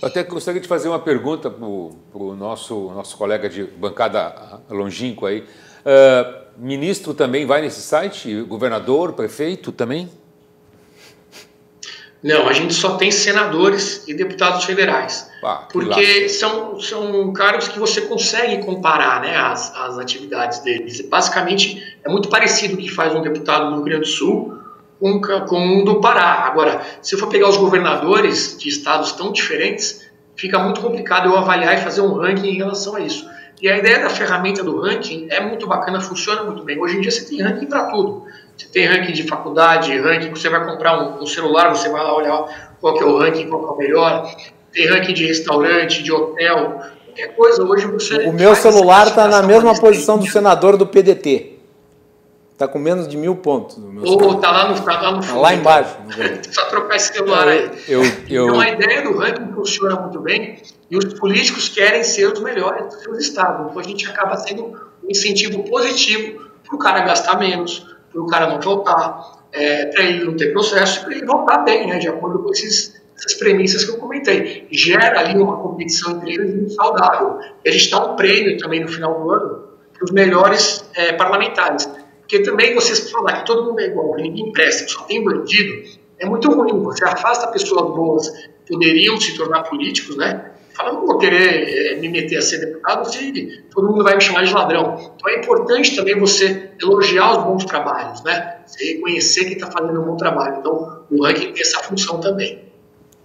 [0.00, 5.26] Eu até gostaria de fazer uma pergunta para o nosso, nosso colega de bancada longínquo
[5.26, 5.44] aí.
[5.80, 8.42] Uh, ministro também vai nesse site?
[8.42, 10.08] Governador, prefeito também?
[12.22, 15.30] Não, a gente só tem senadores e deputados federais.
[15.42, 21.00] Ah, porque são, são cargos que você consegue comparar né, as, as atividades deles.
[21.00, 24.60] Basicamente, é muito parecido o que faz um deputado no Rio Grande do Sul
[24.98, 26.44] com, com um do Pará.
[26.44, 30.06] Agora, se eu for pegar os governadores de estados tão diferentes,
[30.36, 33.26] fica muito complicado eu avaliar e fazer um ranking em relação a isso.
[33.60, 36.80] E a ideia da ferramenta do ranking é muito bacana, funciona muito bem.
[36.80, 38.24] Hoje em dia você tem ranking para tudo.
[38.56, 42.16] Você tem ranking de faculdade, ranking você vai comprar um, um, celular, você vai lá
[42.16, 44.34] olhar qual é o ranking, qual é o melhor.
[44.72, 47.62] Tem ranking de restaurante, de hotel, qualquer coisa.
[47.62, 48.26] Hoje você.
[48.26, 51.59] O meu celular está na mesma posição do senador do PDT.
[52.60, 53.78] Tá com menos de mil pontos.
[54.04, 55.32] Ou tá lá no, tá lá no fundo.
[55.32, 55.96] Tá lá embaixo.
[56.52, 57.70] Só trocar esse celular aí.
[57.88, 58.48] Eu, eu...
[58.48, 62.84] Então a ideia do ranking funciona muito bem e os políticos querem ser os melhores
[62.84, 63.70] dos seus estados.
[63.70, 68.26] Então a gente acaba sendo um incentivo positivo para o cara gastar menos, para o
[68.26, 72.08] cara não votar, é, para ele não ter processo, para ele votar bem, né, de
[72.08, 74.68] acordo com esses, essas premissas que eu comentei.
[74.70, 77.38] Gera ali uma competição entre eles muito saudável.
[77.64, 81.14] E a gente dá um prêmio também no final do ano para os melhores é,
[81.14, 81.88] parlamentares.
[82.30, 85.24] Porque também vocês falar que todo mundo é igual, que ninguém presta, que só tem
[85.24, 85.82] bandido,
[86.16, 86.80] é muito ruim.
[86.84, 90.52] Você afasta pessoas boas que poderiam se tornar políticos, né?
[90.72, 94.20] Fala, não vou querer é, me meter a ser deputado se todo mundo vai me
[94.20, 95.12] chamar de ladrão.
[95.16, 98.58] Então é importante também você elogiar os bons trabalhos, né?
[98.64, 100.58] Você reconhecer que está fazendo um bom trabalho.
[100.60, 102.62] Então o ranking tem essa função também.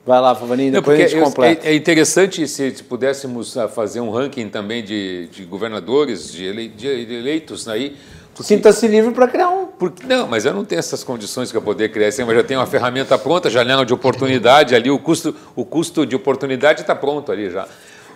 [0.03, 1.67] Vai lá, Favaninho, depois não, a gente completa.
[1.67, 6.67] É, é, interessante se pudéssemos ah, fazer um ranking também de, de governadores, de, ele,
[6.67, 7.95] de eleitos aí,
[8.41, 9.65] Sinta-se livre para criar um.
[9.67, 12.59] Porque, não, mas eu não tenho essas condições para poder criar assim, mas já tenho
[12.59, 17.31] uma ferramenta pronta, janela de oportunidade ali, o custo, o custo de oportunidade está pronto
[17.31, 17.67] ali já.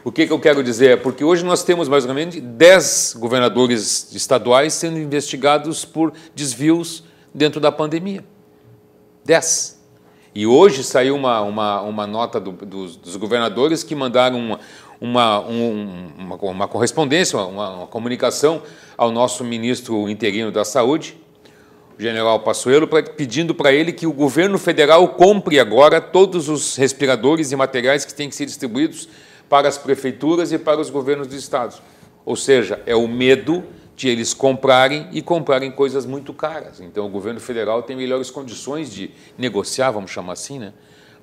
[0.03, 0.91] O que, que eu quero dizer?
[0.91, 7.03] é Porque hoje nós temos mais ou menos 10 governadores estaduais sendo investigados por desvios
[7.33, 8.23] dentro da pandemia.
[9.25, 9.79] 10.
[10.33, 14.59] E hoje saiu uma, uma, uma nota do, dos, dos governadores que mandaram uma,
[14.99, 18.61] uma, um, uma, uma correspondência, uma, uma, comunicação
[18.97, 21.17] ao nosso ministro interino da Saúde,
[21.97, 27.51] o general Passuelo, pedindo para ele que o governo federal compre agora todos os respiradores
[27.51, 29.07] e materiais que têm que ser distribuídos
[29.49, 31.81] para as prefeituras e para os governos dos estados.
[32.25, 33.63] Ou seja, é o medo
[33.95, 36.79] de eles comprarem e comprarem coisas muito caras.
[36.79, 40.73] Então, o governo federal tem melhores condições de negociar, vamos chamar assim, né?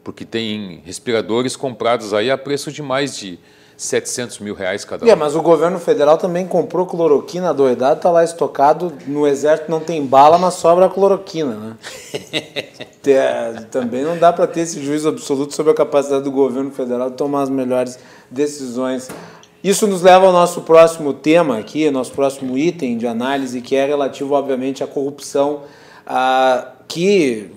[0.06, 3.40] porque tem respiradores comprados aí a preço de mais de
[3.76, 5.08] 700 mil reais cada um.
[5.08, 8.92] É, mas o governo federal também comprou cloroquina doidado, está lá estocado.
[9.06, 11.76] No exército não tem bala, mas sobra a cloroquina, né?
[13.06, 17.10] é, também não dá para ter esse juízo absoluto sobre a capacidade do governo federal
[17.10, 17.98] de tomar as melhores
[18.30, 19.10] decisões.
[19.62, 23.84] Isso nos leva ao nosso próximo tema aqui, nosso próximo item de análise, que é
[23.84, 25.62] relativo, obviamente, à corrupção,
[26.06, 27.50] ah, que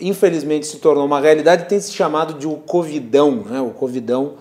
[0.00, 3.60] infelizmente se tornou uma realidade e tem se chamado de o Covidão, né?
[3.60, 4.34] o Covidão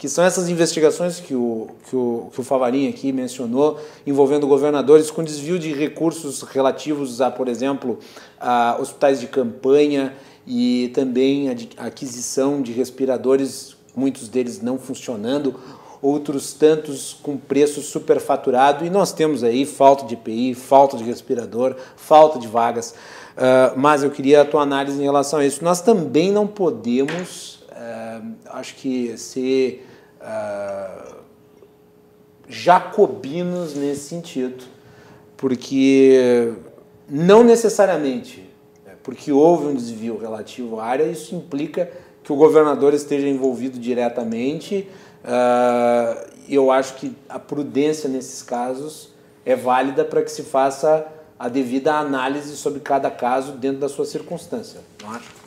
[0.00, 5.10] que são essas investigações que o, que o, que o Favarinha aqui mencionou, envolvendo governadores
[5.10, 7.98] com desvio de recursos relativos a, por exemplo,
[8.40, 10.14] a hospitais de campanha
[10.46, 15.60] e também a aquisição de respiradores, muitos deles não funcionando,
[16.00, 21.76] outros tantos com preço superfaturado, e nós temos aí falta de EPI, falta de respirador,
[21.94, 22.94] falta de vagas.
[23.36, 25.62] Uh, mas eu queria a tua análise em relação a isso.
[25.62, 29.88] Nós também não podemos, uh, acho que, ser
[30.20, 31.16] uh,
[32.48, 34.64] jacobinos nesse sentido,
[35.36, 36.52] porque
[37.08, 38.48] não necessariamente
[38.84, 41.90] né, porque houve um desvio relativo à área, isso implica
[42.22, 44.88] que o governador esteja envolvido diretamente.
[45.24, 49.10] Uh, eu acho que a prudência nesses casos
[49.44, 51.06] é válida para que se faça
[51.38, 55.39] a devida análise sobre cada caso dentro da sua circunstância, não acho?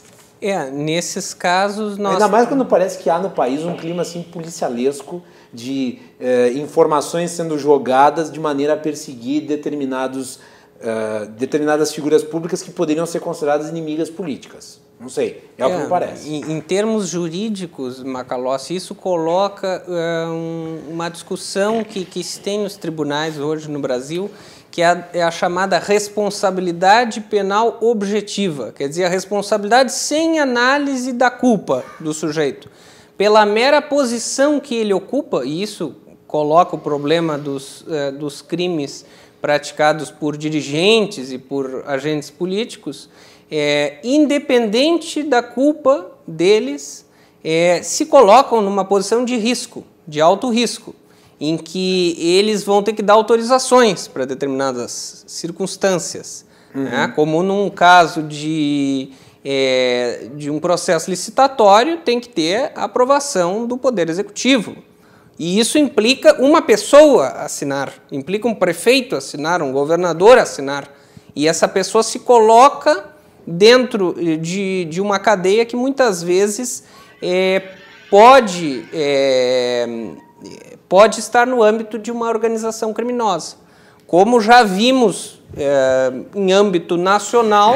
[0.43, 2.13] É, nesses casos nós...
[2.13, 5.23] Ainda mais quando parece que há no país um clima assim policialesco
[5.53, 12.71] de eh, informações sendo jogadas de maneira a perseguir determinados, uh, determinadas figuras públicas que
[12.71, 14.81] poderiam ser consideradas inimigas políticas.
[14.99, 16.29] Não sei, é, é o que me é, parece.
[16.29, 22.59] Em, em termos jurídicos, Macalossi, isso coloca uh, um, uma discussão que, que se tem
[22.59, 24.31] nos tribunais hoje no Brasil,
[24.73, 31.13] que é a, é a, chamada responsabilidade penal objetiva, quer dizer, a responsabilidade sem análise
[31.13, 32.71] da culpa do sujeito.
[33.15, 35.95] Pela mera posição que ele ocupa, e isso
[36.25, 39.05] coloca o problema dos, eh, dos crimes
[39.39, 43.11] praticados por dirigentes e por agentes políticos,
[43.51, 47.05] é, independente da culpa deles,
[47.43, 50.95] é, se colocam numa posição de risco, de alto risco
[51.45, 56.83] em que eles vão ter que dar autorizações para determinadas circunstâncias, uhum.
[56.83, 57.11] né?
[57.13, 59.09] como num caso de,
[59.43, 64.77] é, de um processo licitatório, tem que ter a aprovação do Poder Executivo.
[65.37, 70.89] E isso implica uma pessoa assinar, implica um prefeito assinar, um governador assinar.
[71.35, 73.09] E essa pessoa se coloca
[73.45, 76.85] dentro de, de uma cadeia que muitas vezes
[77.21, 77.63] é,
[78.09, 79.85] pode é,
[80.93, 83.55] pode estar no âmbito de uma organização criminosa.
[84.05, 87.73] Como já vimos é, em âmbito nacional,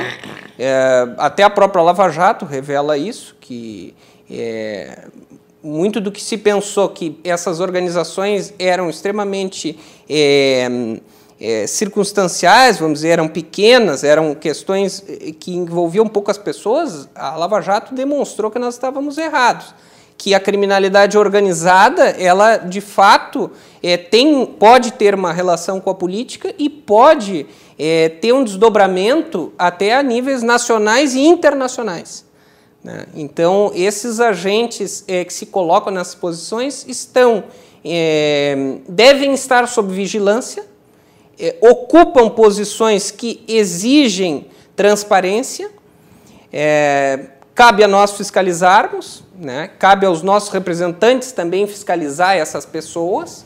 [0.59, 3.95] é, até a própria Lava Jato revela isso, que
[4.29, 5.05] é,
[5.63, 10.69] muito do que se pensou que essas organizações eram extremamente é,
[11.67, 17.95] circunstanciais, vamos dizer, eram pequenas, eram questões eh, que envolviam poucas pessoas, a Lava Jato
[17.95, 19.73] demonstrou que nós estávamos errados.
[20.17, 23.51] Que a criminalidade organizada, ela de fato
[23.83, 27.45] é, tem, pode ter uma relação com a política e pode
[27.77, 32.25] é, ter um desdobramento até a níveis nacionais e internacionais.
[32.83, 33.05] Né?
[33.15, 37.43] Então, esses agentes é, que se colocam nessas posições estão,
[38.89, 40.65] devem estar sob vigilância
[41.39, 45.69] é, ocupam posições que exigem transparência.
[46.51, 49.69] É, cabe a nós fiscalizarmos, né?
[49.79, 53.45] cabe aos nossos representantes também fiscalizar essas pessoas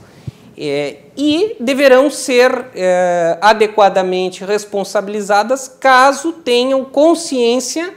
[0.58, 7.94] é, e deverão ser é, adequadamente responsabilizadas caso tenham consciência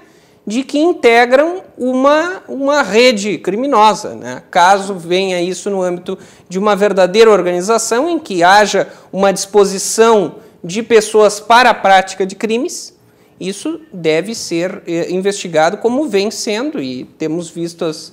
[0.47, 4.15] de que integram uma, uma rede criminosa.
[4.15, 4.43] Né?
[4.51, 6.19] Caso venha isso no âmbito
[6.49, 12.35] de uma verdadeira organização em que haja uma disposição de pessoas para a prática de
[12.35, 12.94] crimes,
[13.41, 18.13] isso deve ser eh, investigado como vem sendo, e temos visto as,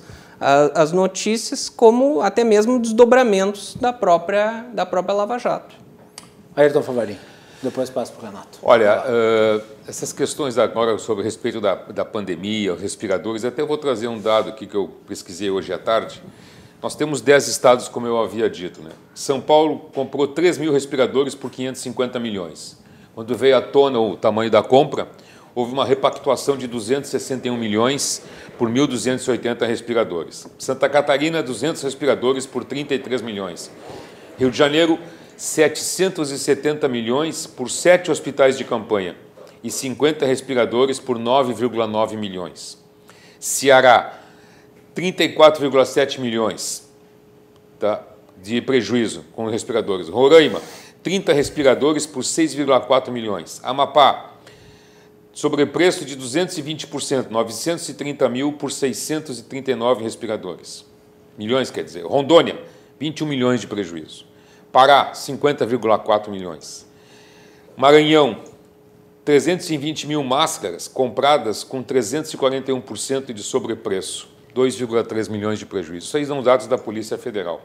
[0.74, 5.74] as notícias como até mesmo desdobramentos da própria, da própria Lava Jato.
[6.56, 7.16] Ayrton Favarin.
[7.62, 8.58] Depois passo para o Renato.
[8.60, 14.20] Olha, uh, essas questões agora sobre respeito da, da pandemia, respiradores, até vou trazer um
[14.20, 16.20] dado aqui que eu pesquisei hoje à tarde.
[16.82, 18.82] Nós temos 10 estados, como eu havia dito.
[18.82, 18.90] Né?
[19.14, 22.81] São Paulo comprou 3 mil respiradores por 550 milhões.
[23.14, 25.08] Quando veio à tona o tamanho da compra,
[25.54, 28.22] houve uma repactuação de 261 milhões
[28.56, 30.46] por 1.280 respiradores.
[30.58, 33.70] Santa Catarina, 200 respiradores por 33 milhões.
[34.38, 34.98] Rio de Janeiro,
[35.36, 39.16] 770 milhões por sete hospitais de campanha
[39.62, 42.78] e 50 respiradores por 9,9 milhões.
[43.38, 44.18] Ceará,
[44.94, 46.88] 34,7 milhões
[47.78, 48.02] tá,
[48.40, 50.08] de prejuízo com respiradores.
[50.08, 50.60] Roraima,
[51.02, 53.60] 30 respiradores por 6,4 milhões.
[53.62, 54.34] Amapá,
[55.32, 60.84] sobrepreço de 220%, 930 mil por 639 respiradores.
[61.36, 62.04] Milhões, quer dizer.
[62.04, 62.58] Rondônia,
[63.00, 64.26] 21 milhões de prejuízo.
[64.70, 66.86] Pará, 50,4 milhões.
[67.76, 68.40] Maranhão,
[69.24, 76.06] 320 mil máscaras compradas com 341% de sobrepreço, 2,3 milhões de prejuízo.
[76.06, 77.62] Isso aí são dados da Polícia Federal.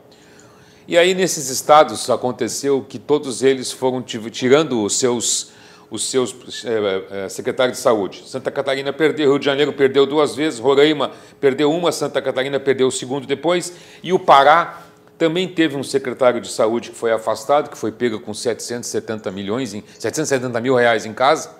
[0.88, 5.52] E aí, nesses estados, aconteceu que todos eles foram tirando os seus,
[5.92, 6.34] os seus
[6.64, 8.24] é, é, secretários de saúde.
[8.26, 11.12] Santa Catarina perdeu, Rio de Janeiro perdeu duas vezes, Roraima
[11.42, 14.82] perdeu uma, Santa Catarina perdeu o segundo depois, e o Pará
[15.18, 19.74] também teve um secretário de saúde que foi afastado, que foi pego com 770 milhões,
[19.74, 21.52] em, 770 mil reais em casa.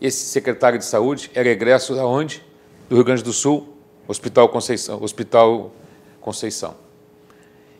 [0.00, 2.40] Esse secretário de saúde era egresso da onde?
[2.88, 5.02] Do Rio Grande do Sul, Hospital Conceição.
[5.02, 5.72] Hospital
[6.20, 6.91] Conceição.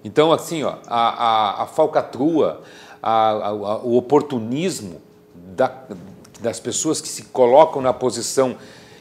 [0.04, 2.62] Então, assim, ó, a, a, a falcatrua,
[3.02, 3.52] a,
[3.84, 5.00] o oportunismo
[5.34, 5.72] da,
[6.40, 8.56] das pessoas que se colocam na posição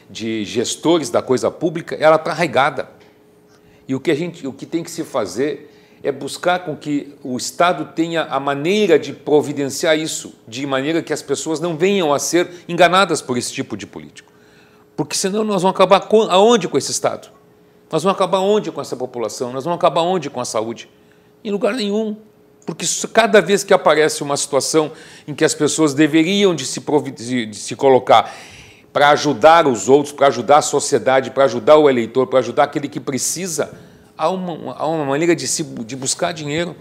[0.08, 2.88] de gestores da coisa pública, ela está arraigada.
[3.88, 5.70] E o que, a gente, o que tem que se fazer
[6.02, 11.12] é buscar com que o Estado tenha a maneira de providenciar isso, de maneira que
[11.12, 14.32] as pessoas não venham a ser enganadas por esse tipo de político.
[14.96, 17.28] Porque senão nós vamos acabar com, aonde com esse Estado?
[17.92, 19.52] Nós vamos acabar onde com essa população?
[19.52, 20.88] Nós vamos acabar onde com a saúde?
[21.44, 22.16] Em lugar nenhum.
[22.64, 24.92] Porque cada vez que aparece uma situação
[25.28, 28.34] em que as pessoas deveriam de se, de, se colocar
[28.94, 32.88] para ajudar os outros, para ajudar a sociedade, para ajudar o eleitor, para ajudar aquele
[32.88, 33.74] que precisa,
[34.16, 36.74] há uma, há uma maneira de, se, de buscar dinheiro.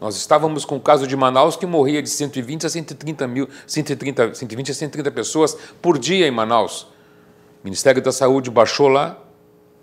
[0.00, 4.34] Nós estávamos com o caso de Manaus que morria de 120 a 130 mil, 130,
[4.34, 6.82] 120 a 130 pessoas por dia em Manaus.
[6.82, 9.21] O Ministério da Saúde baixou lá.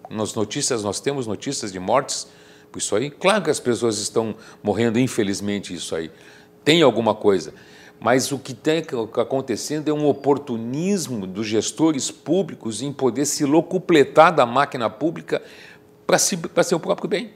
[0.10, 2.27] Nas notícias, nós temos notícias de mortes
[2.72, 3.10] por isso aí.
[3.10, 6.11] Claro que as pessoas estão morrendo, infelizmente, isso aí.
[6.64, 7.53] Tem alguma coisa.
[7.99, 8.84] Mas o que tem
[9.18, 15.41] acontecendo é um oportunismo dos gestores públicos em poder se locupletar da máquina pública
[16.07, 17.34] para si, seu próprio bem.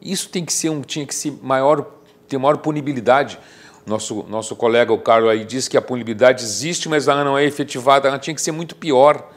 [0.00, 1.90] Isso tem que ser um, tinha que ser maior,
[2.28, 3.38] ter maior punibilidade.
[3.84, 7.44] Nosso, nosso colega, o Carlos, aí diz que a punibilidade existe, mas ela não é
[7.44, 9.28] efetivada, ela tinha que ser muito pior,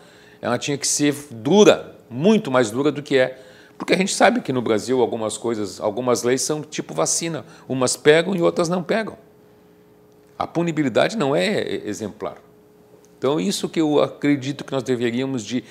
[0.41, 3.39] ela tinha que ser dura, muito mais dura do que é.
[3.77, 7.95] Porque a gente sabe que no Brasil algumas coisas, algumas leis são tipo vacina, umas
[7.95, 9.17] pegam e outras não pegam.
[10.37, 12.37] A punibilidade não é exemplar.
[13.17, 15.63] Então, isso que eu acredito que nós deveríamos de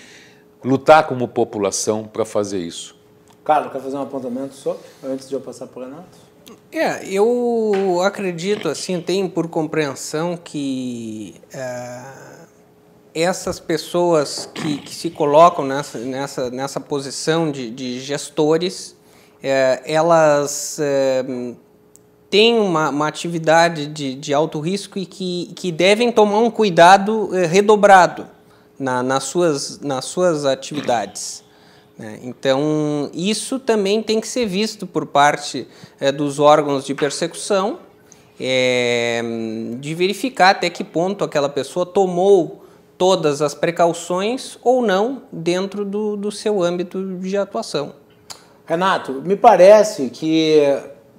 [0.65, 2.97] lutar como população para fazer isso.
[3.45, 6.31] Carlos, quer fazer um apontamento só, antes de eu passar para o Renato?
[6.73, 12.30] É, eu acredito, assim, tenho por compreensão que é,
[13.15, 18.97] essas pessoas que, que, se colocam nessa, nessa, nessa posição de, de gestores,
[19.43, 21.25] é, elas é,
[22.31, 27.29] têm uma, uma atividade de, de alto risco e que, que devem tomar um cuidado
[27.33, 28.27] eh, redobrado
[28.79, 31.43] na, nas, suas, nas suas atividades.
[31.99, 32.21] Né?
[32.23, 35.67] Então, isso também tem que ser visto por parte
[35.99, 37.81] eh, dos órgãos de persecução,
[38.43, 39.21] é,
[39.79, 42.65] de verificar até que ponto aquela pessoa tomou
[43.01, 47.95] todas as precauções ou não dentro do, do seu âmbito de atuação.
[48.67, 50.61] Renato, me parece que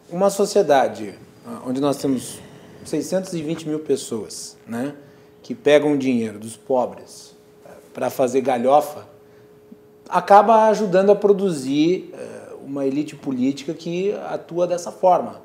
[0.07, 2.39] uma sociedade ah, onde nós temos
[2.85, 4.93] 620 mil pessoas né,
[5.41, 7.35] que pegam dinheiro dos pobres
[7.65, 9.07] eh, para fazer galhofa,
[10.07, 15.41] acaba ajudando a produzir eh, uma elite política que atua dessa forma.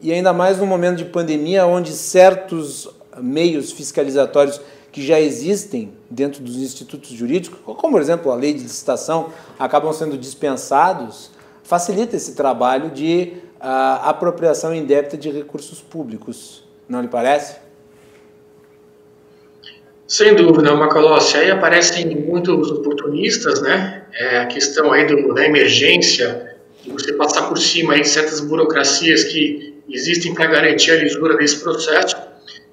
[0.00, 2.88] E ainda mais no momento de pandemia, onde certos
[3.22, 8.62] meios fiscalizatórios que já existem dentro dos institutos jurídicos, como por exemplo a lei de
[8.62, 11.30] licitação, acabam sendo dispensados,
[11.62, 17.56] facilita esse trabalho de a apropriação indébita de recursos públicos, não lhe parece?
[20.06, 21.36] Sem dúvida, Macalossi.
[21.36, 24.04] Aí aparecem muitos oportunistas, né?
[24.14, 28.40] É a questão aí do, da emergência, de você passar por cima aí de certas
[28.40, 32.16] burocracias que existem para garantir a lisura desse processo,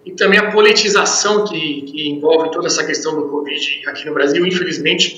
[0.05, 4.45] e também a politização que, que envolve toda essa questão do Covid aqui no Brasil,
[4.45, 5.17] infelizmente,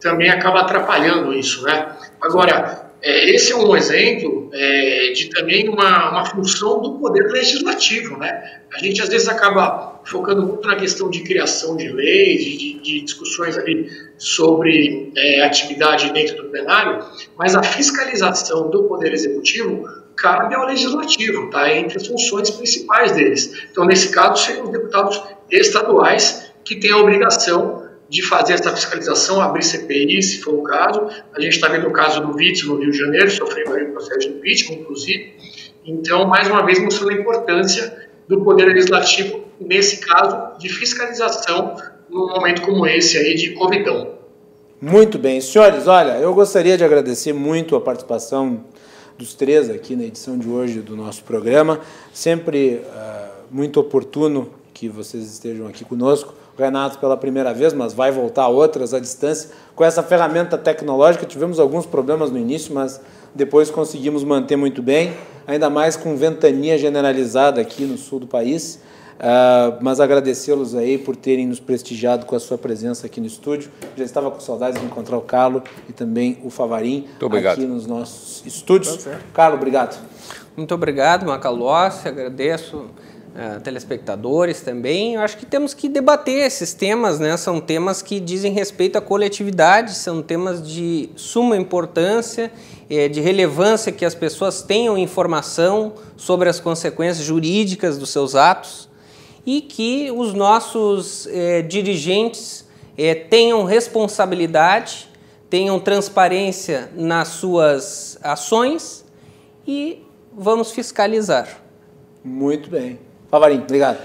[0.00, 1.96] também acaba atrapalhando isso, né?
[2.20, 8.16] Agora, é, esse é um exemplo é, de também uma, uma função do poder legislativo.
[8.16, 8.60] Né?
[8.74, 13.00] A gente às vezes acaba focando muito na questão de criação de leis, de, de
[13.02, 17.04] discussões ali sobre é, atividade dentro do plenário,
[17.36, 19.84] mas a fiscalização do poder executivo
[20.18, 23.52] cabe ao legislativo, está entre as funções principais deles.
[23.70, 29.40] Então, nesse caso, seriam os deputados estaduais que têm a obrigação de fazer essa fiscalização,
[29.40, 31.08] abrir CPI, se for o caso.
[31.34, 34.20] A gente está vendo o caso do Vítor no Rio de Janeiro, sofrendo um processo
[34.20, 35.34] de impeachment, inclusive.
[35.84, 41.76] Então, mais uma vez, mostrando a importância do Poder Legislativo, nesse caso, de fiscalização,
[42.10, 44.18] num momento como esse aí de Covidão.
[44.80, 45.40] Muito bem.
[45.40, 48.64] Senhores, olha, eu gostaria de agradecer muito a participação
[49.18, 51.80] dos três aqui na edição de hoje do nosso programa.
[52.14, 56.32] Sempre uh, muito oportuno que vocês estejam aqui conosco.
[56.56, 59.50] Renato pela primeira vez, mas vai voltar outras à distância.
[59.74, 63.00] Com essa ferramenta tecnológica, tivemos alguns problemas no início, mas
[63.34, 65.12] depois conseguimos manter muito bem,
[65.46, 68.80] ainda mais com ventania generalizada aqui no sul do país.
[69.18, 73.68] Uh, mas agradecê-los aí por terem nos prestigiado com a sua presença aqui no estúdio.
[73.96, 77.08] Já estava com saudades de encontrar o Carlos e também o Favarim
[77.50, 79.04] aqui nos nossos estúdios.
[79.04, 79.98] Tá Carlos, obrigado.
[80.56, 85.14] Muito obrigado, Macalossi, agradeço uh, telespectadores também.
[85.14, 87.36] Eu acho que temos que debater esses temas, né?
[87.36, 92.52] São temas que dizem respeito à coletividade, são temas de suma importância,
[92.88, 98.87] eh, de relevância que as pessoas tenham informação sobre as consequências jurídicas dos seus atos
[99.48, 102.68] e que os nossos eh, dirigentes
[102.98, 105.08] eh, tenham responsabilidade,
[105.48, 109.06] tenham transparência nas suas ações
[109.66, 110.04] e
[110.36, 111.48] vamos fiscalizar.
[112.22, 112.98] Muito bem.
[113.30, 113.96] Favarim, obrigado.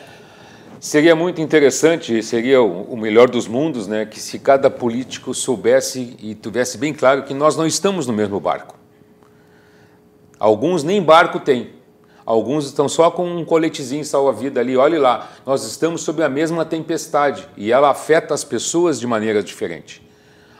[0.80, 6.34] Seria muito interessante, seria o melhor dos mundos, né, que se cada político soubesse e
[6.36, 8.80] tivesse bem claro que nós não estamos no mesmo barco.
[10.40, 11.83] Alguns nem barco têm.
[12.26, 14.78] Alguns estão só com um coletezinho salva-vida ali.
[14.78, 19.44] Olhe lá, nós estamos sob a mesma tempestade e ela afeta as pessoas de maneira
[19.44, 20.02] diferente.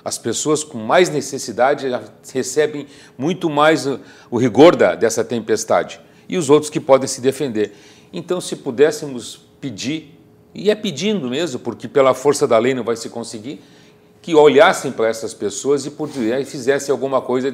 [0.04, 1.88] As pessoas com mais necessidade
[2.34, 2.88] recebem
[3.18, 3.88] muito mais
[4.30, 7.74] o rigor da, dessa tempestade e os outros que podem se defender.
[8.12, 10.20] Então, se pudéssemos pedir,
[10.54, 13.62] e é pedindo mesmo, porque pela força da lei não vai se conseguir,
[14.22, 15.92] que olhassem para essas pessoas e,
[16.40, 17.52] e fizessem alguma coisa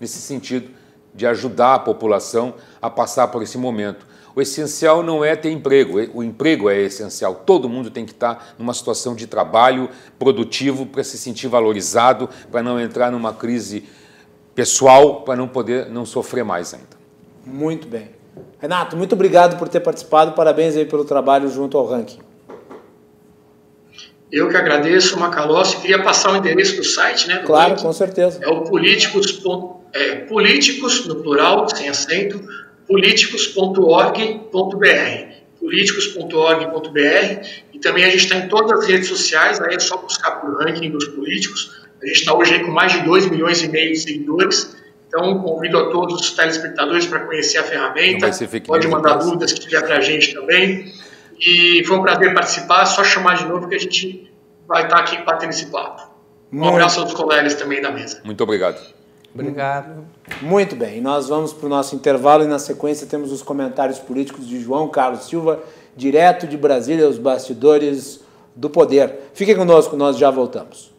[0.00, 0.70] nesse sentido,
[1.14, 4.06] de ajudar a população a passar por esse momento.
[4.34, 7.42] O essencial não é ter emprego, o emprego é essencial.
[7.46, 12.62] Todo mundo tem que estar numa situação de trabalho produtivo para se sentir valorizado, para
[12.62, 13.84] não entrar numa crise
[14.54, 16.96] pessoal, para não poder não sofrer mais ainda.
[17.44, 18.10] Muito bem.
[18.58, 20.32] Renato, muito obrigado por ter participado.
[20.32, 22.20] Parabéns aí pelo trabalho junto ao ranking.
[24.32, 25.76] Eu que agradeço, Macalossi.
[25.76, 27.40] Queria passar o endereço do site, né?
[27.40, 28.40] Do claro, com certeza.
[28.42, 29.42] É o políticos,
[29.92, 32.40] é, políticos, no plural, sem acento,
[32.88, 35.32] políticos.org.br.
[35.60, 37.46] políticos.org.br.
[37.74, 40.64] E também a gente está em todas as redes sociais, aí é só buscar por
[40.64, 41.82] ranking dos políticos.
[42.02, 44.74] A gente está hoje aí com mais de 2 milhões e meio de seguidores.
[45.08, 48.30] Então, convido a todos os telespectadores para conhecer a ferramenta.
[48.66, 50.90] Pode mandar dúvidas que tiver para a gente também.
[51.44, 52.82] E foi um prazer participar.
[52.82, 54.32] É só chamar de novo que a gente
[54.66, 56.10] vai estar aqui batendo esse papo.
[56.52, 58.20] Um abraço aos colegas também da mesa.
[58.24, 58.80] Muito obrigado.
[59.34, 60.04] Obrigado.
[60.42, 64.46] Muito bem, nós vamos para o nosso intervalo e na sequência temos os comentários políticos
[64.46, 65.60] de João Carlos Silva,
[65.96, 68.20] direto de Brasília, os bastidores
[68.54, 69.30] do poder.
[69.32, 70.91] Fiquem conosco, nós já voltamos.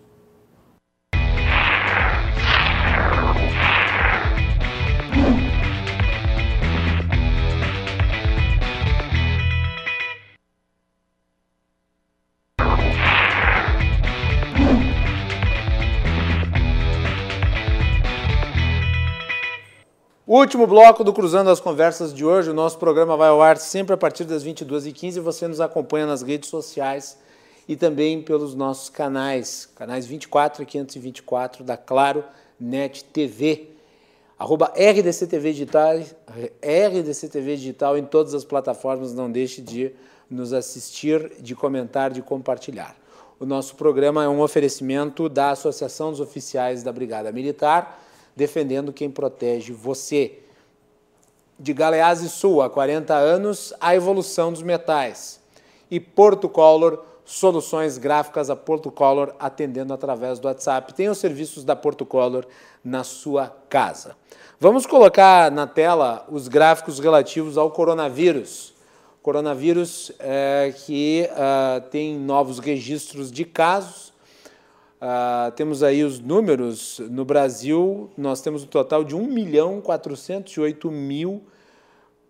[20.35, 22.49] Último bloco do Cruzando as Conversas de hoje.
[22.49, 26.07] O nosso programa vai ao ar sempre a partir das 22h15 e você nos acompanha
[26.07, 27.19] nas redes sociais
[27.69, 32.23] e também pelos nossos canais, canais 24 e 524 da Claro
[32.59, 33.69] Net TV.
[34.39, 39.13] Arroba RDC TV Digital, RDC TV Digital em todas as plataformas.
[39.13, 39.91] Não deixe de
[40.27, 42.95] nos assistir, de comentar, de compartilhar.
[43.39, 47.99] O nosso programa é um oferecimento da Associação dos Oficiais da Brigada Militar
[48.35, 50.39] defendendo quem protege você.
[51.57, 55.39] De Galeazzi Sul, há 40 anos, a evolução dos metais.
[55.89, 60.93] E Porto Color, soluções gráficas a Porto Color, atendendo através do WhatsApp.
[60.93, 62.45] Tem os serviços da Porto Color
[62.83, 64.15] na sua casa.
[64.59, 68.73] Vamos colocar na tela os gráficos relativos ao coronavírus.
[69.21, 74.12] Coronavírus é, que uh, tem novos registros de casos,
[75.03, 77.01] Uh, temos aí os números.
[77.11, 81.43] No Brasil, nós temos um total de 1 milhão 408 mil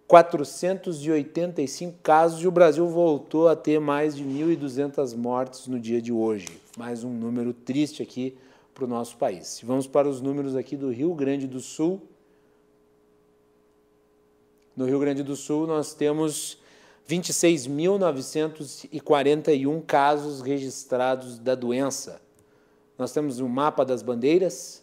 [0.07, 6.11] 485 casos e o Brasil voltou a ter mais de 1.200 mortes no dia de
[6.11, 6.47] hoje.
[6.75, 8.35] Mais um número triste aqui
[8.73, 9.61] para o nosso país.
[9.63, 12.01] Vamos para os números aqui do Rio Grande do Sul.
[14.75, 16.57] No Rio Grande do Sul, nós temos
[17.07, 22.19] 26.941 casos registrados da doença.
[22.97, 24.81] Nós temos o mapa das bandeiras.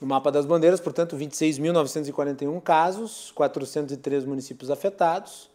[0.00, 5.50] No mapa das bandeiras, portanto, 26.941 casos, 403 municípios afetados,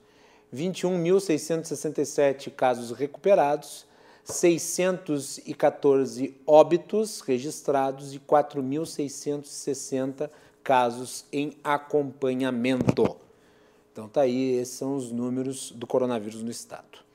[0.54, 3.86] 21.667 casos recuperados,
[4.24, 10.30] 614 óbitos registrados e 4.660
[10.64, 13.18] casos em acompanhamento.
[13.92, 17.11] Então tá aí, esses são os números do coronavírus no estado.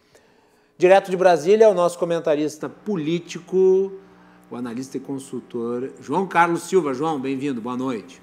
[0.79, 3.93] Direto de Brasília, o nosso comentarista político,
[4.51, 6.93] o analista e consultor João Carlos Silva.
[6.93, 8.21] João, bem-vindo, boa noite.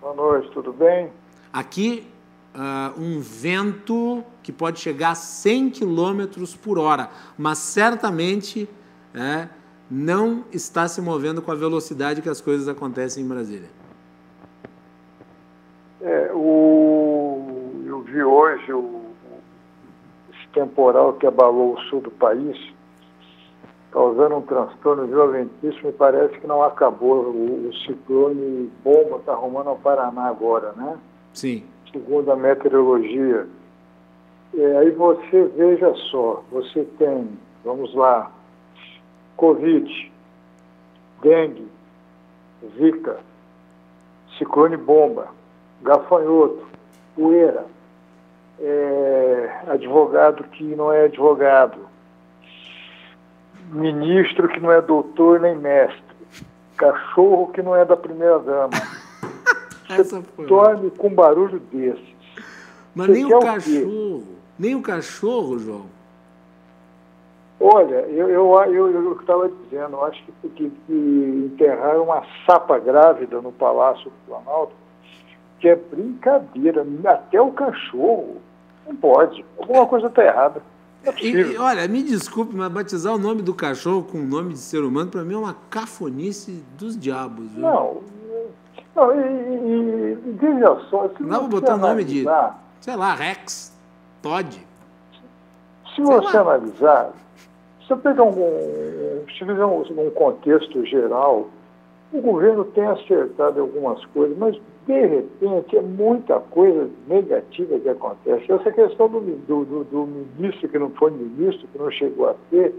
[0.00, 1.10] Boa noite, tudo bem?
[1.52, 2.06] Aqui,
[2.54, 8.68] uh, um vento que pode chegar a 100 km por hora, mas certamente
[9.12, 9.48] é,
[9.90, 13.68] não está se movendo com a velocidade que as coisas acontecem em Brasília.
[16.00, 19.01] É, o, eu vi hoje o
[20.52, 22.56] temporal que abalou o sul do país,
[23.90, 27.24] causando um transtorno violentíssimo e parece que não acabou.
[27.24, 30.98] O, o ciclone bomba está arrumando ao Paraná agora, né?
[31.34, 31.64] Sim.
[31.90, 33.46] Segundo a meteorologia.
[34.54, 37.26] É, aí você veja só, você tem,
[37.64, 38.30] vamos lá,
[39.36, 40.12] Covid,
[41.22, 41.66] dengue,
[42.76, 43.18] zika,
[44.36, 45.28] ciclone bomba,
[45.82, 46.66] gafanhoto,
[47.16, 47.64] poeira,
[48.60, 51.78] é, advogado que não é advogado,
[53.70, 56.02] ministro que não é doutor nem mestre,
[56.76, 58.70] cachorro que não é da primeira dama.
[59.88, 62.12] Você dorme com barulho desses.
[62.94, 64.24] Mas Você nem o cachorro,
[64.58, 65.86] nem o cachorro, João.
[67.64, 72.76] Olha, eu estava eu, eu, eu dizendo, eu acho que, que, que enterraram uma sapa
[72.78, 74.72] grávida no Palácio do Planalto,
[75.62, 76.84] que é brincadeira.
[77.04, 78.38] Até o cachorro
[78.84, 79.44] não pode.
[79.56, 80.60] Alguma coisa está errada.
[81.04, 84.58] É e, olha, me desculpe, mas batizar o nome do cachorro com o nome de
[84.58, 87.48] ser humano, para mim é uma cafonice dos diabos.
[87.52, 87.62] Viu?
[87.62, 88.02] Não,
[88.94, 91.08] não, e, e, veja só.
[91.08, 92.24] Se não, vou botar o nome de,
[92.80, 93.76] sei lá, Rex,
[94.20, 94.50] Todd.
[95.90, 96.54] Se sei você lá.
[96.54, 97.10] analisar,
[97.86, 101.48] se eu pegar um, se fizer um, um contexto geral,
[102.12, 104.56] o governo tem acertado algumas coisas, mas
[104.86, 108.50] de repente, é muita coisa negativa que acontece.
[108.50, 112.34] Essa questão do, do, do, do ministro que não foi ministro, que não chegou a
[112.50, 112.74] ser,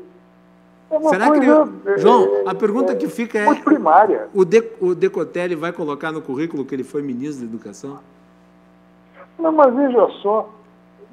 [0.92, 1.98] é Será coisa, que ele...
[1.98, 3.46] João, é, a pergunta é, que fica é...
[3.46, 4.28] Muito primária.
[4.34, 8.00] O, de, o Decotelli vai colocar no currículo que ele foi ministro da Educação?
[9.40, 10.50] Não, mas veja só,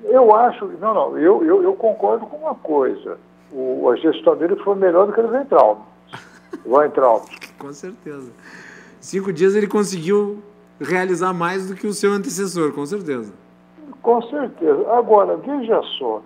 [0.05, 0.67] eu acho...
[0.81, 3.17] Não, não, eu, eu, eu concordo com uma coisa.
[3.53, 5.79] O, a gestão dele foi melhor do que do Weintraub.
[6.67, 7.23] Weintraub.
[7.59, 8.31] com certeza.
[9.01, 10.43] Cinco dias ele conseguiu
[10.81, 13.33] realizar mais do que o seu antecessor, com certeza.
[14.03, 14.91] Com certeza.
[14.93, 16.23] Agora, veja só,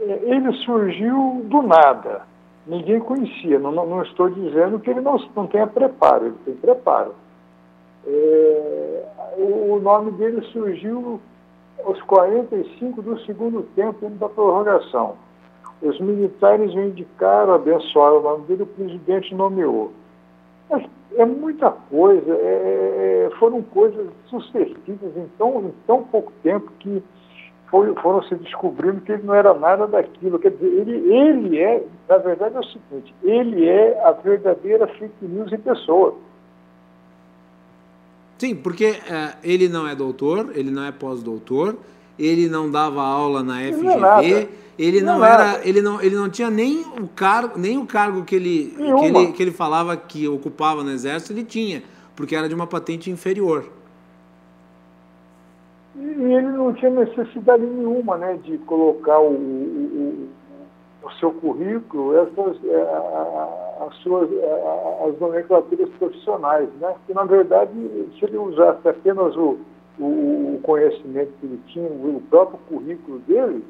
[0.00, 2.22] é, ele surgiu do nada,
[2.66, 3.58] ninguém conhecia.
[3.58, 7.14] Não, não, estou dizendo que ele não, não tenha preparo, ele tem preparo.
[8.06, 9.04] É,
[9.36, 11.20] o nome dele surgiu
[11.84, 15.16] aos 45 do segundo tempo da prorrogação.
[15.80, 19.92] Os militares o indicaram, abençoaram o nome dele, o presidente nomeou.
[20.68, 20.84] Mas
[21.16, 27.02] é muita coisa, é, foram coisas sucessivas em tão, em tão pouco tempo que
[27.70, 30.38] foi, foram se descobrindo que ele não era nada daquilo.
[30.38, 35.12] Quer dizer, ele, ele é, na verdade é o seguinte, ele é a verdadeira fake
[35.22, 36.14] news em pessoa.
[38.38, 41.76] Sim, porque é, ele não é doutor, ele não é pós-doutor,
[42.18, 44.48] ele não dava aula na FGV,
[44.78, 47.86] ele não, não é era, ele não, ele não tinha nem o cargo, nem o
[47.86, 51.82] cargo que ele, que ele, que ele falava que ocupava no exército, ele tinha,
[52.14, 53.64] porque era de uma patente inferior.
[55.96, 60.28] E ele não tinha necessidade nenhuma, né, de colocar o, o,
[61.02, 64.28] o seu currículo, essas, é, as suas
[65.08, 66.94] as nomenclaturas profissionais, né?
[67.06, 67.72] Que na verdade,
[68.18, 69.58] se ele usasse apenas o,
[69.98, 73.64] o conhecimento que ele tinha, o próprio currículo dele,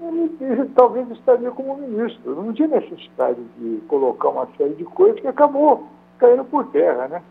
[0.00, 2.34] ele talvez estaria como ministro.
[2.34, 7.22] Não tinha necessidade de colocar uma série de coisas que acabou caindo por terra, né?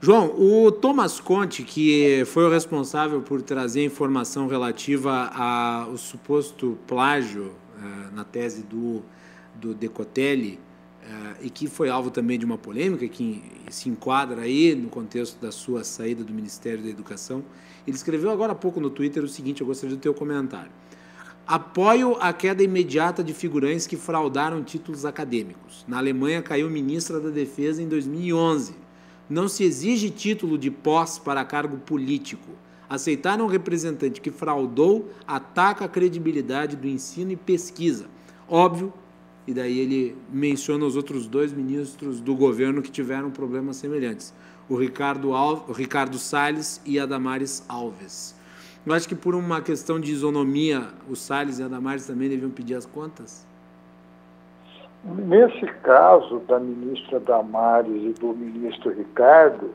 [0.00, 7.46] João, o Thomas Conte, que foi o responsável por trazer informação relativa ao suposto plágio
[7.76, 9.02] uh, na tese do,
[9.56, 10.60] do Decotelli,
[11.02, 15.40] uh, e que foi alvo também de uma polêmica que se enquadra aí no contexto
[15.40, 17.42] da sua saída do Ministério da Educação,
[17.84, 20.70] ele escreveu agora há pouco no Twitter o seguinte, eu gostaria do teu comentário.
[21.48, 25.82] Apoio a queda imediata de figurantes que fraudaram títulos acadêmicos.
[25.88, 28.74] Na Alemanha caiu ministra da Defesa em 2011.
[29.30, 32.50] Não se exige título de pós para cargo político.
[32.86, 38.10] Aceitar um representante que fraudou ataca a credibilidade do ensino e pesquisa.
[38.46, 38.92] Óbvio,
[39.46, 44.34] e daí ele menciona os outros dois ministros do governo que tiveram problemas semelhantes,
[44.68, 45.64] o Ricardo, Al...
[45.66, 48.36] o Ricardo Salles e a Damares Alves.
[48.88, 52.48] Eu acho que por uma questão de isonomia, o Salles e a Damares também deviam
[52.48, 53.46] pedir as contas?
[55.04, 59.72] Nesse caso da ministra Damares e do ministro Ricardo,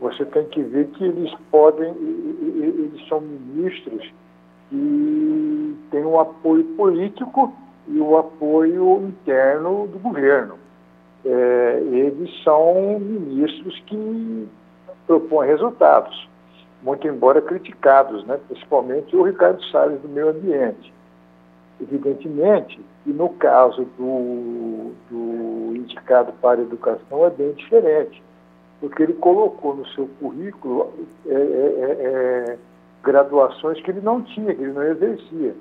[0.00, 4.10] você tem que ver que eles podem, eles são ministros
[4.70, 7.54] que têm um apoio político
[7.86, 10.54] e o apoio interno do governo.
[11.22, 14.48] É, eles são ministros que
[15.06, 16.32] propõem resultados
[16.84, 18.38] muito embora criticados, né?
[18.46, 20.92] principalmente o Ricardo Salles do meio ambiente.
[21.80, 28.22] Evidentemente, e no caso do, do indicado para a educação é bem diferente,
[28.80, 30.92] porque ele colocou no seu currículo
[31.26, 32.58] é, é, é, é
[33.02, 35.54] graduações que ele não tinha, que ele não exercia.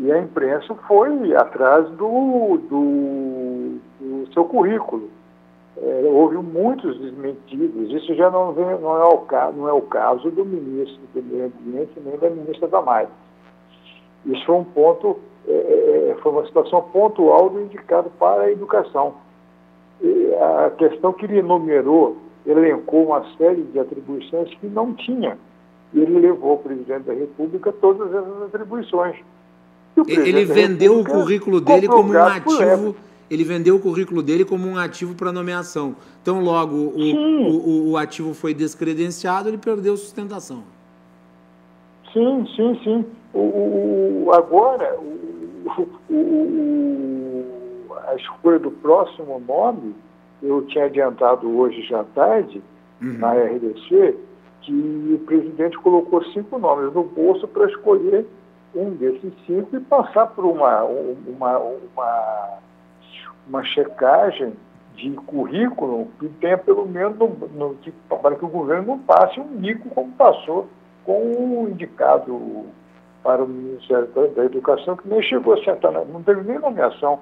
[0.00, 5.08] E a imprensa foi atrás do, do, do seu currículo
[5.82, 7.90] é, houve muitos desmentidos.
[7.90, 11.46] Isso já não, vem, não, é o, não é o caso do ministro do Meio
[11.46, 13.08] Ambiente nem da ministra Damares.
[14.26, 18.52] Isso foi um ponto, é, é, é, foi uma situação pontual do indicado para a
[18.52, 19.14] educação.
[20.02, 22.16] E a questão que ele enumerou,
[22.46, 25.38] elencou uma série de atribuições que não tinha.
[25.94, 29.16] Ele levou ao presidente da República todas essas atribuições.
[30.06, 32.94] Ele vendeu o currículo dele como um ativo
[33.30, 35.94] ele vendeu o currículo dele como um ativo para nomeação.
[36.20, 40.64] Então, logo o, o, o, ativo foi descredenciado, ele perdeu sustentação.
[42.12, 43.06] Sim, sim, sim.
[43.32, 44.98] O, agora,
[48.08, 49.94] a escolha do próximo nome,
[50.42, 52.60] eu tinha adiantado hoje já tarde,
[53.00, 53.18] uhum.
[53.18, 54.16] na RDC,
[54.62, 58.26] que o presidente colocou cinco nomes no bolso para escolher
[58.74, 62.58] um desses cinco e passar por uma, uma, uma
[63.50, 64.54] uma checagem
[64.94, 69.40] de currículo que tenha pelo menos no, no, que, para que o governo não passe
[69.40, 70.68] um mico como passou
[71.04, 72.64] com o indicado
[73.22, 77.18] para o Ministério da Educação, que nem chegou a sentar, não teve nem nomeação.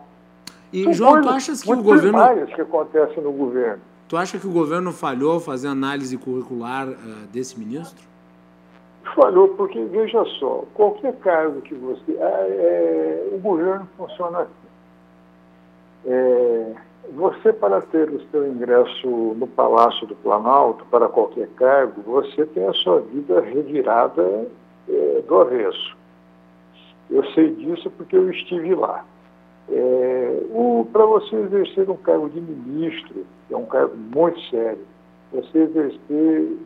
[0.72, 2.46] E, São João, tu achas que o governo.
[2.54, 3.82] que acontecem no governo.
[4.06, 6.94] Tu acha que o governo falhou ao fazer análise curricular uh,
[7.32, 8.06] desse ministro?
[9.14, 12.12] Falhou, porque, veja só, qualquer cargo que você.
[12.12, 14.67] É, é, o governo funciona assim.
[16.06, 16.72] É,
[17.14, 22.66] você, para ter o seu ingresso no Palácio do Planalto, para qualquer cargo, você tem
[22.66, 24.46] a sua vida revirada
[24.88, 25.96] é, do avesso.
[27.10, 29.04] Eu sei disso porque eu estive lá.
[29.70, 30.40] É,
[30.92, 34.84] para você exercer um cargo de ministro, que é um cargo muito sério,
[35.32, 36.56] você exercer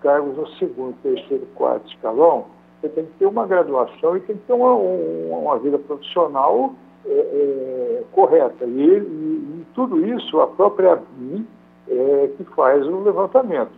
[0.00, 2.46] cargos no segundo, terceiro, quarto escalão,
[2.80, 6.74] você tem que ter uma graduação e tem que ter uma, uma vida profissional
[7.06, 8.64] é, é, correta.
[8.64, 11.46] E, e, e, tudo isso, a própria BIM
[11.88, 13.72] é que faz o levantamento.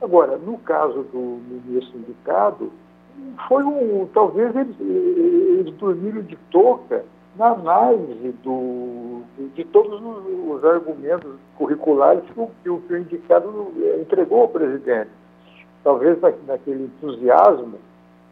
[0.00, 2.70] Agora, no caso do ministro indicado,
[3.48, 4.06] foi um.
[4.12, 7.04] Talvez eles, eles dormiram de touca
[7.36, 9.22] na análise do,
[9.54, 15.10] de todos os argumentos curriculares que o, que o indicado é, entregou ao presidente.
[15.82, 17.78] Talvez naquele entusiasmo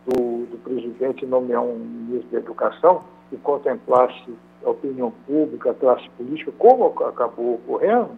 [0.06, 4.34] do, do presidente nomear um ministro da Educação que contemplasse
[4.64, 8.10] a opinião pública, a classe política, como acabou ocorrendo,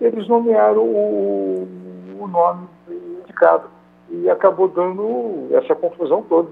[0.00, 1.68] eles nomearam o,
[2.20, 3.68] o nome indicado
[4.10, 6.48] e acabou dando essa confusão toda.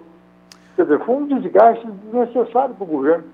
[0.76, 3.24] Quer dizer, foi um desgaste desnecessário para o governo.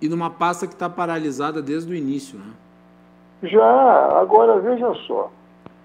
[0.00, 2.52] E numa pasta que está paralisada desde o início, né?
[3.42, 5.30] Já, agora veja só,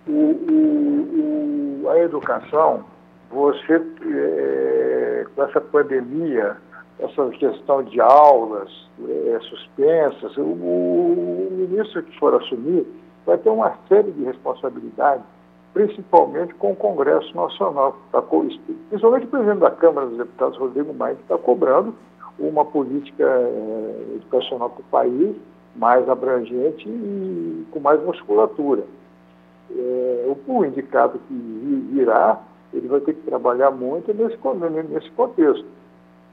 [0.08, 2.84] o, o, o, a educação,
[3.32, 6.58] você, é, com essa pandemia,
[7.00, 8.70] essa questão de aulas
[9.08, 12.86] é, suspensas, o, o ministro que for assumir
[13.26, 15.26] vai ter uma série de responsabilidades
[15.76, 21.16] principalmente com o Congresso Nacional, tá, principalmente o presidente da Câmara dos Deputados, Rodrigo Maia,
[21.16, 21.94] que está cobrando
[22.40, 25.36] uma política eh, educacional para o país
[25.76, 28.84] mais abrangente e com mais musculatura.
[29.70, 31.34] É, o indicado que
[31.92, 32.40] virá,
[32.74, 34.38] ele vai ter que trabalhar muito nesse,
[34.90, 35.66] nesse contexto.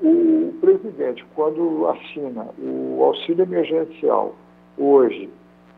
[0.03, 4.35] O presidente, quando assina o auxílio emergencial
[4.77, 5.31] hoje,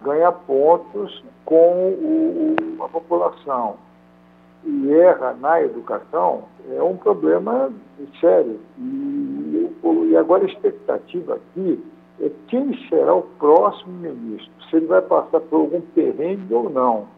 [0.03, 3.77] ganha pontos com o, a população
[4.65, 7.71] e erra na educação, é um problema
[8.19, 8.59] sério.
[8.79, 9.71] E,
[10.11, 11.85] e agora a expectativa aqui
[12.21, 17.09] é quem será o próximo ministro, se ele vai passar por algum perrengue ou não,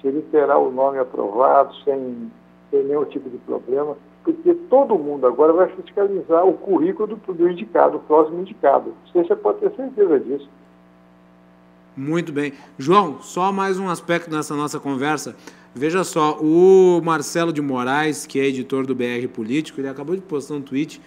[0.00, 2.30] se ele terá o nome aprovado sem,
[2.70, 7.48] sem nenhum tipo de problema, porque todo mundo agora vai fiscalizar o currículo do, do
[7.48, 8.94] indicado, o próximo indicado.
[9.12, 10.48] Você pode ter certeza disso.
[11.94, 12.54] Muito bem.
[12.78, 15.36] João, só mais um aspecto nessa nossa conversa.
[15.74, 20.22] Veja só, o Marcelo de Moraes, que é editor do BR Político, ele acabou de
[20.22, 21.00] postar um tweet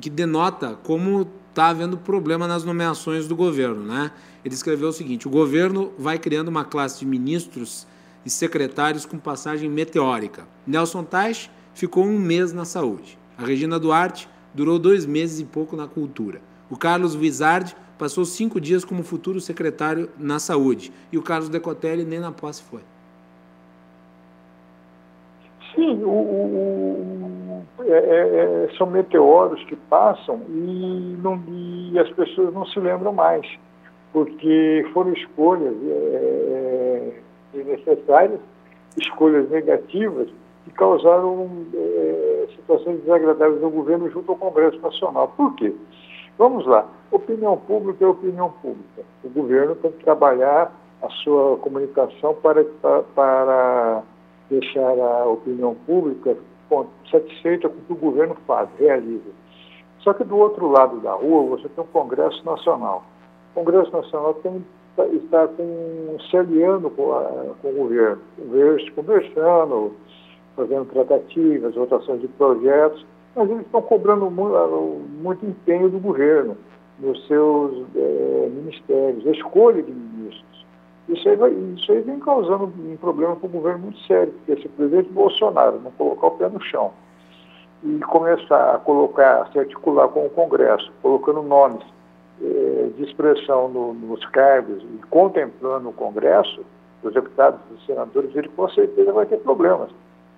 [0.00, 3.82] que denota como está havendo problema nas nomeações do governo.
[3.82, 4.10] Né?
[4.44, 7.86] Ele escreveu o seguinte: o governo vai criando uma classe de ministros
[8.24, 10.46] e secretários com passagem meteórica.
[10.66, 13.18] Nelson Tais ficou um mês na saúde.
[13.38, 16.40] A Regina Duarte durou dois meses e pouco na cultura.
[16.70, 20.90] O Carlos Wizard passou cinco dias como futuro secretário na saúde.
[21.12, 22.80] E o Carlos Decotelli nem na posse foi.
[25.74, 32.54] Sim, o, o, é, é, é, são meteoros que passam e, não, e, as pessoas
[32.54, 33.46] não se lembram mais,
[34.14, 37.20] porque foram escolhas é,
[37.54, 38.40] é necessárias,
[38.96, 40.30] escolhas negativas,
[40.66, 45.32] que causaram é, situações desagradáveis no governo junto ao Congresso Nacional.
[45.36, 45.72] Por quê?
[46.36, 46.84] Vamos lá.
[47.12, 49.02] Opinião pública é opinião pública.
[49.22, 50.72] O governo tem que trabalhar
[51.02, 52.64] a sua comunicação para,
[53.14, 54.02] para
[54.50, 56.36] deixar a opinião pública
[57.10, 59.30] satisfeita com o que o governo faz, realiza.
[60.00, 63.04] Só que do outro lado da rua você tem um Congresso Nacional.
[63.52, 64.64] O Congresso Nacional tem,
[65.12, 68.20] está com, se aliando com, a, com o governo,
[68.96, 69.92] conversando,
[70.56, 73.04] fazendo tratativas, votações de projetos,
[73.34, 74.68] mas eles estão cobrando muito, ah,
[75.22, 76.56] muito empenho do governo,
[76.98, 80.66] nos seus é, ministérios, a escolha de ministros.
[81.08, 84.60] Isso aí, vai, isso aí vem causando um problema para o governo muito sério, porque
[84.60, 86.92] se o presidente Bolsonaro não colocar o pé no chão
[87.84, 91.84] e começar a colocar, a se articular com o Congresso, colocando nomes
[92.42, 96.64] é, de expressão no, nos cargos e contemplando o Congresso,
[97.02, 99.90] os deputados e os senadores, ele com certeza vai ter problemas.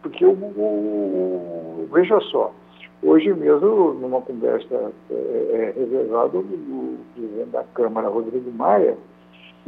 [0.02, 2.52] Porque o, o, veja só,
[3.00, 8.96] Hoje mesmo, numa conversa é, é, reservada, o presidente da Câmara, Rodrigo Maia,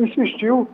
[0.00, 0.66] insistiu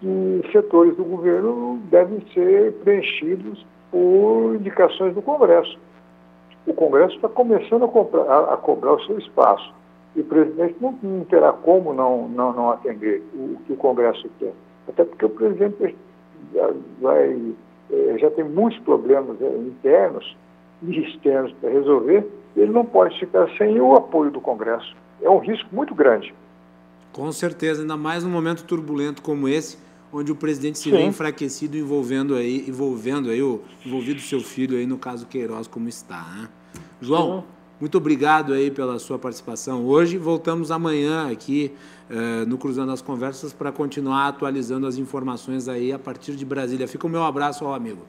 [0.00, 5.78] que setores do governo devem ser preenchidos por indicações do Congresso.
[6.66, 9.72] O Congresso está começando a, comprar, a, cobrar o seu espaço.
[10.16, 14.28] E o presidente não, não terá como não, não, não atender o, que o Congresso
[14.40, 14.52] quer.
[14.88, 15.94] Até porque o presidente
[17.00, 17.54] vai,
[17.92, 20.36] é, já tem muitos problemas é, internos
[20.82, 22.26] e externos para resolver,
[22.56, 24.96] ele não pode ficar sem o apoio do Congresso.
[25.22, 26.34] É um risco muito grande.
[27.12, 29.78] Com certeza, ainda mais num momento turbulento como esse,
[30.12, 30.92] onde o presidente se Sim.
[30.92, 35.88] vê enfraquecido envolvendo aí, envolvendo aí o envolvido seu filho aí no caso Queiroz como
[35.88, 36.48] está, né?
[37.00, 37.44] João, Sim.
[37.80, 40.16] muito obrigado aí pela sua participação hoje.
[40.16, 41.72] Voltamos amanhã aqui
[42.10, 46.88] uh, no Cruzando as Conversas para continuar atualizando as informações aí a partir de Brasília.
[46.88, 48.02] Fica o meu abraço ao amigo.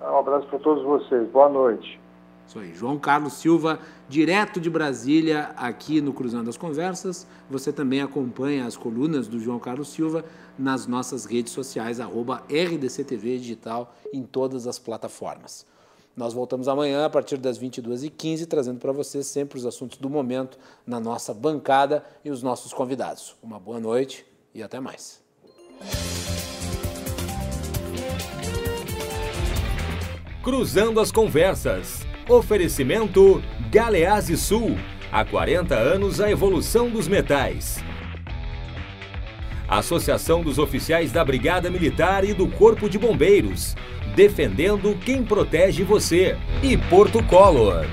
[0.00, 1.28] Um abraço para todos vocês.
[1.28, 2.00] Boa noite.
[2.46, 3.78] Isso aí, João Carlos Silva,
[4.08, 7.24] direto de Brasília, aqui no Cruzando as Conversas.
[7.48, 10.24] Você também acompanha as colunas do João Carlos Silva
[10.58, 15.64] nas nossas redes sociais, arroba RDCTV Digital, em todas as plataformas.
[16.20, 20.58] Nós voltamos amanhã a partir das 22h15, trazendo para vocês sempre os assuntos do momento
[20.86, 23.34] na nossa bancada e os nossos convidados.
[23.42, 25.22] Uma boa noite e até mais.
[30.44, 32.00] Cruzando as Conversas.
[32.28, 34.76] Oferecimento Galease Sul.
[35.10, 37.82] Há 40 anos a evolução dos metais.
[39.66, 43.74] Associação dos Oficiais da Brigada Militar e do Corpo de Bombeiros.
[44.20, 46.36] Defendendo quem protege você.
[46.62, 47.86] E Porto Color.